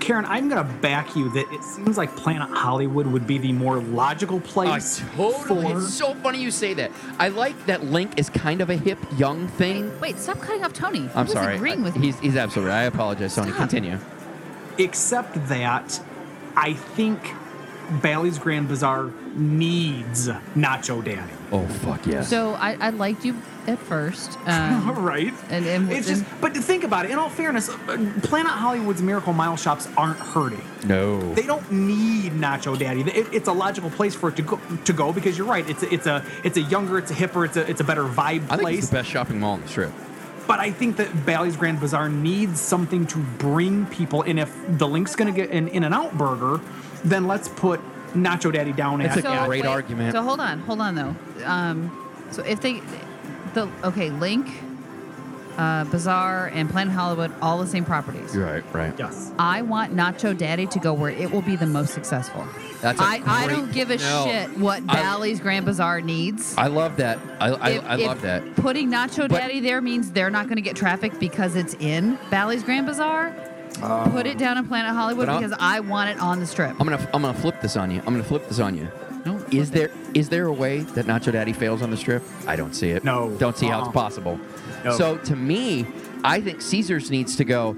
[0.00, 3.52] Karen, I'm going to back you that it seems like Planet Hollywood would be the
[3.52, 5.72] more logical place I totally.
[5.72, 5.78] for.
[5.78, 6.90] It's so funny you say that.
[7.18, 9.98] I like that Linq is kind of a hip young thing.
[10.00, 11.00] Wait, stop cutting off Tony.
[11.14, 11.54] I'm He was sorry.
[11.56, 12.70] agreeing with he's he's absolutely.
[12.72, 12.80] right.
[12.80, 13.48] I apologize, Tony.
[13.52, 13.58] Stop.
[13.70, 13.98] Continue.
[14.78, 16.00] except that
[16.56, 17.20] I think
[18.02, 21.32] Bally's Grand Bazaar needs Nacho Daddy.
[21.52, 22.28] Oh fuck yes.
[22.28, 23.36] So I, I liked you
[23.66, 24.38] at first.
[24.46, 25.32] Um, right?
[25.50, 27.10] and, and It's just, but think about it.
[27.10, 27.76] In all fairness, uh,
[28.22, 30.62] Planet Hollywood's Miracle Mile shops aren't hurting.
[30.84, 31.34] no.
[31.34, 33.02] They don't need Nacho Daddy.
[33.02, 35.68] It, it's a logical place for it to go to go because you're right.
[35.68, 38.04] It's a, it's a it's a younger, it's a hipper, it's a it's a better
[38.04, 38.78] vibe I think place.
[38.78, 39.92] it's the best shopping mall on the strip.
[40.46, 44.22] But I think that Bally's Grand Bazaar needs something to bring people.
[44.22, 46.60] And if the Linq's going to get an In and Out burger,
[47.04, 47.80] then let's put
[48.14, 50.12] Nacho Daddy down It's at, a at- great argument.
[50.12, 51.14] So hold on, hold on though.
[51.44, 51.90] Um,
[52.30, 52.80] so if they,
[53.54, 54.50] the okay, Linq,
[55.58, 58.34] uh, Bazaar, and Planet Hollywood, all the same properties.
[58.34, 58.64] You're right.
[58.72, 58.94] Right.
[58.98, 59.30] Yes.
[59.38, 62.46] I want Nacho Daddy to go where it will be the most successful.
[62.80, 64.24] That's a I, I great- don't give a No.
[64.26, 66.54] shit what I- Bally's Grand Bazaar needs.
[66.56, 67.18] I love that.
[67.40, 68.56] I I, If- I if love that.
[68.56, 72.18] Putting Nacho But- Daddy there means they're not going to get traffic because it's in
[72.30, 73.34] Bally's Grand Bazaar.
[73.74, 76.70] Put it down in Planet Hollywood But I'll- because I want it on the strip.
[76.80, 77.98] I'm gonna I'm gonna flip this on you.
[78.06, 78.88] I'm gonna flip this on you.
[79.26, 82.22] No, Is there is there a way that Nacho Daddy fails on the strip?
[82.46, 83.04] I don't see it.
[83.04, 83.30] No.
[83.38, 83.84] Don't see how Uh-uh.
[83.86, 84.38] it's possible.
[84.84, 84.96] No.
[84.96, 85.86] So to me,
[86.24, 87.76] I think Caesars needs to go.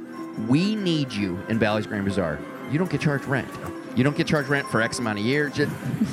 [0.48, 2.38] We need you in Bally's Grand Bazaar.
[2.70, 3.48] You don't get charged rent.
[3.96, 5.52] You don't get charged rent for X amount of years.
[5.52, 5.72] Just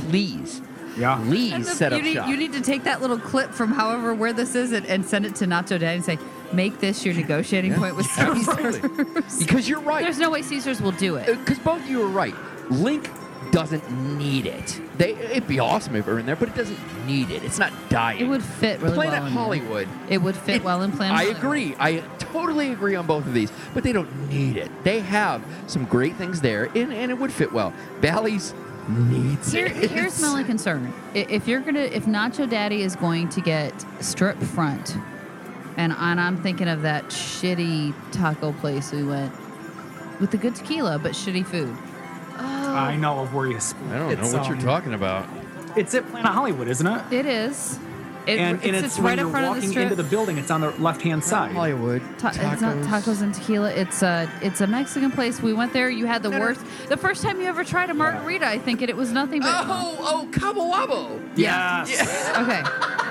[0.10, 0.62] please,
[0.98, 1.16] Yeah.
[1.24, 2.28] please And the- set you up need, shop.
[2.28, 5.26] You need to take that little clip from however where this is and, and send
[5.26, 6.18] it to Nacho Daddy and say,
[6.54, 8.74] make this your negotiating point with Absolutely.
[8.82, 9.40] Caesars.
[9.46, 10.04] because you're right.
[10.04, 11.30] There's no way Caesars will do it.
[11.30, 12.34] Uh, because both of you are right.
[12.70, 13.10] Linq
[13.52, 14.80] doesn't need it.
[14.98, 16.78] They it'd be awesome if it were in there, but it doesn't
[17.08, 17.44] need it.
[17.44, 18.20] It's not dying.
[18.20, 19.26] It would fit really Planet well.
[19.28, 19.44] in there.
[19.44, 19.88] Hollywood.
[20.10, 21.76] It would fit It- well in Planet I agree.
[21.80, 24.70] I totally agree on both of these, but they don't need it.
[24.84, 27.74] They have some great things there, and, and it would fit well.
[28.02, 28.54] Bally's
[28.88, 29.90] needs Here, it.
[29.90, 30.94] here's my only concern.
[31.16, 34.96] If you're gonna, if Nacho Daddy is going to get strip front,
[35.80, 39.34] and, and I'm thinking of that shitty taco place we went
[40.20, 41.76] with the good tequila but shitty food.
[42.36, 43.58] I know of where you.
[43.58, 45.28] I don't it's, know what you're um, talking about.
[45.78, 47.14] It's at Planet Hollywood, isn't it?
[47.14, 47.80] It is.
[48.30, 49.84] It, and and sits it's when right you're in front of the walking strip.
[49.84, 50.38] into the building.
[50.38, 51.52] It's on the left hand side.
[51.54, 52.02] Hollywood.
[52.20, 53.72] Ta- It's not tacos and tequila.
[53.72, 55.42] It's a it's a Mexican place.
[55.42, 55.90] We went there.
[55.90, 56.44] You had the No, no.
[56.46, 56.62] worst.
[56.88, 59.50] The first time you ever tried a margarita, I think, and it was nothing but.
[59.68, 61.30] Oh, oh, Cabo Wabo.
[61.36, 61.90] Yes.
[62.40, 62.62] Okay,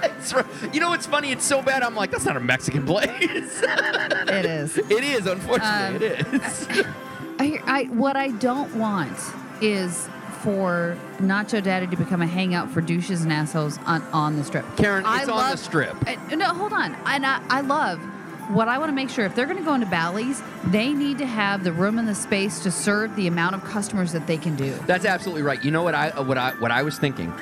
[0.01, 0.47] That's right.
[0.73, 1.33] You know what's funny?
[1.33, 1.83] It's so bad.
[1.83, 3.09] I'm like, that's not a Mexican place.
[3.63, 4.79] it is.
[4.79, 6.09] it is, unfortunately.
[6.09, 6.69] Um, it is.
[7.41, 9.17] I, I what I don't want
[9.61, 10.09] is
[10.43, 14.65] for Nacho Daddy to become a hangout for douches and assholes on, on the strip.
[14.77, 15.97] Karen, I it's on the strip.
[16.07, 16.95] I- no, hold on.
[17.07, 17.99] And I, I love
[18.51, 21.19] what I want to make sure if they're going to go into Bally's, they need
[21.19, 24.39] to have the room and the space to serve the amount of customers that they
[24.39, 24.73] can do.
[24.87, 25.63] That's absolutely right.
[25.63, 27.33] You know what I what I what I was thinking.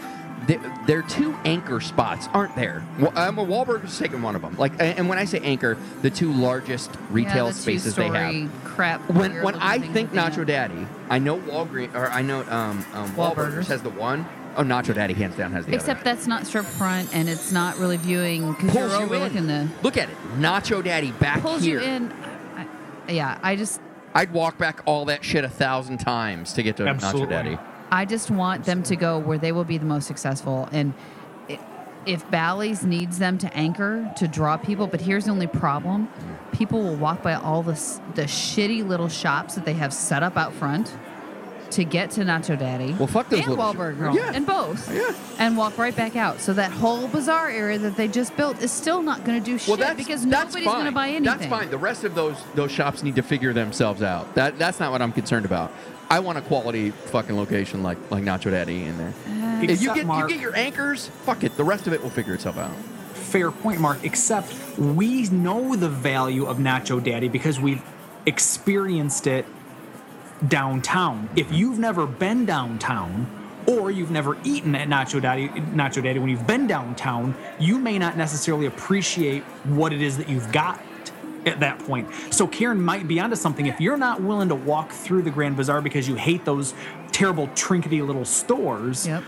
[0.46, 2.86] There, there are two anchor spots, aren't there?
[3.00, 4.56] Well, um, Wahlburgers taking one of them.
[4.56, 8.06] Like, and and when I say anchor, the two largest retail yeah, the spaces they
[8.08, 8.32] have.
[8.32, 9.10] two-story Crap.
[9.10, 10.46] When when I think Nacho have.
[10.46, 13.66] Daddy, I know Walgreens or I know um, um Wahlburgers Wahlburgers.
[13.66, 14.26] has the one.
[14.58, 16.04] Oh, Nacho Daddy hands down has the Except other.
[16.14, 19.46] that's not strip front, and it's not really viewing because Pulls you're you overlooking in.
[19.48, 21.80] the Look at it, Nacho Daddy back pulls here.
[21.80, 22.12] you in.
[22.56, 22.66] I,
[23.12, 23.80] yeah, I just
[24.14, 27.26] I'd walk back all that shit a thousand times to get to Absolutely.
[27.26, 27.58] Nacho Daddy.
[27.90, 30.68] I just want them to go where they will be the most successful.
[30.72, 30.94] And
[32.06, 36.08] if Bally's needs them to anchor to draw people, but here's the only problem:
[36.52, 37.74] people will walk by all the
[38.14, 40.96] the shitty little shops that they have set up out front
[41.72, 42.92] to get to Nacho Daddy.
[42.94, 44.32] Well, fuck those and little sh- Wahlburger, Yeah.
[44.34, 45.12] and both, Yeah.
[45.38, 46.40] and walk right back out.
[46.40, 49.58] So that whole bazaar area that they just built is still not going to do
[49.58, 51.24] shit Well, that's because that's nobody's going to buy anything.
[51.24, 51.70] That's fine.
[51.70, 54.34] The rest of those those shops need to figure themselves out.
[54.34, 55.72] That that's not what I'm concerned about.
[56.08, 59.12] I want a quality fucking location like like Nacho Daddy in there.
[59.28, 61.56] Uh, if you get Mark, you get your anchors, fuck it.
[61.56, 62.70] The rest of it will figure itself out.
[63.14, 63.98] fair point, Mark.
[64.04, 67.82] Except we know the value of Nacho Daddy because we've
[68.24, 69.44] experienced it
[70.48, 71.28] downtown.
[71.36, 73.26] If you've never been downtown,
[73.66, 77.98] or you've never eaten at Nacho Daddy, Nacho Daddy when you've been downtown, you may
[77.98, 80.80] not necessarily appreciate what it is that you've got
[81.46, 82.08] at that point.
[82.30, 83.66] So Karen might be onto something.
[83.66, 86.74] If you're not willing to walk through the Grand Bazaar because you hate those
[87.12, 89.22] terrible trinkety little stores, Yep.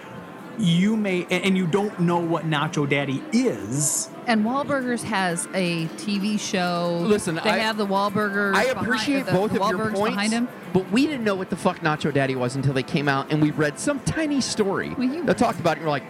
[0.58, 4.08] you may and and you don't know what Nacho Daddy is.
[4.28, 6.98] And Wahlburgers has a TV show.
[7.02, 8.54] Listen, they I- have the Wahlburgers.
[8.54, 10.48] I behind- appreciate the, both the of your points, behind him.
[10.74, 13.40] but we didn't know what the fuck Nacho Daddy was until they came out and
[13.40, 15.80] we read some tiny story Well, that talked about it.
[15.80, 16.04] And we're like,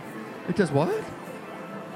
[0.49, 0.93] it does what?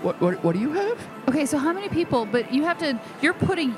[0.03, 0.99] What what what do you have?
[1.28, 2.24] Okay, so how many people?
[2.24, 3.01] But you have to.
[3.20, 3.74] You're putting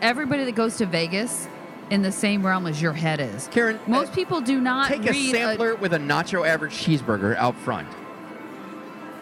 [0.00, 1.48] everybody that goes to Vegas
[1.90, 3.48] in the same realm as your head is.
[3.52, 7.56] Karen, most uh, people do not Take a sampler with a nacho average cheeseburger out
[7.56, 7.88] front.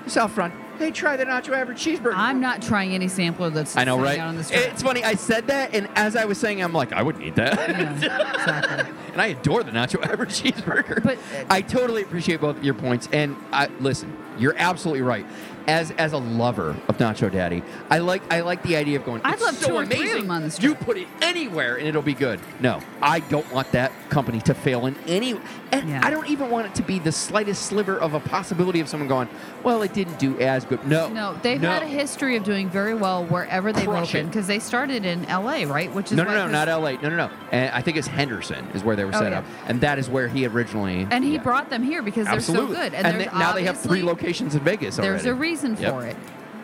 [0.04, 0.54] Just out front.
[0.78, 2.14] Hey, try the nacho average cheeseburger.
[2.14, 3.76] I'm not trying any sampler that's.
[3.76, 4.18] I know, sitting right?
[4.20, 4.72] Out on the strip.
[4.72, 5.02] It's funny.
[5.02, 7.56] I said that, and as I was saying, I'm like, I wouldn't eat that.
[7.68, 8.94] Yeah, exactly.
[9.12, 11.02] and I adore the nacho average cheeseburger.
[11.02, 11.18] But,
[11.50, 13.08] I totally appreciate both of your points.
[13.12, 15.26] And I listen, you're absolutely right.
[15.66, 19.20] As as a lover of Nacho Daddy, I like I like the idea of going.
[19.22, 20.22] I'd "It's love so two or three of amazing.
[20.22, 20.68] them on the street.
[20.70, 22.40] You put it anywhere and it'll be good.
[22.60, 25.38] No, I don't want that company to fail in any.
[25.70, 26.00] And Yeah.
[26.02, 29.06] I don't even want it to be the slightest sliver of a possibility of someone
[29.08, 29.28] going,
[29.62, 31.70] "Well, it didn't do as good." No, No, they've no.
[31.70, 35.26] had a history of doing very well wherever they've Crush opened because they started in
[35.26, 35.66] L.A.
[35.66, 36.94] right, which is No, no, no, not L.A.
[36.94, 37.30] No, no, no.
[37.52, 39.38] And I think it's Henderson is where they were Oh, set yeah.
[39.40, 41.06] up, and that is where he originally.
[41.10, 41.42] And he yeah.
[41.42, 42.74] brought them here because they're absolutely.
[42.76, 42.94] so good.
[42.94, 45.28] And, there's they- now they have three locations in Vegas There's already.
[45.28, 45.92] a reason Yep.
[45.92, 46.16] for it.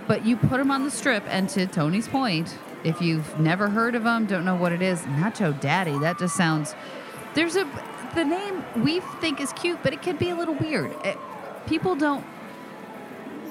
[0.09, 2.55] But you put them on the strip, and to Tony's point,
[2.85, 6.36] if you've never heard of them, don't know what it is, Nacho Daddy, that just
[6.36, 6.74] sounds.
[7.35, 7.66] There's a.
[8.15, 10.93] The name we think is cute, but it could be a little weird.
[11.05, 11.19] It-
[11.66, 12.24] people don't.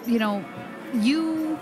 [0.06, 0.46] You know,
[0.94, 1.58] you.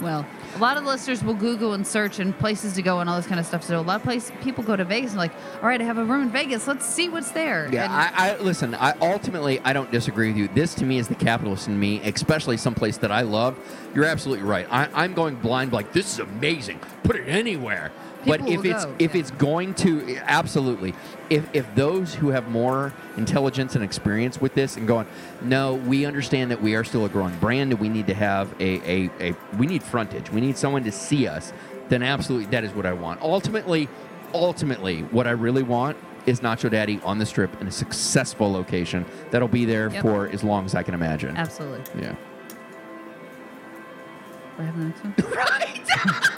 [0.00, 0.24] Well,
[0.54, 3.26] a lot of listeners will Google and search and places to go and all this
[3.26, 3.64] kind of stuff.
[3.64, 5.98] So a lot of places people go to Vegas and like, all right, I have
[5.98, 6.68] a room in Vegas.
[6.68, 7.68] Let's see what's there.
[7.72, 8.76] Yeah, I, I listen.
[8.76, 10.48] I ultimately I don't disagree with you.
[10.48, 13.58] This to me is the capitalist in me, especially someplace that I love.
[13.94, 14.66] You're absolutely right.
[14.70, 16.78] I, I'm going blind, like this is amazing.
[17.02, 17.90] Put it anywhere.
[18.28, 19.20] But if it's go, if yeah.
[19.20, 20.94] it's going to absolutely,
[21.30, 25.06] if if those who have more intelligence and experience with this and going,
[25.42, 28.52] no, we understand that we are still a growing brand and we need to have
[28.60, 30.30] a a, a we need frontage.
[30.30, 31.52] We need someone to see us.
[31.88, 33.20] Then absolutely, that is what I want.
[33.22, 33.88] Ultimately,
[34.34, 35.96] ultimately, what I really want
[36.26, 40.02] is Nacho Daddy on the strip in a successful location that'll be there Yep.
[40.02, 41.36] for as long as I can imagine.
[41.36, 42.02] Absolutely.
[42.02, 42.14] Yeah.
[44.56, 45.14] Do I have the next one?
[45.34, 46.34] Right.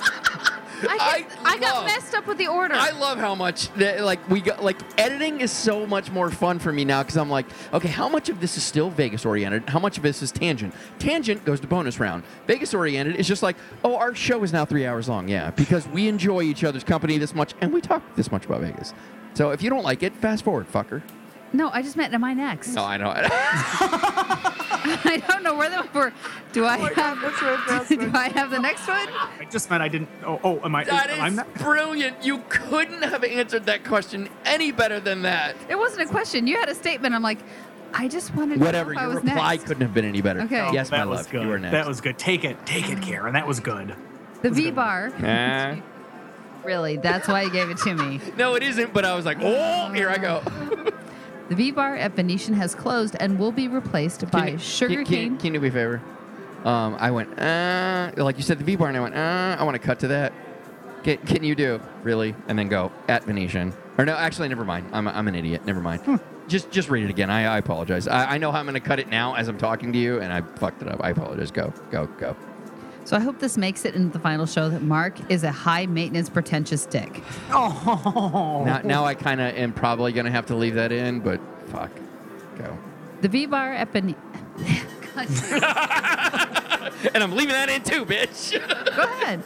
[0.89, 2.74] I, got, I, got love- messed up with the order.
[2.74, 6.59] I love how much that, like we got like editing is so much more fun
[6.59, 9.69] for me now because I'm like, okay, how much of this is still Vegas oriented?
[9.69, 10.74] How much of this is tangent?
[10.98, 12.24] Tangent goes to bonus round.
[12.47, 15.28] Vegas oriented is just like, oh, our show is now three hours long.
[15.28, 18.61] Yeah, because we enjoy each other's company this much and we talk this much about
[18.61, 18.94] Vegas.
[19.35, 21.02] So if you don't like it, fast forward, fucker.
[21.52, 22.74] no, I just meant, am I next?
[22.74, 24.47] No, I know.
[25.05, 26.12] I don't know where the were.
[26.52, 27.19] Do I have?
[27.89, 29.09] do I have the next one?
[29.09, 30.09] I just meant I didn't.
[30.24, 30.85] Oh, oh am I?
[30.85, 32.24] that I'm is brilliant.
[32.24, 35.57] You couldn't have answered that question any better than that.
[35.69, 36.47] It wasn't a question.
[36.47, 37.15] You had a statement.
[37.15, 37.40] I'm like,
[37.93, 38.94] I just wanted to Whatever.
[38.94, 39.66] know if I Your was reply next.
[39.66, 40.40] couldn't have been any better.
[40.43, 40.70] Okay.
[40.73, 41.31] Yes, that my was love.
[41.31, 41.43] good.
[41.43, 41.73] You were next.
[41.73, 42.19] That was good.
[42.19, 43.35] Take it, take it, Karen.
[43.35, 43.94] That was good.
[44.43, 45.12] The V bar.
[45.23, 45.81] Eh.
[46.62, 48.20] Really, that's why you gave it to me.
[48.36, 50.43] No, it isn't, but I was like, oh, here I go.
[51.51, 55.05] The V bar at Venetian has closed and will be replaced by you- Sugar can,
[55.05, 55.28] Cane.
[55.31, 56.01] Can, can you do me a favor?
[56.64, 59.64] Um, I went, uh, like you said, the V bar, and I went, uh, I
[59.64, 60.32] want to cut to that.
[61.02, 62.36] Can, can you do really?
[62.47, 63.74] And then go at Venetian.
[63.98, 64.86] Or no, actually, never mind.
[64.93, 65.66] I'm, I'm an idiot.
[65.66, 66.02] Never mind.
[66.02, 66.16] Hmm.
[66.47, 67.31] Just just read it again.
[67.31, 68.06] I, I apologize.
[68.06, 70.20] I, I know how I'm going to cut it now as I'm talking to you,
[70.20, 71.01] and I fucked it up.
[71.02, 71.51] I apologize.
[71.51, 72.36] Go, go, go.
[73.05, 75.86] So I hope this makes it into the final show that Mark is a high
[75.86, 77.22] maintenance, pretentious dick.
[77.51, 78.62] Oh.
[78.64, 81.40] Now, now I kind of am probably going to have to leave that in, but
[81.66, 81.90] fuck.
[82.56, 82.78] Go.
[83.20, 84.20] The V bar at Venetian.
[87.14, 88.52] And I'm leaving that in too, bitch.
[88.94, 89.43] Go ahead.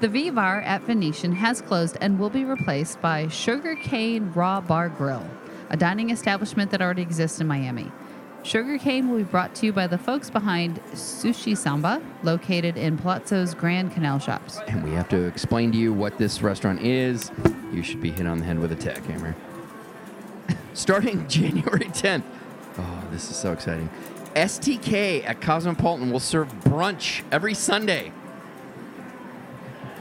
[0.00, 4.62] The V Bar at Venetian has closed and will be replaced by Sugar Cane Raw
[4.62, 5.28] Bar Grill,
[5.68, 7.92] a dining establishment that already exists in Miami.
[8.42, 12.96] Sugar Cane will be brought to you by the folks behind Sushi Samba, located in
[12.96, 14.58] Palazzo's Grand Canal Shops.
[14.66, 17.30] and we have to explain to you what this restaurant is.
[17.70, 19.36] You should be hit on the head with a tack hammer.
[20.74, 22.22] Starting January 10th.
[22.78, 23.90] Oh, this is so exciting.
[24.34, 28.12] STK at Cosmopolitan will serve brunch every Sunday.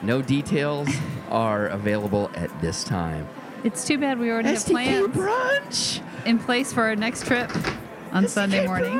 [0.01, 0.87] No details
[1.29, 3.27] are available at this time.
[3.65, 7.51] It's too bad we already have STK plans brunch in place for our next trip
[8.11, 8.99] on Sunday morning.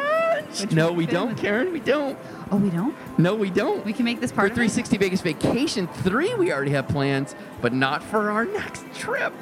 [0.60, 1.38] Which No, we're don't.
[1.38, 1.72] Karen.
[1.72, 2.18] We don't.
[2.52, 2.96] Oh, we don't?
[3.20, 3.86] No, we don't.
[3.86, 4.56] We can make this For part of it?
[4.72, 9.34] 360 Vegas Vacation 3, we already have plans, but not for our next trip.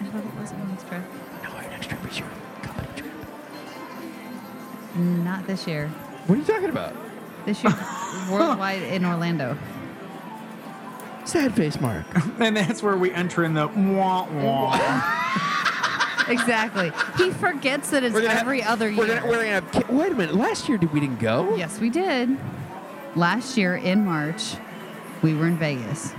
[0.00, 1.02] I thought it was our next trip.
[1.42, 2.28] No, our next trip is your
[2.62, 3.12] company trip.
[4.96, 5.88] Not this year.
[6.26, 6.96] What are you talking about?
[7.44, 7.74] This year,
[8.30, 9.58] worldwide in Orlando.
[11.26, 12.04] Sad face mark.
[12.40, 15.20] And that's where we enter in the wah wah.
[16.28, 16.92] Exactly.
[17.16, 18.98] He forgets that it's every other year.
[18.98, 19.72] We're gonna, we're gonna have.
[19.72, 20.34] ki- Wait a minute.
[20.34, 21.54] Last year, did we didn't go?
[21.56, 22.36] yes, we did.
[23.16, 24.54] Last year in March,
[25.22, 26.12] we were in Vegas.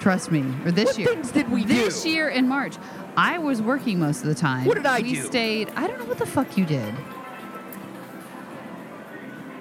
[0.00, 0.40] Trust me.
[0.64, 1.08] Or this What year.
[1.08, 1.74] things did we do?
[1.74, 2.10] This do?
[2.10, 2.76] year in March.
[3.16, 4.64] I was working most of the time.
[4.66, 5.22] What did I we do?
[5.22, 5.70] stayed.
[5.76, 6.94] I don't know what the fuck you did.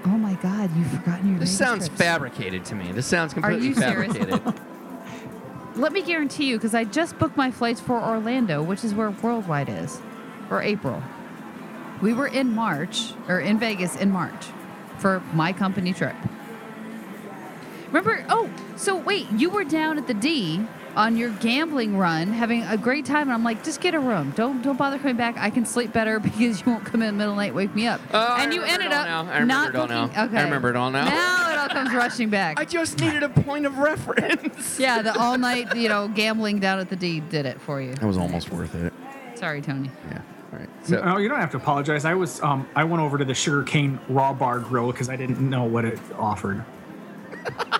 [0.05, 2.01] Oh my God, you've forgotten your This Vegas sounds trips.
[2.01, 2.91] fabricated to me.
[2.91, 4.13] This sounds completely you serious?
[4.15, 4.53] fabricated.
[5.75, 9.11] Let me guarantee you, because I just booked my flights for Orlando, which is where
[9.11, 10.01] Worldwide is,
[10.49, 11.01] or April.
[12.01, 14.47] We were in March, or in Vegas in March,
[14.97, 16.15] for my company trip.
[17.87, 18.25] Remember?
[18.29, 20.65] Oh, so wait, you were down at the D
[20.95, 24.31] on your gambling run, having a great time, and I'm like, just get a room.
[24.35, 25.37] Don't don't bother coming back.
[25.37, 27.73] I can sleep better because you won't come in the middle of the night, wake
[27.75, 28.01] me up.
[28.13, 29.21] Oh, I and you ended up now.
[29.31, 30.11] I remember not it all now.
[30.15, 31.05] I remember it all now.
[31.05, 32.59] Now it all comes rushing back.
[32.59, 34.79] I just needed a point of reference.
[34.79, 37.93] Yeah, the all night, you know, gambling down at the D did it for you.
[37.95, 38.93] That was almost worth it.
[39.35, 39.91] Sorry, Tony.
[40.09, 40.21] Yeah.
[40.51, 40.69] All right.
[40.83, 42.05] So No, you don't have to apologize.
[42.05, 45.39] I was um I went over to the sugarcane Raw Bar Grill because I didn't
[45.39, 46.63] know what it offered.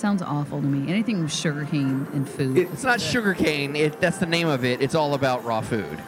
[0.00, 0.90] Sounds awful to me.
[0.90, 2.56] Anything with sugarcane and food.
[2.56, 3.76] it's not sugarcane.
[3.76, 4.80] It, that's the name of it.
[4.80, 6.02] It's all about raw food.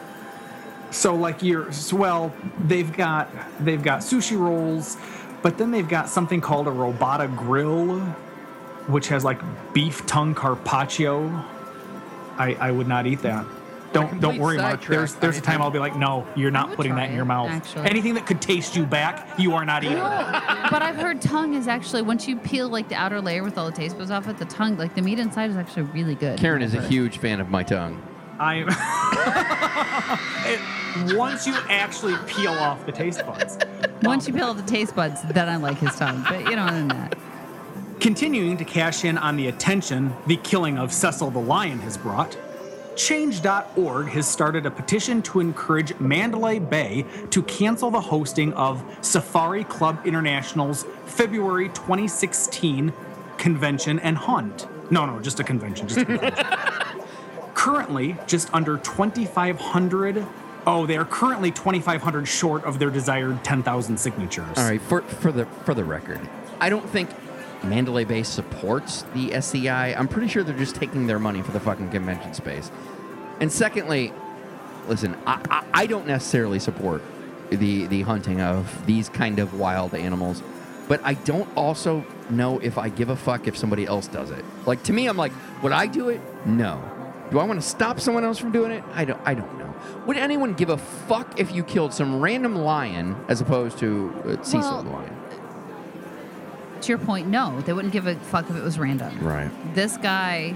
[0.89, 2.33] So like you're so, well,
[2.65, 3.29] they've got
[3.59, 4.97] they've got sushi rolls,
[5.43, 7.99] but then they've got something called a robata grill,
[8.87, 9.39] which has like
[9.73, 11.27] beef tongue carpaccio.
[12.39, 13.45] I I would not eat that.
[13.93, 14.71] Don't don't worry, Mark.
[14.81, 14.89] sidetrack.
[14.89, 17.15] There's there's a time I'll be like, no, you're not would putting try that in
[17.15, 17.49] your it, mouth.
[17.49, 17.85] actually.
[17.89, 19.97] Anything that could taste you back, you are not eating.
[19.97, 23.65] but I've heard tongue is actually once you peel like the outer layer with all
[23.67, 26.39] the taste buds off it, the tongue, like the meat inside is actually really good.
[26.39, 26.91] Karen is a I've heard.
[26.91, 28.01] huge fan of my tongue.
[28.39, 28.65] I
[30.45, 30.59] It-
[31.15, 33.57] once you actually peel off the taste buds.
[34.03, 36.23] Once you peel off the taste buds, then I like his tongue.
[36.29, 37.17] But you know, other than that,
[37.99, 42.37] Continuing to cash in on the attention the killing of Cecil the Lion has brought,
[42.95, 49.63] Change.org has started a petition to encourage Mandalay Bay to cancel the hosting of Safari
[49.63, 52.93] Club International's February 2016
[53.37, 54.67] convention and hunt.
[54.91, 55.87] No, no, just a convention.
[55.87, 56.45] Just a convention.
[57.53, 60.25] currently, just under 2,500.
[60.65, 64.57] Oh, they are currently 2,500 short of their desired 10,000 signatures.
[64.57, 66.21] All right, for for the for the record,
[66.59, 67.09] I don't think
[67.63, 69.93] Mandalay Bay supports the SCI.
[69.93, 72.71] I'm pretty sure they're just taking their money for the fucking convention space.
[73.39, 74.13] And secondly,
[74.87, 77.01] listen, I, I, I don't necessarily support
[77.49, 80.41] the the hunting of these kind of wild animals,
[80.87, 84.43] but I don't also know if I give a fuck if somebody else does it.
[84.65, 85.31] Like to me, I'm like,
[85.61, 86.21] would I do it?
[86.45, 86.81] No.
[87.31, 88.83] Do I want to stop someone else from doing it?
[88.93, 89.19] I don't.
[89.25, 89.73] I don't know.
[90.05, 94.43] Would anyone give a fuck if you killed some random lion as opposed to uh,
[94.43, 95.12] Cecil Well, the lion?
[96.83, 99.25] To your point, no, they wouldn't give a fuck if it was random.
[99.25, 99.49] Right.
[99.73, 100.53] This guy,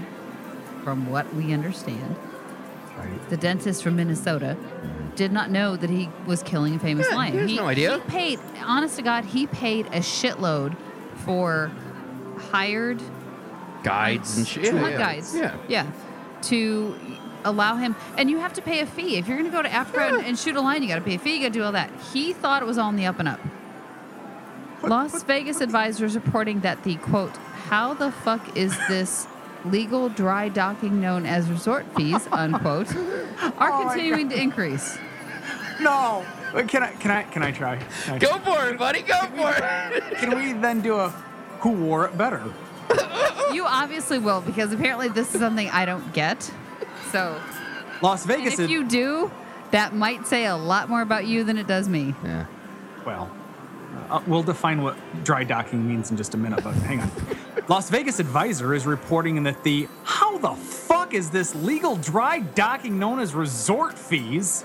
[0.84, 2.16] from what we understand,
[3.30, 5.14] the dentist from Minnesota, mm-hmm.
[5.14, 7.32] did not know that he was killing a famous Yeah, lion.
[7.32, 7.94] he has no idea.
[7.94, 10.76] He paid, honest to God, he paid a shitload
[11.24, 11.70] for
[12.50, 13.00] hired
[13.82, 14.74] Guides and shit.
[14.74, 15.34] hunt guides.
[15.34, 15.56] Yeah.
[15.66, 15.90] Yeah.
[16.42, 16.94] To
[17.44, 19.16] allow him, and you have to pay a fee.
[19.16, 21.00] If you're going to go to Africa and, and shoot a lion, you got to
[21.00, 21.90] pay a fee, you got to do all that.
[22.12, 23.40] He thought it was all on the up and up.
[24.82, 27.36] Las Vegas Advisor's reporting that the quote,
[27.68, 29.26] how the fuck is this
[29.64, 34.98] legal dry docking known as resort fees, unquote, oh are Oh continuing to increase.
[35.80, 36.24] No.
[36.66, 36.92] Can I?
[36.92, 37.22] Can I?
[37.24, 37.76] Can I try?
[37.76, 39.02] Can I Go for it, buddy.
[39.02, 39.54] Go for
[39.94, 40.18] it.
[40.18, 41.10] Can we then do a
[41.60, 42.42] who wore it better?
[43.52, 46.50] You obviously will, because apparently this is something I don't get.
[47.12, 47.40] So
[48.02, 48.54] Las and Vegas.
[48.54, 49.30] if is- you do,
[49.72, 52.14] that might say a lot more about you than it does me.
[52.24, 52.46] Yeah.
[53.04, 53.30] well,
[54.10, 57.10] uh, we'll define what dry docking means in just a minute, but hang on.
[57.68, 62.98] Las Vegas Advisor is reporting that the how the fuck is this legal dry docking
[62.98, 64.64] known as resort fees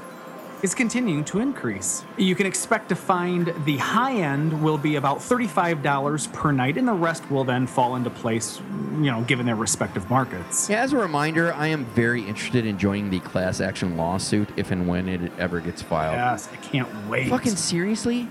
[0.64, 2.06] is continuing to increase.
[2.18, 6.88] You can expect to find the high end will be about $35 per night, and
[6.88, 8.62] the rest will then fall into place,
[8.94, 10.70] you know, given their respective markets.
[10.70, 14.72] Yeah, as a reminder, I am very interested in joining the class action lawsuit if
[14.72, 16.16] and when it ever gets filed.
[16.16, 17.30] Yes, I can't wait.
[17.30, 18.30] Fucking seriously?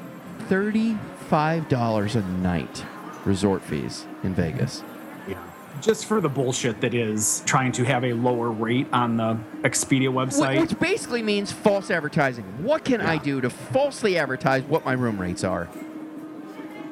[0.52, 2.84] $35 a night
[3.24, 4.82] resort fees in Vegas.
[5.26, 5.42] Yeah.
[5.80, 10.12] Just for the bullshit that is trying to have a lower rate on the Expedia
[10.12, 10.60] website.
[10.60, 12.44] Which basically means false advertising.
[12.62, 15.70] What can I do to falsely advertise what my room rates are?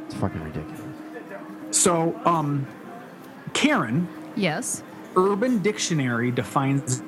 [0.07, 0.81] It's fucking ridiculous.
[1.70, 2.66] So, um,
[3.53, 4.82] Karen, Yes.
[5.16, 7.03] Urban Dictionary defines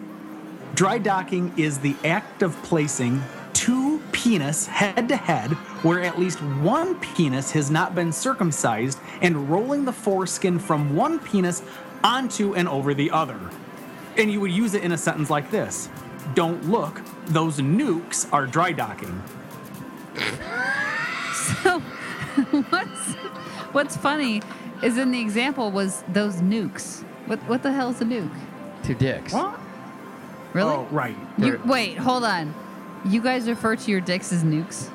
[0.74, 3.22] dry docking is the act of placing
[3.52, 5.50] two penis head to head
[5.82, 11.18] where at least one penis has not been circumcised and rolling the foreskin from one
[11.18, 11.62] penis
[12.04, 13.38] onto and over the other.
[14.16, 15.88] And you would use it in a sentence like this
[16.34, 19.22] Don't look, those nukes are dry docking.
[21.62, 21.80] So
[22.70, 23.12] what's
[23.72, 24.42] what's funny
[24.82, 27.02] is in the example was those nukes.
[27.26, 28.30] What what the hell is a nuke?
[28.82, 29.32] Two dicks.
[29.32, 29.58] What?
[30.52, 30.74] Really?
[30.74, 31.16] Oh, right.
[31.38, 32.54] You, wait, hold on.
[33.04, 34.88] You guys refer to your dicks as nukes?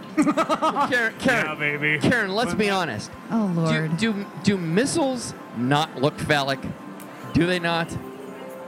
[0.89, 1.99] Karen, Karen, Yeah, baby.
[1.99, 3.11] Karen, let's be honest.
[3.31, 3.97] Oh Do, lord.
[3.97, 6.59] do do missiles not look phallic?
[7.33, 7.95] Do they not?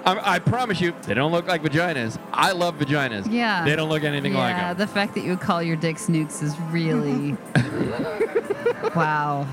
[0.06, 2.18] I, I promise you, they don't look like vaginas.
[2.32, 3.32] I love vaginas.
[3.32, 3.66] yeah.
[3.66, 4.78] They don't look anything like Yeah, them.
[4.78, 7.36] the fact that you would call your dicks nukes is really
[8.96, 9.46] wow.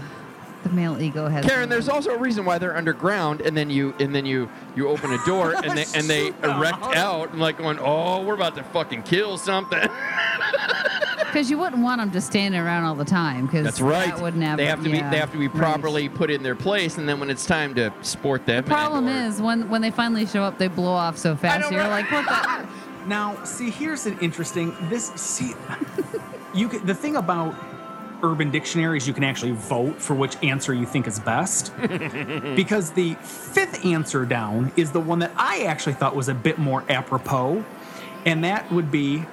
[0.67, 1.45] The male ego has.
[1.45, 4.89] Karen, there's also a reason why they're underground, and then you and then you you
[4.89, 8.57] open a door and they and they erect out and like going, oh, we're about
[8.57, 9.79] to fucking kill something.
[11.19, 13.47] because you wouldn't want them just standing around all the time.
[13.47, 14.09] Because That's right.
[14.09, 14.57] That would never.
[14.57, 15.57] they have to be they have to be right.
[15.57, 18.65] properly put in their place, and then when it's time to sport them.
[18.65, 21.37] The problem and or- is when when they finally show up, they blow off so
[21.37, 21.71] fast.
[21.71, 22.69] You're like, what the?
[23.07, 24.75] Now, see, here's an interesting.
[24.89, 25.55] This see,
[26.53, 27.55] you can, the thing about
[28.27, 31.73] Urban Dictionary is you can actually vote for which answer you think is best,
[32.57, 36.59] because the fifth answer down is the one that I actually thought was a bit
[36.59, 37.65] more apropos,
[38.25, 39.25] and that would be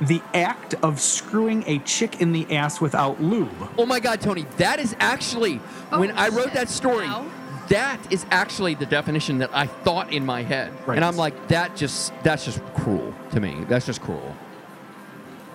[0.00, 3.48] the act of screwing a chick in the ass without lube.
[3.78, 5.60] Oh my God, Tony, that is actually
[5.92, 6.54] oh, when Oh, I wrote shit.
[6.54, 7.06] that story.
[7.06, 7.30] Wow.
[7.68, 10.96] That is actually the definition that I thought in my head, Right.
[10.96, 13.64] and I'm like, that just that's just cruel to me.
[13.68, 14.34] That's just cruel.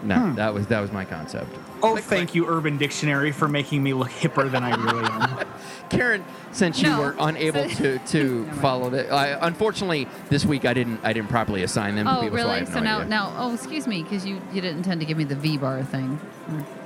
[0.03, 0.35] no, hmm.
[0.35, 1.53] that was that was my concept.
[1.83, 5.45] Oh, thank you, Urban Dictionary, for making me look hipper than I really am.
[5.89, 6.99] Karen, since you No.
[6.99, 8.61] were unable to to Never mind.
[8.61, 12.21] follow the, I, unfortunately this week I didn't I didn't properly assign them to Oh,
[12.23, 12.59] people, so I really?
[12.59, 13.09] have no So now, idea.
[13.09, 15.83] now, oh, excuse me, because you you didn't intend to give me the V bar
[15.83, 16.19] thing.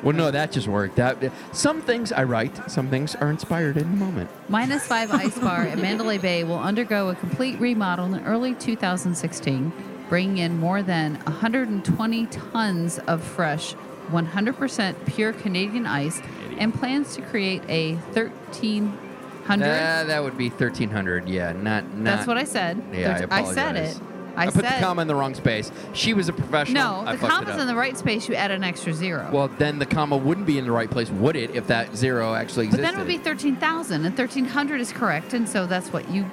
[0.03, 0.95] Well, no, that just worked.
[0.97, 1.17] That
[1.51, 4.29] some things I write, some things are inspired in the moment.
[4.49, 9.71] Minus five Ice Bar at Mandalay Bay will undergo a complete remodel in early 2016,
[10.09, 13.75] bringing in more than 120 tons of fresh,
[14.11, 16.21] 100% pure Canadian ice,
[16.57, 19.65] and plans to create a 1,300.
[19.65, 21.27] Uh, that would be thirteen hundred.
[21.27, 22.03] Yeah, not not.
[22.03, 22.81] That's what I said.
[22.93, 23.55] Yeah, I apologize.
[23.55, 23.99] said it.
[24.35, 25.71] I, put said the comma in the wrong space.
[25.93, 27.03] She was a professional.
[27.03, 27.09] no.
[27.09, 28.29] I The comma's in the right space.
[28.29, 29.29] You add an extra zero.
[29.31, 31.53] Well, then the comma wouldn't be in the right place, would it?
[31.53, 32.83] If that zero actually existed.
[32.83, 36.25] but then it would be 13,000, and 1,300 is correct, and so that's what you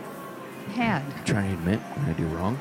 [0.75, 1.03] had.
[1.03, 2.57] I'm trying to admit when I do wrong.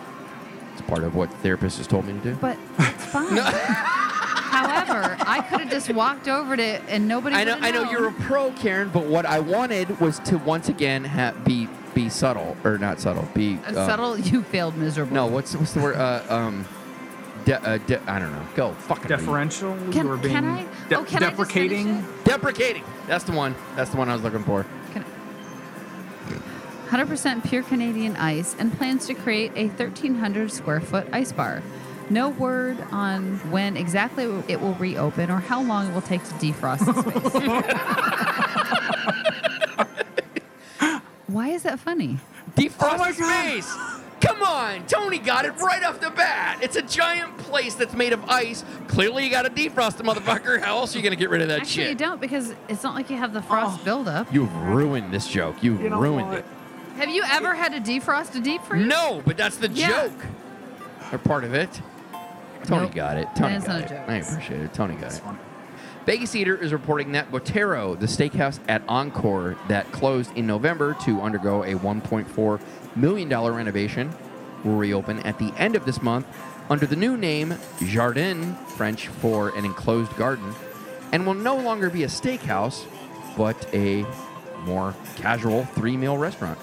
[0.73, 2.35] It's part of what the therapist has told me to do.
[2.35, 3.35] But it's fine.
[4.57, 7.35] However, I could have just walked over to it and nobody.
[7.35, 7.91] I know, would've I know known.
[7.91, 12.09] you're a pro, Karen, but what I wanted was to once again ha- be be
[12.09, 14.17] subtle or not subtle, be Uh, um, subtle.
[14.31, 15.13] You failed miserably.
[15.15, 15.95] No, what's what's the word?
[15.95, 16.65] Uh, um,
[17.45, 18.45] de- uh, de- I don't know.
[18.55, 19.19] Go fucking read.
[19.19, 19.75] Deferential?
[19.91, 20.65] Can- you were being can I?
[20.89, 22.01] de- Oh, can I deprecating?
[22.01, 22.83] finish Deprecating.
[23.07, 23.55] That's the one.
[23.75, 24.65] That's the one I was looking for.
[26.89, 31.61] 100% pure Canadian ice and plans to create a 1,300 square foot ice bar.
[32.09, 36.33] No word on when exactly it will reopen or how long it will take to
[36.35, 37.33] defrost the space.
[41.27, 42.17] Why is that funny?
[42.55, 43.45] Defrost oh my the God.
[43.63, 43.77] space.
[44.21, 46.59] Come on, Tony got it right off the bat.
[46.63, 48.63] It's a giant place that's made of ice.
[48.87, 50.59] Clearly, you got to defrost the motherfucker.
[50.59, 52.95] How else are you gonna get rid of that Actually, you don't because it's not
[52.95, 53.85] like you have the frost oh.
[53.85, 54.33] buildup.
[54.33, 55.61] You've ruined this joke.
[55.61, 56.45] You've You ruined it.
[56.95, 58.87] Have you ever had to defrost a deep freeze?
[58.87, 60.07] No, but that's the Yeah.
[60.07, 60.25] joke.
[61.11, 61.69] Or part of it.
[62.67, 62.95] Tony Nope.
[62.95, 63.27] got it.
[63.35, 63.89] Tony That is got not a it.
[63.89, 64.09] joke.
[64.09, 64.73] I appreciate it.
[64.73, 65.23] Tony got That's it.
[65.23, 65.37] funny.
[66.05, 71.21] Vegas Eater is reporting that Botero, the steakhouse at Encore that closed in November to
[71.21, 72.61] undergo a $1.4
[72.95, 74.13] million renovation,
[74.63, 76.25] will reopen at the end of this month
[76.69, 80.53] under the new name Jardin, French for an enclosed garden,
[81.11, 82.85] and will no longer be a steakhouse,
[83.37, 84.05] but a
[84.63, 86.57] more casual three meal restaurant.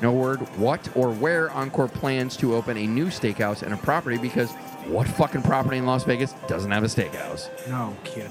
[0.00, 4.18] No word what or where Encore plans to open a new steakhouse and a property
[4.18, 4.52] because
[4.88, 7.48] what fucking property in Las Vegas doesn't have a steakhouse?
[7.68, 8.30] No kidding.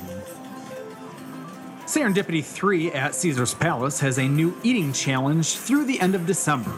[1.86, 6.74] Serendipity 3 at Caesar's Palace has a new eating challenge through the end of December.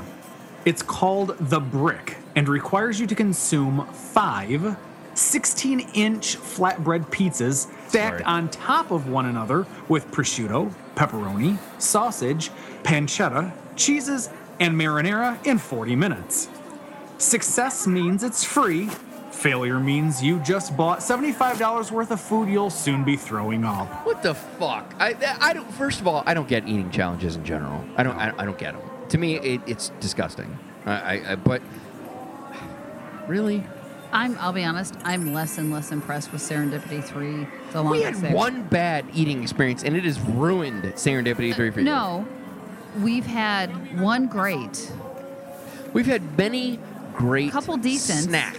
[0.65, 4.77] It's called The Brick and requires you to consume five
[5.15, 8.23] 16 inch flatbread pizzas stacked Sorry.
[8.23, 12.51] on top of one another with prosciutto, pepperoni, sausage,
[12.83, 14.29] pancetta, cheeses,
[14.59, 16.49] and marinara in 40 minutes.
[17.17, 18.89] Success means it's free.
[19.39, 23.87] Failure means you just bought $75 worth of food you'll soon be throwing up.
[24.05, 24.93] What the fuck?
[24.99, 25.71] I, I don't.
[25.75, 27.81] First of all, I don't get eating challenges in general.
[27.95, 28.17] I don't.
[28.17, 28.81] I, I don't get them.
[29.09, 30.59] To me, it, it's disgusting.
[30.85, 31.35] I, I, I.
[31.35, 31.61] But
[33.27, 33.63] really,
[34.11, 34.37] I'm.
[34.39, 34.95] I'll be honest.
[35.05, 37.47] I'm less and less impressed with Serendipity Three.
[37.71, 38.35] The longer we had it's there.
[38.35, 41.89] one bad eating experience, and it has ruined Serendipity Three for you.
[41.89, 42.27] Uh, no,
[43.01, 44.91] we've had one great.
[45.93, 46.77] we've had many
[47.15, 48.19] great, Couple decent.
[48.23, 48.57] snack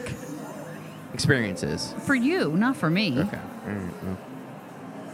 [1.14, 1.94] experiences.
[2.06, 3.18] For you, not for me.
[3.18, 3.38] Okay.
[3.66, 4.18] Right, well.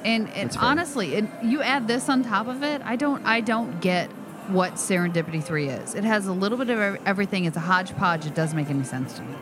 [0.05, 2.81] And, and honestly, it, you add this on top of it.
[2.85, 3.25] I don't.
[3.25, 4.09] I don't get
[4.49, 5.95] what Serendipity Three is.
[5.95, 7.45] It has a little bit of everything.
[7.45, 8.25] It's a hodgepodge.
[8.27, 9.35] It doesn't make any sense to me.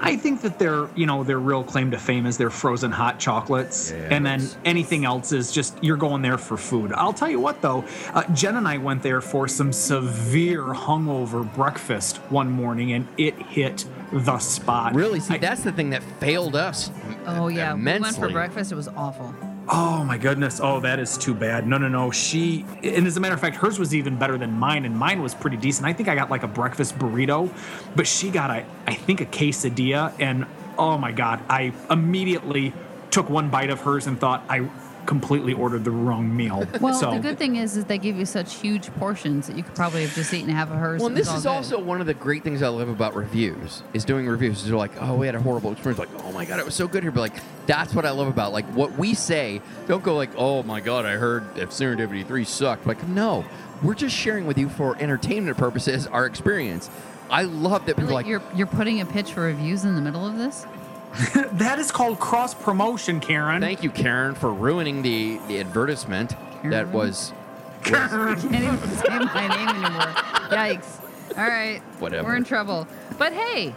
[0.00, 3.18] I think that their, you know, their real claim to fame is their frozen hot
[3.18, 4.08] chocolates, Yeah.
[4.10, 6.92] and then anything else is just you're going there for food.
[6.92, 7.84] I'll tell you what, though,
[8.14, 13.34] uh, Jen and I went there for some severe hungover breakfast one morning, and it
[13.36, 14.94] hit the spot.
[14.94, 16.90] Really, see, I- that's the thing that failed us.
[17.26, 18.72] Oh yeah, we went for breakfast.
[18.72, 19.34] It was awful.
[19.68, 20.60] Oh my goodness.
[20.62, 21.66] Oh, that is too bad.
[21.66, 22.10] No, no, no.
[22.10, 25.22] She, and as a matter of fact, hers was even better than mine, and mine
[25.22, 25.86] was pretty decent.
[25.86, 27.50] I think I got like a breakfast burrito,
[27.94, 32.74] but she got a, I think a quesadilla, and oh my god, I immediately
[33.10, 34.68] took one bite of hers and thought I
[35.06, 36.66] completely ordered the wrong meal.
[36.80, 39.62] Well, so, the good thing is, is they give you such huge portions that you
[39.62, 41.00] could probably have just eaten half of hers.
[41.00, 43.14] Well, and and this is all also one of the great things I love about
[43.14, 44.64] reviews is doing reviews.
[44.64, 45.98] They're like, oh, we had a horrible experience.
[45.98, 47.12] Like, oh my god, it was so good here.
[47.12, 49.60] But like, that's what I love about like what we say.
[49.86, 52.86] Don't go like, oh my god, I heard if Serendipity Three sucked.
[52.86, 53.44] Like, no,
[53.82, 56.90] we're just sharing with you for entertainment purposes our experience.
[57.30, 60.02] I love that people Really, like, you're you're putting a pitch for reviews in the
[60.02, 60.66] middle of this.
[61.52, 63.60] that is called cross promotion, Keren.
[63.60, 66.30] thank you, Keren, for ruining the the advertisement
[66.64, 66.92] that Keren?
[66.92, 67.32] was.
[67.84, 70.14] I can't even say my name anymore.
[70.50, 71.00] Yikes!
[71.36, 72.28] All right, Whatever.
[72.28, 72.86] We're in trouble.
[73.18, 73.74] But hey,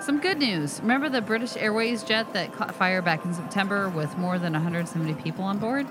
[0.00, 0.80] Some good news.
[0.82, 5.14] Remember the British Airways jet that caught fire back in September with more than 170
[5.14, 5.86] people on board?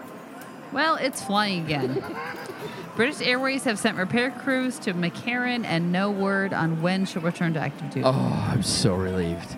[0.71, 2.03] Well, it's flying again.
[2.95, 7.53] British Airways have sent repair crews to McCarran and no word on when she'll return
[7.55, 8.03] to active duty.
[8.05, 9.57] Oh, I'm so relieved.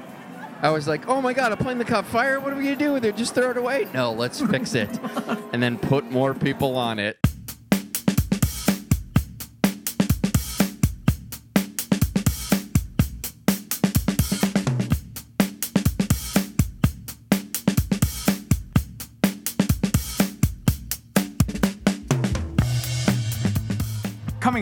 [0.62, 2.40] I was like, oh my god, a plane that caught fire?
[2.40, 3.16] What are we gonna do with it?
[3.16, 3.88] Just throw it away?
[3.94, 4.90] No, let's fix it.
[5.54, 7.18] and then put more people on it.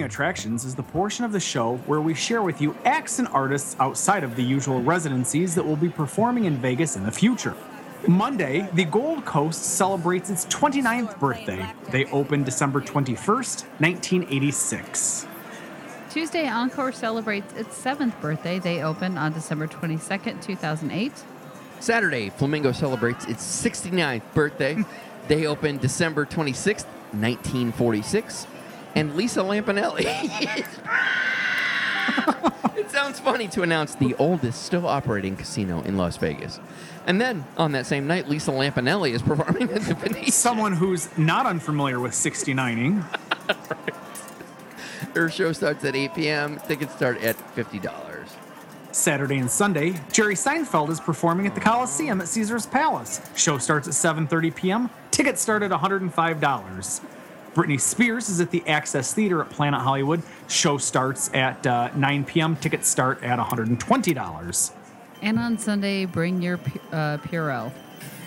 [0.05, 3.75] Attractions is the portion of the show where we share with you acts and artists
[3.79, 7.55] outside of the usual residencies that will be performing in Vegas in the future.
[8.07, 11.65] Monday, the Gold Coast celebrates its 29th birthday.
[11.89, 15.25] They opened December 21st, 1986.
[16.11, 18.59] Tuesday, Encore celebrates its seventh birthday.
[18.59, 21.13] They opened on December 22nd, 2008.
[21.79, 24.83] Saturday, Flamingo celebrates its 69th birthday.
[25.27, 28.45] they opened December 26th, 1946.
[28.95, 30.05] And Lisa Lampanelli.
[32.77, 36.59] it sounds funny to announce the oldest still operating casino in Las Vegas.
[37.05, 40.31] And then on that same night, Lisa Lampanelli is performing at the Venetian.
[40.31, 43.03] Someone who's not unfamiliar with 69ing.
[45.15, 46.59] Her show starts at 8 p.m.
[46.67, 48.27] Tickets start at $50.
[48.91, 53.21] Saturday and Sunday, Jerry Seinfeld is performing at the Coliseum at Caesar's Palace.
[53.35, 54.89] Show starts at 7:30 p.m.
[55.11, 57.01] Tickets start at $105.
[57.55, 60.21] Britney Spears is at the Axis Theater at Planet Hollywood.
[60.49, 62.57] Show starts at uh, 9 p.m.
[62.57, 64.71] Tickets start at $120.
[65.21, 66.59] And on Sunday, bring your
[66.91, 67.71] uh, Purell.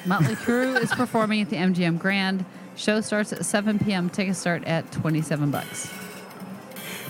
[0.06, 2.46] Motley Crue is performing at the MGM Grand.
[2.74, 4.09] Show starts at 7 p.m.
[4.09, 5.90] Tickets start at 27 bucks.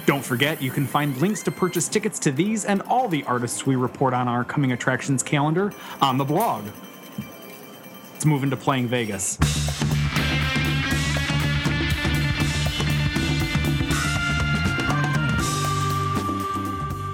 [0.05, 3.65] Don't forget, you can find links to purchase tickets to these and all the artists
[3.65, 5.73] we report on our coming attractions calendar
[6.03, 6.65] on the blog.
[8.13, 9.39] Let's move into playing Vegas.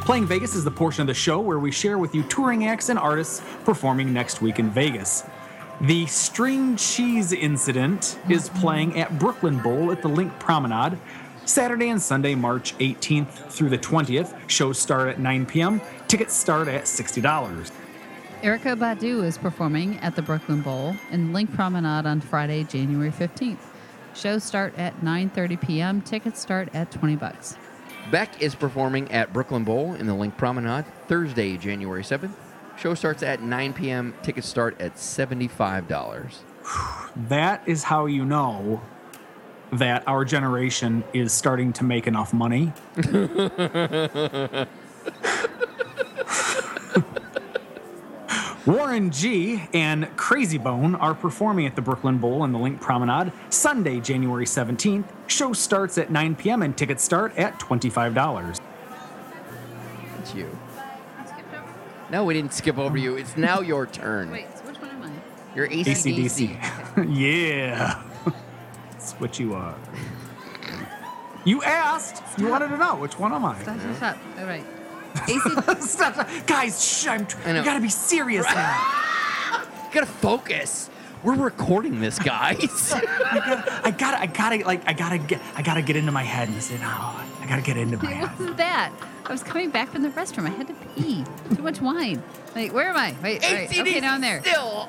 [0.04, 2.90] Playing Vegas is the portion of the show where we share with you touring acts
[2.90, 5.24] and artists performing next week in Vegas.
[5.80, 10.98] The String Cheese Incident is playing at Brooklyn Bowl at the Linq Promenade
[11.46, 14.36] Saturday and Sunday, March 18th through the 20th.
[14.46, 15.80] Shows start at 9 p.m.
[16.06, 17.72] Tickets start at $60.
[18.42, 23.56] Erykah Badu is performing at the Brooklyn Bowl in Linq Promenade on Friday, January 15th.
[24.14, 26.02] Shows start at 9:30 p.m.
[26.02, 27.56] Tickets start at 20 bucks.
[28.10, 32.34] Beck is performing at Brooklyn Bowl in the Linq Promenade Thursday, January 7th.
[32.76, 34.14] Show starts at 9 p.m.
[34.22, 36.34] Tickets start at $75.
[37.16, 38.82] That is how you know
[39.70, 42.72] that our generation is starting to make enough money.
[48.66, 53.30] Warren G and Krayzie Bone are performing at the Brooklyn Bowl in the Linq Promenade
[53.50, 55.04] Sunday, January 17th.
[55.26, 56.62] Show starts at 9 p.m.
[56.62, 58.58] and tickets start at $25.
[60.18, 60.58] It's you.
[62.10, 63.16] No, we didn't skip over you.
[63.16, 64.30] It's now your turn.
[64.30, 65.10] Wait, so which one am I?
[65.54, 66.58] You're ACDC.
[66.96, 67.14] ACDC.
[67.18, 68.02] yeah.
[68.92, 69.74] That's what you are.
[71.44, 72.22] You asked.
[72.38, 73.60] You wanted to know which one am I?
[73.62, 74.18] Stop, stop, stop.
[74.38, 74.64] All right.
[75.28, 75.40] AC,
[75.80, 76.28] Stop, stop.
[76.46, 77.58] Guys, shh, I'm, I know.
[77.60, 79.62] you gotta be serious now.
[79.92, 80.90] gotta focus.
[81.22, 82.92] We're recording this, guys.
[82.92, 86.22] I gotta, I gotta, I gotta, like, I gotta get, I gotta get into my
[86.22, 88.30] head and say, no, I gotta get into my it head.
[88.38, 88.92] wasn't that.
[89.24, 90.46] I was coming back from the restroom.
[90.46, 91.24] I had to pee.
[91.56, 92.22] Too much wine.
[92.54, 93.14] Like, where am I?
[93.22, 93.70] Wait, all right.
[93.70, 94.42] okay, now I'm there.
[94.42, 94.86] Still.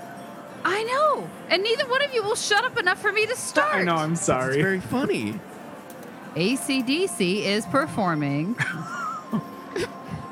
[0.65, 1.29] I know.
[1.49, 3.75] And neither one of you will shut up enough for me to start.
[3.75, 4.61] I know, I'm It's sorry.
[4.61, 5.39] very funny.
[6.35, 8.57] ACDC is performing.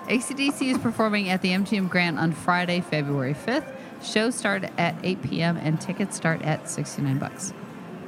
[0.07, 3.65] ACDC is performing at the MGM Grand on Friday, February 5th.
[4.03, 5.55] Shows start at 8 p.m.
[5.55, 7.53] and tickets start at 69 bucks.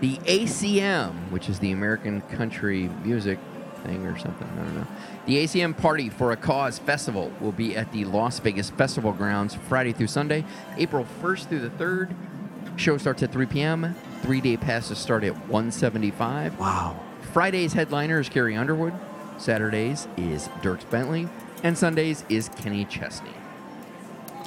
[0.01, 3.39] The ACM, which is the American Country Music
[3.83, 4.87] thing or something, I don't know.
[5.25, 9.55] The ACM Party for a Cause Festival will be at the Las Vegas Festival Grounds
[9.55, 10.43] Friday through Sunday,
[10.75, 12.13] April 1st through the 3rd.
[12.75, 13.95] Show starts at 3 p.m.
[14.21, 16.59] Three-day passes start at 175.
[16.59, 16.99] Wow.
[17.31, 18.93] Fridays headliner is Carrie Underwood.
[19.37, 21.29] Saturdays is Dierks Bentley.
[21.65, 23.31] And Sundays is Kenny Chesney.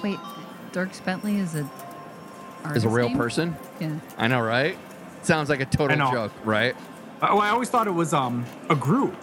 [0.05, 0.19] Wait,
[0.71, 1.69] Dierks Bentley is a
[2.77, 3.19] Is a real name?
[3.19, 3.57] person.
[3.81, 3.97] Yeah.
[4.17, 4.79] I know, right?
[5.23, 6.77] Sounds like a total joke, right?
[7.21, 9.17] Oh, I always thought it was um a group,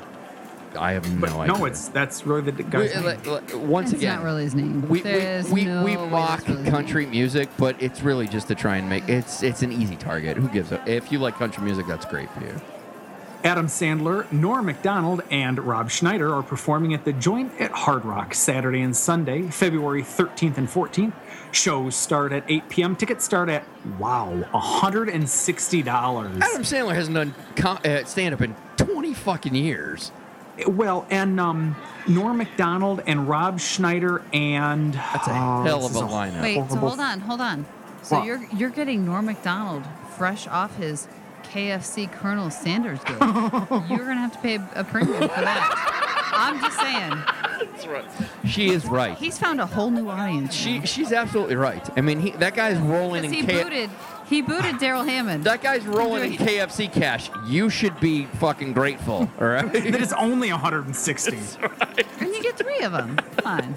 [0.78, 1.54] I have no but idea.
[1.58, 3.06] no, it's that's really the d- We- guy's name.
[3.06, 4.82] like- like, once It's again, not really his name.
[4.82, 7.12] we, we, There's we, no we mock really country name.
[7.12, 10.36] music, but it's really just to try and make it's it's an easy target.
[10.36, 12.60] Who gives a if you like country music, that's great for you.
[13.46, 18.34] Adam Sandler, Norm MacDonald, and Rob Schneider are performing at the Joint at Hard Rock
[18.34, 21.14] Saturday and Sunday, February 13th and 14th.
[21.52, 22.96] Shows start at 8 p.m.
[22.96, 23.64] Tickets start at,
[24.00, 25.86] wow, $160.
[25.88, 30.12] Adam Sandler hasn't done com- uh, stand up in 20 fucking years.
[30.68, 31.76] Well, and um,
[32.08, 34.96] Norm MacDonald and Rob Schneider and.
[34.96, 36.42] That's a Oh, hell of a is lineup.
[36.42, 37.66] Wait, so hold on, hold on.
[38.02, 38.26] So What?
[38.26, 39.84] you're you're getting Norm Macdonald
[40.18, 41.08] fresh off his
[41.46, 43.18] KFC Colonel Sanders gig.
[43.22, 46.32] you're gonna have to pay a premium for that.
[46.34, 47.70] I'm just saying.
[47.72, 48.06] That's right.
[48.46, 49.18] She is right.
[49.18, 50.54] He's found a whole new audience.
[50.54, 51.88] She she's absolutely right.
[51.98, 53.90] I mean, he, that guy's rolling in he K- booted
[54.28, 55.44] he booted Darrell Hammond.
[55.44, 57.30] that guy's rolling in KFC cash.
[57.48, 59.30] You should be fucking grateful.
[59.40, 59.72] All right.
[59.72, 61.38] That is only 160.
[62.20, 63.18] and you get three of them.
[63.38, 63.76] Come on.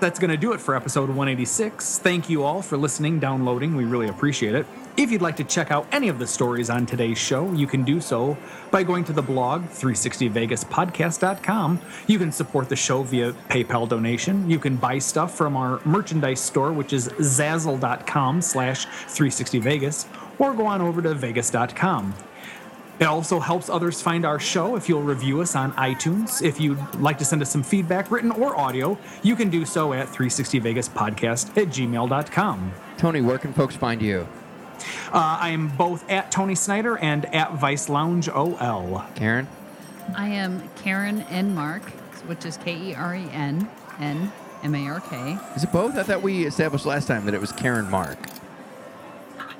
[0.00, 1.98] That's going to do it for episode 186.
[1.98, 3.74] Thank you all for listening, downloading.
[3.74, 4.64] We really appreciate it.
[4.96, 7.82] If you'd like to check out any of the stories on today's show, you can
[7.84, 8.38] do so
[8.70, 11.80] by going to the blog 360vegaspodcast.com.
[12.06, 14.48] You can support the show via PayPal donation.
[14.48, 20.06] You can buy stuff from our merchandise store, which is zazzle.com slash 360vegas,
[20.38, 22.14] or go on over to vegas.com.
[23.00, 26.42] It also helps others find our show if you'll review us on iTunes.
[26.42, 29.92] If you'd like to send us some feedback, written or audio, you can do so
[29.92, 32.72] at 360vegaspodcast at gmail.com.
[32.96, 34.26] Tony, where can folks find you?
[35.12, 39.04] Uh, I am both at Tony Snyder and at Vice Lounge OL.
[39.14, 39.46] Keren?
[40.16, 41.54] I am Keren N.
[41.54, 41.82] Mark,
[42.26, 43.68] which is K E R E N
[44.00, 45.38] N M A R K.
[45.54, 45.96] Is it both?
[45.96, 48.18] I thought we established last time that it was Keren Mark.
[49.36, 49.54] God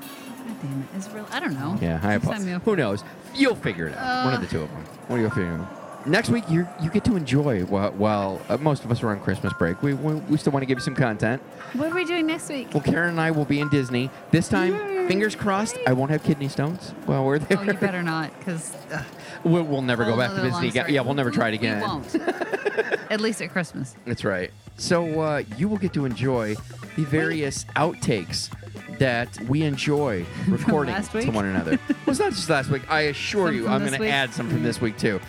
[0.62, 0.96] damn it.
[0.98, 1.26] Is it real?
[1.30, 1.78] I don't know.
[1.80, 2.60] Yeah, I apologize.
[2.64, 3.04] Who knows?
[3.38, 4.24] You'll figure it out.
[4.24, 4.84] One of the two of them.
[5.06, 6.06] What are you figure it out?
[6.06, 9.20] Next week, you you get to enjoy while, while uh, most of us are on
[9.20, 9.82] Christmas break.
[9.82, 11.42] We, we, we still want to give you some content.
[11.74, 12.72] What are we doing next week?
[12.72, 14.08] Well, Karen and I will be in Disney.
[14.30, 17.58] This time, fingers crossed, I won't have kidney stones while we're there.
[17.58, 18.74] Oh, you better not, because
[19.44, 20.86] we'll, we'll never go back to Disney again.
[20.88, 21.80] Yeah, we'll never try it again.
[21.80, 22.14] We won't.
[23.10, 23.96] At least at Christmas.
[24.04, 24.50] That's right.
[24.76, 26.54] So uh, you will get to enjoy
[26.96, 28.50] the various outtakes
[28.98, 31.78] that we enjoy recording to one another.
[31.88, 32.82] well, it's not just last week.
[32.90, 35.20] I assure Some you, I'm going to add some from this week too.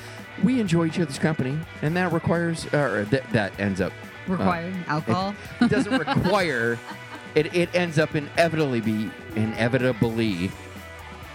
[0.43, 3.91] We enjoy each other's company, and that requires, uh, or that, that ends up
[4.27, 5.35] uh, Required alcohol.
[5.61, 6.77] it doesn't require.
[7.35, 10.49] It, it ends up inevitably be inevitably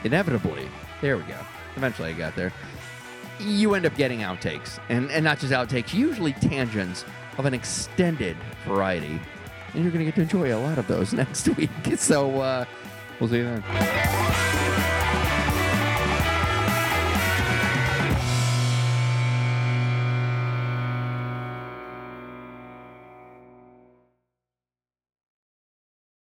[0.03, 0.69] inevitably.
[1.01, 1.39] There we go.
[1.77, 2.53] Eventually, I got there.
[3.39, 5.95] You end up getting outtakes, and and not just outtakes.
[5.95, 7.05] Usually tangents
[7.39, 9.21] of an extended variety,
[9.75, 11.71] and you're gonna get to enjoy a lot of those next week.
[11.97, 12.65] So uh,
[13.21, 14.94] we'll see you then.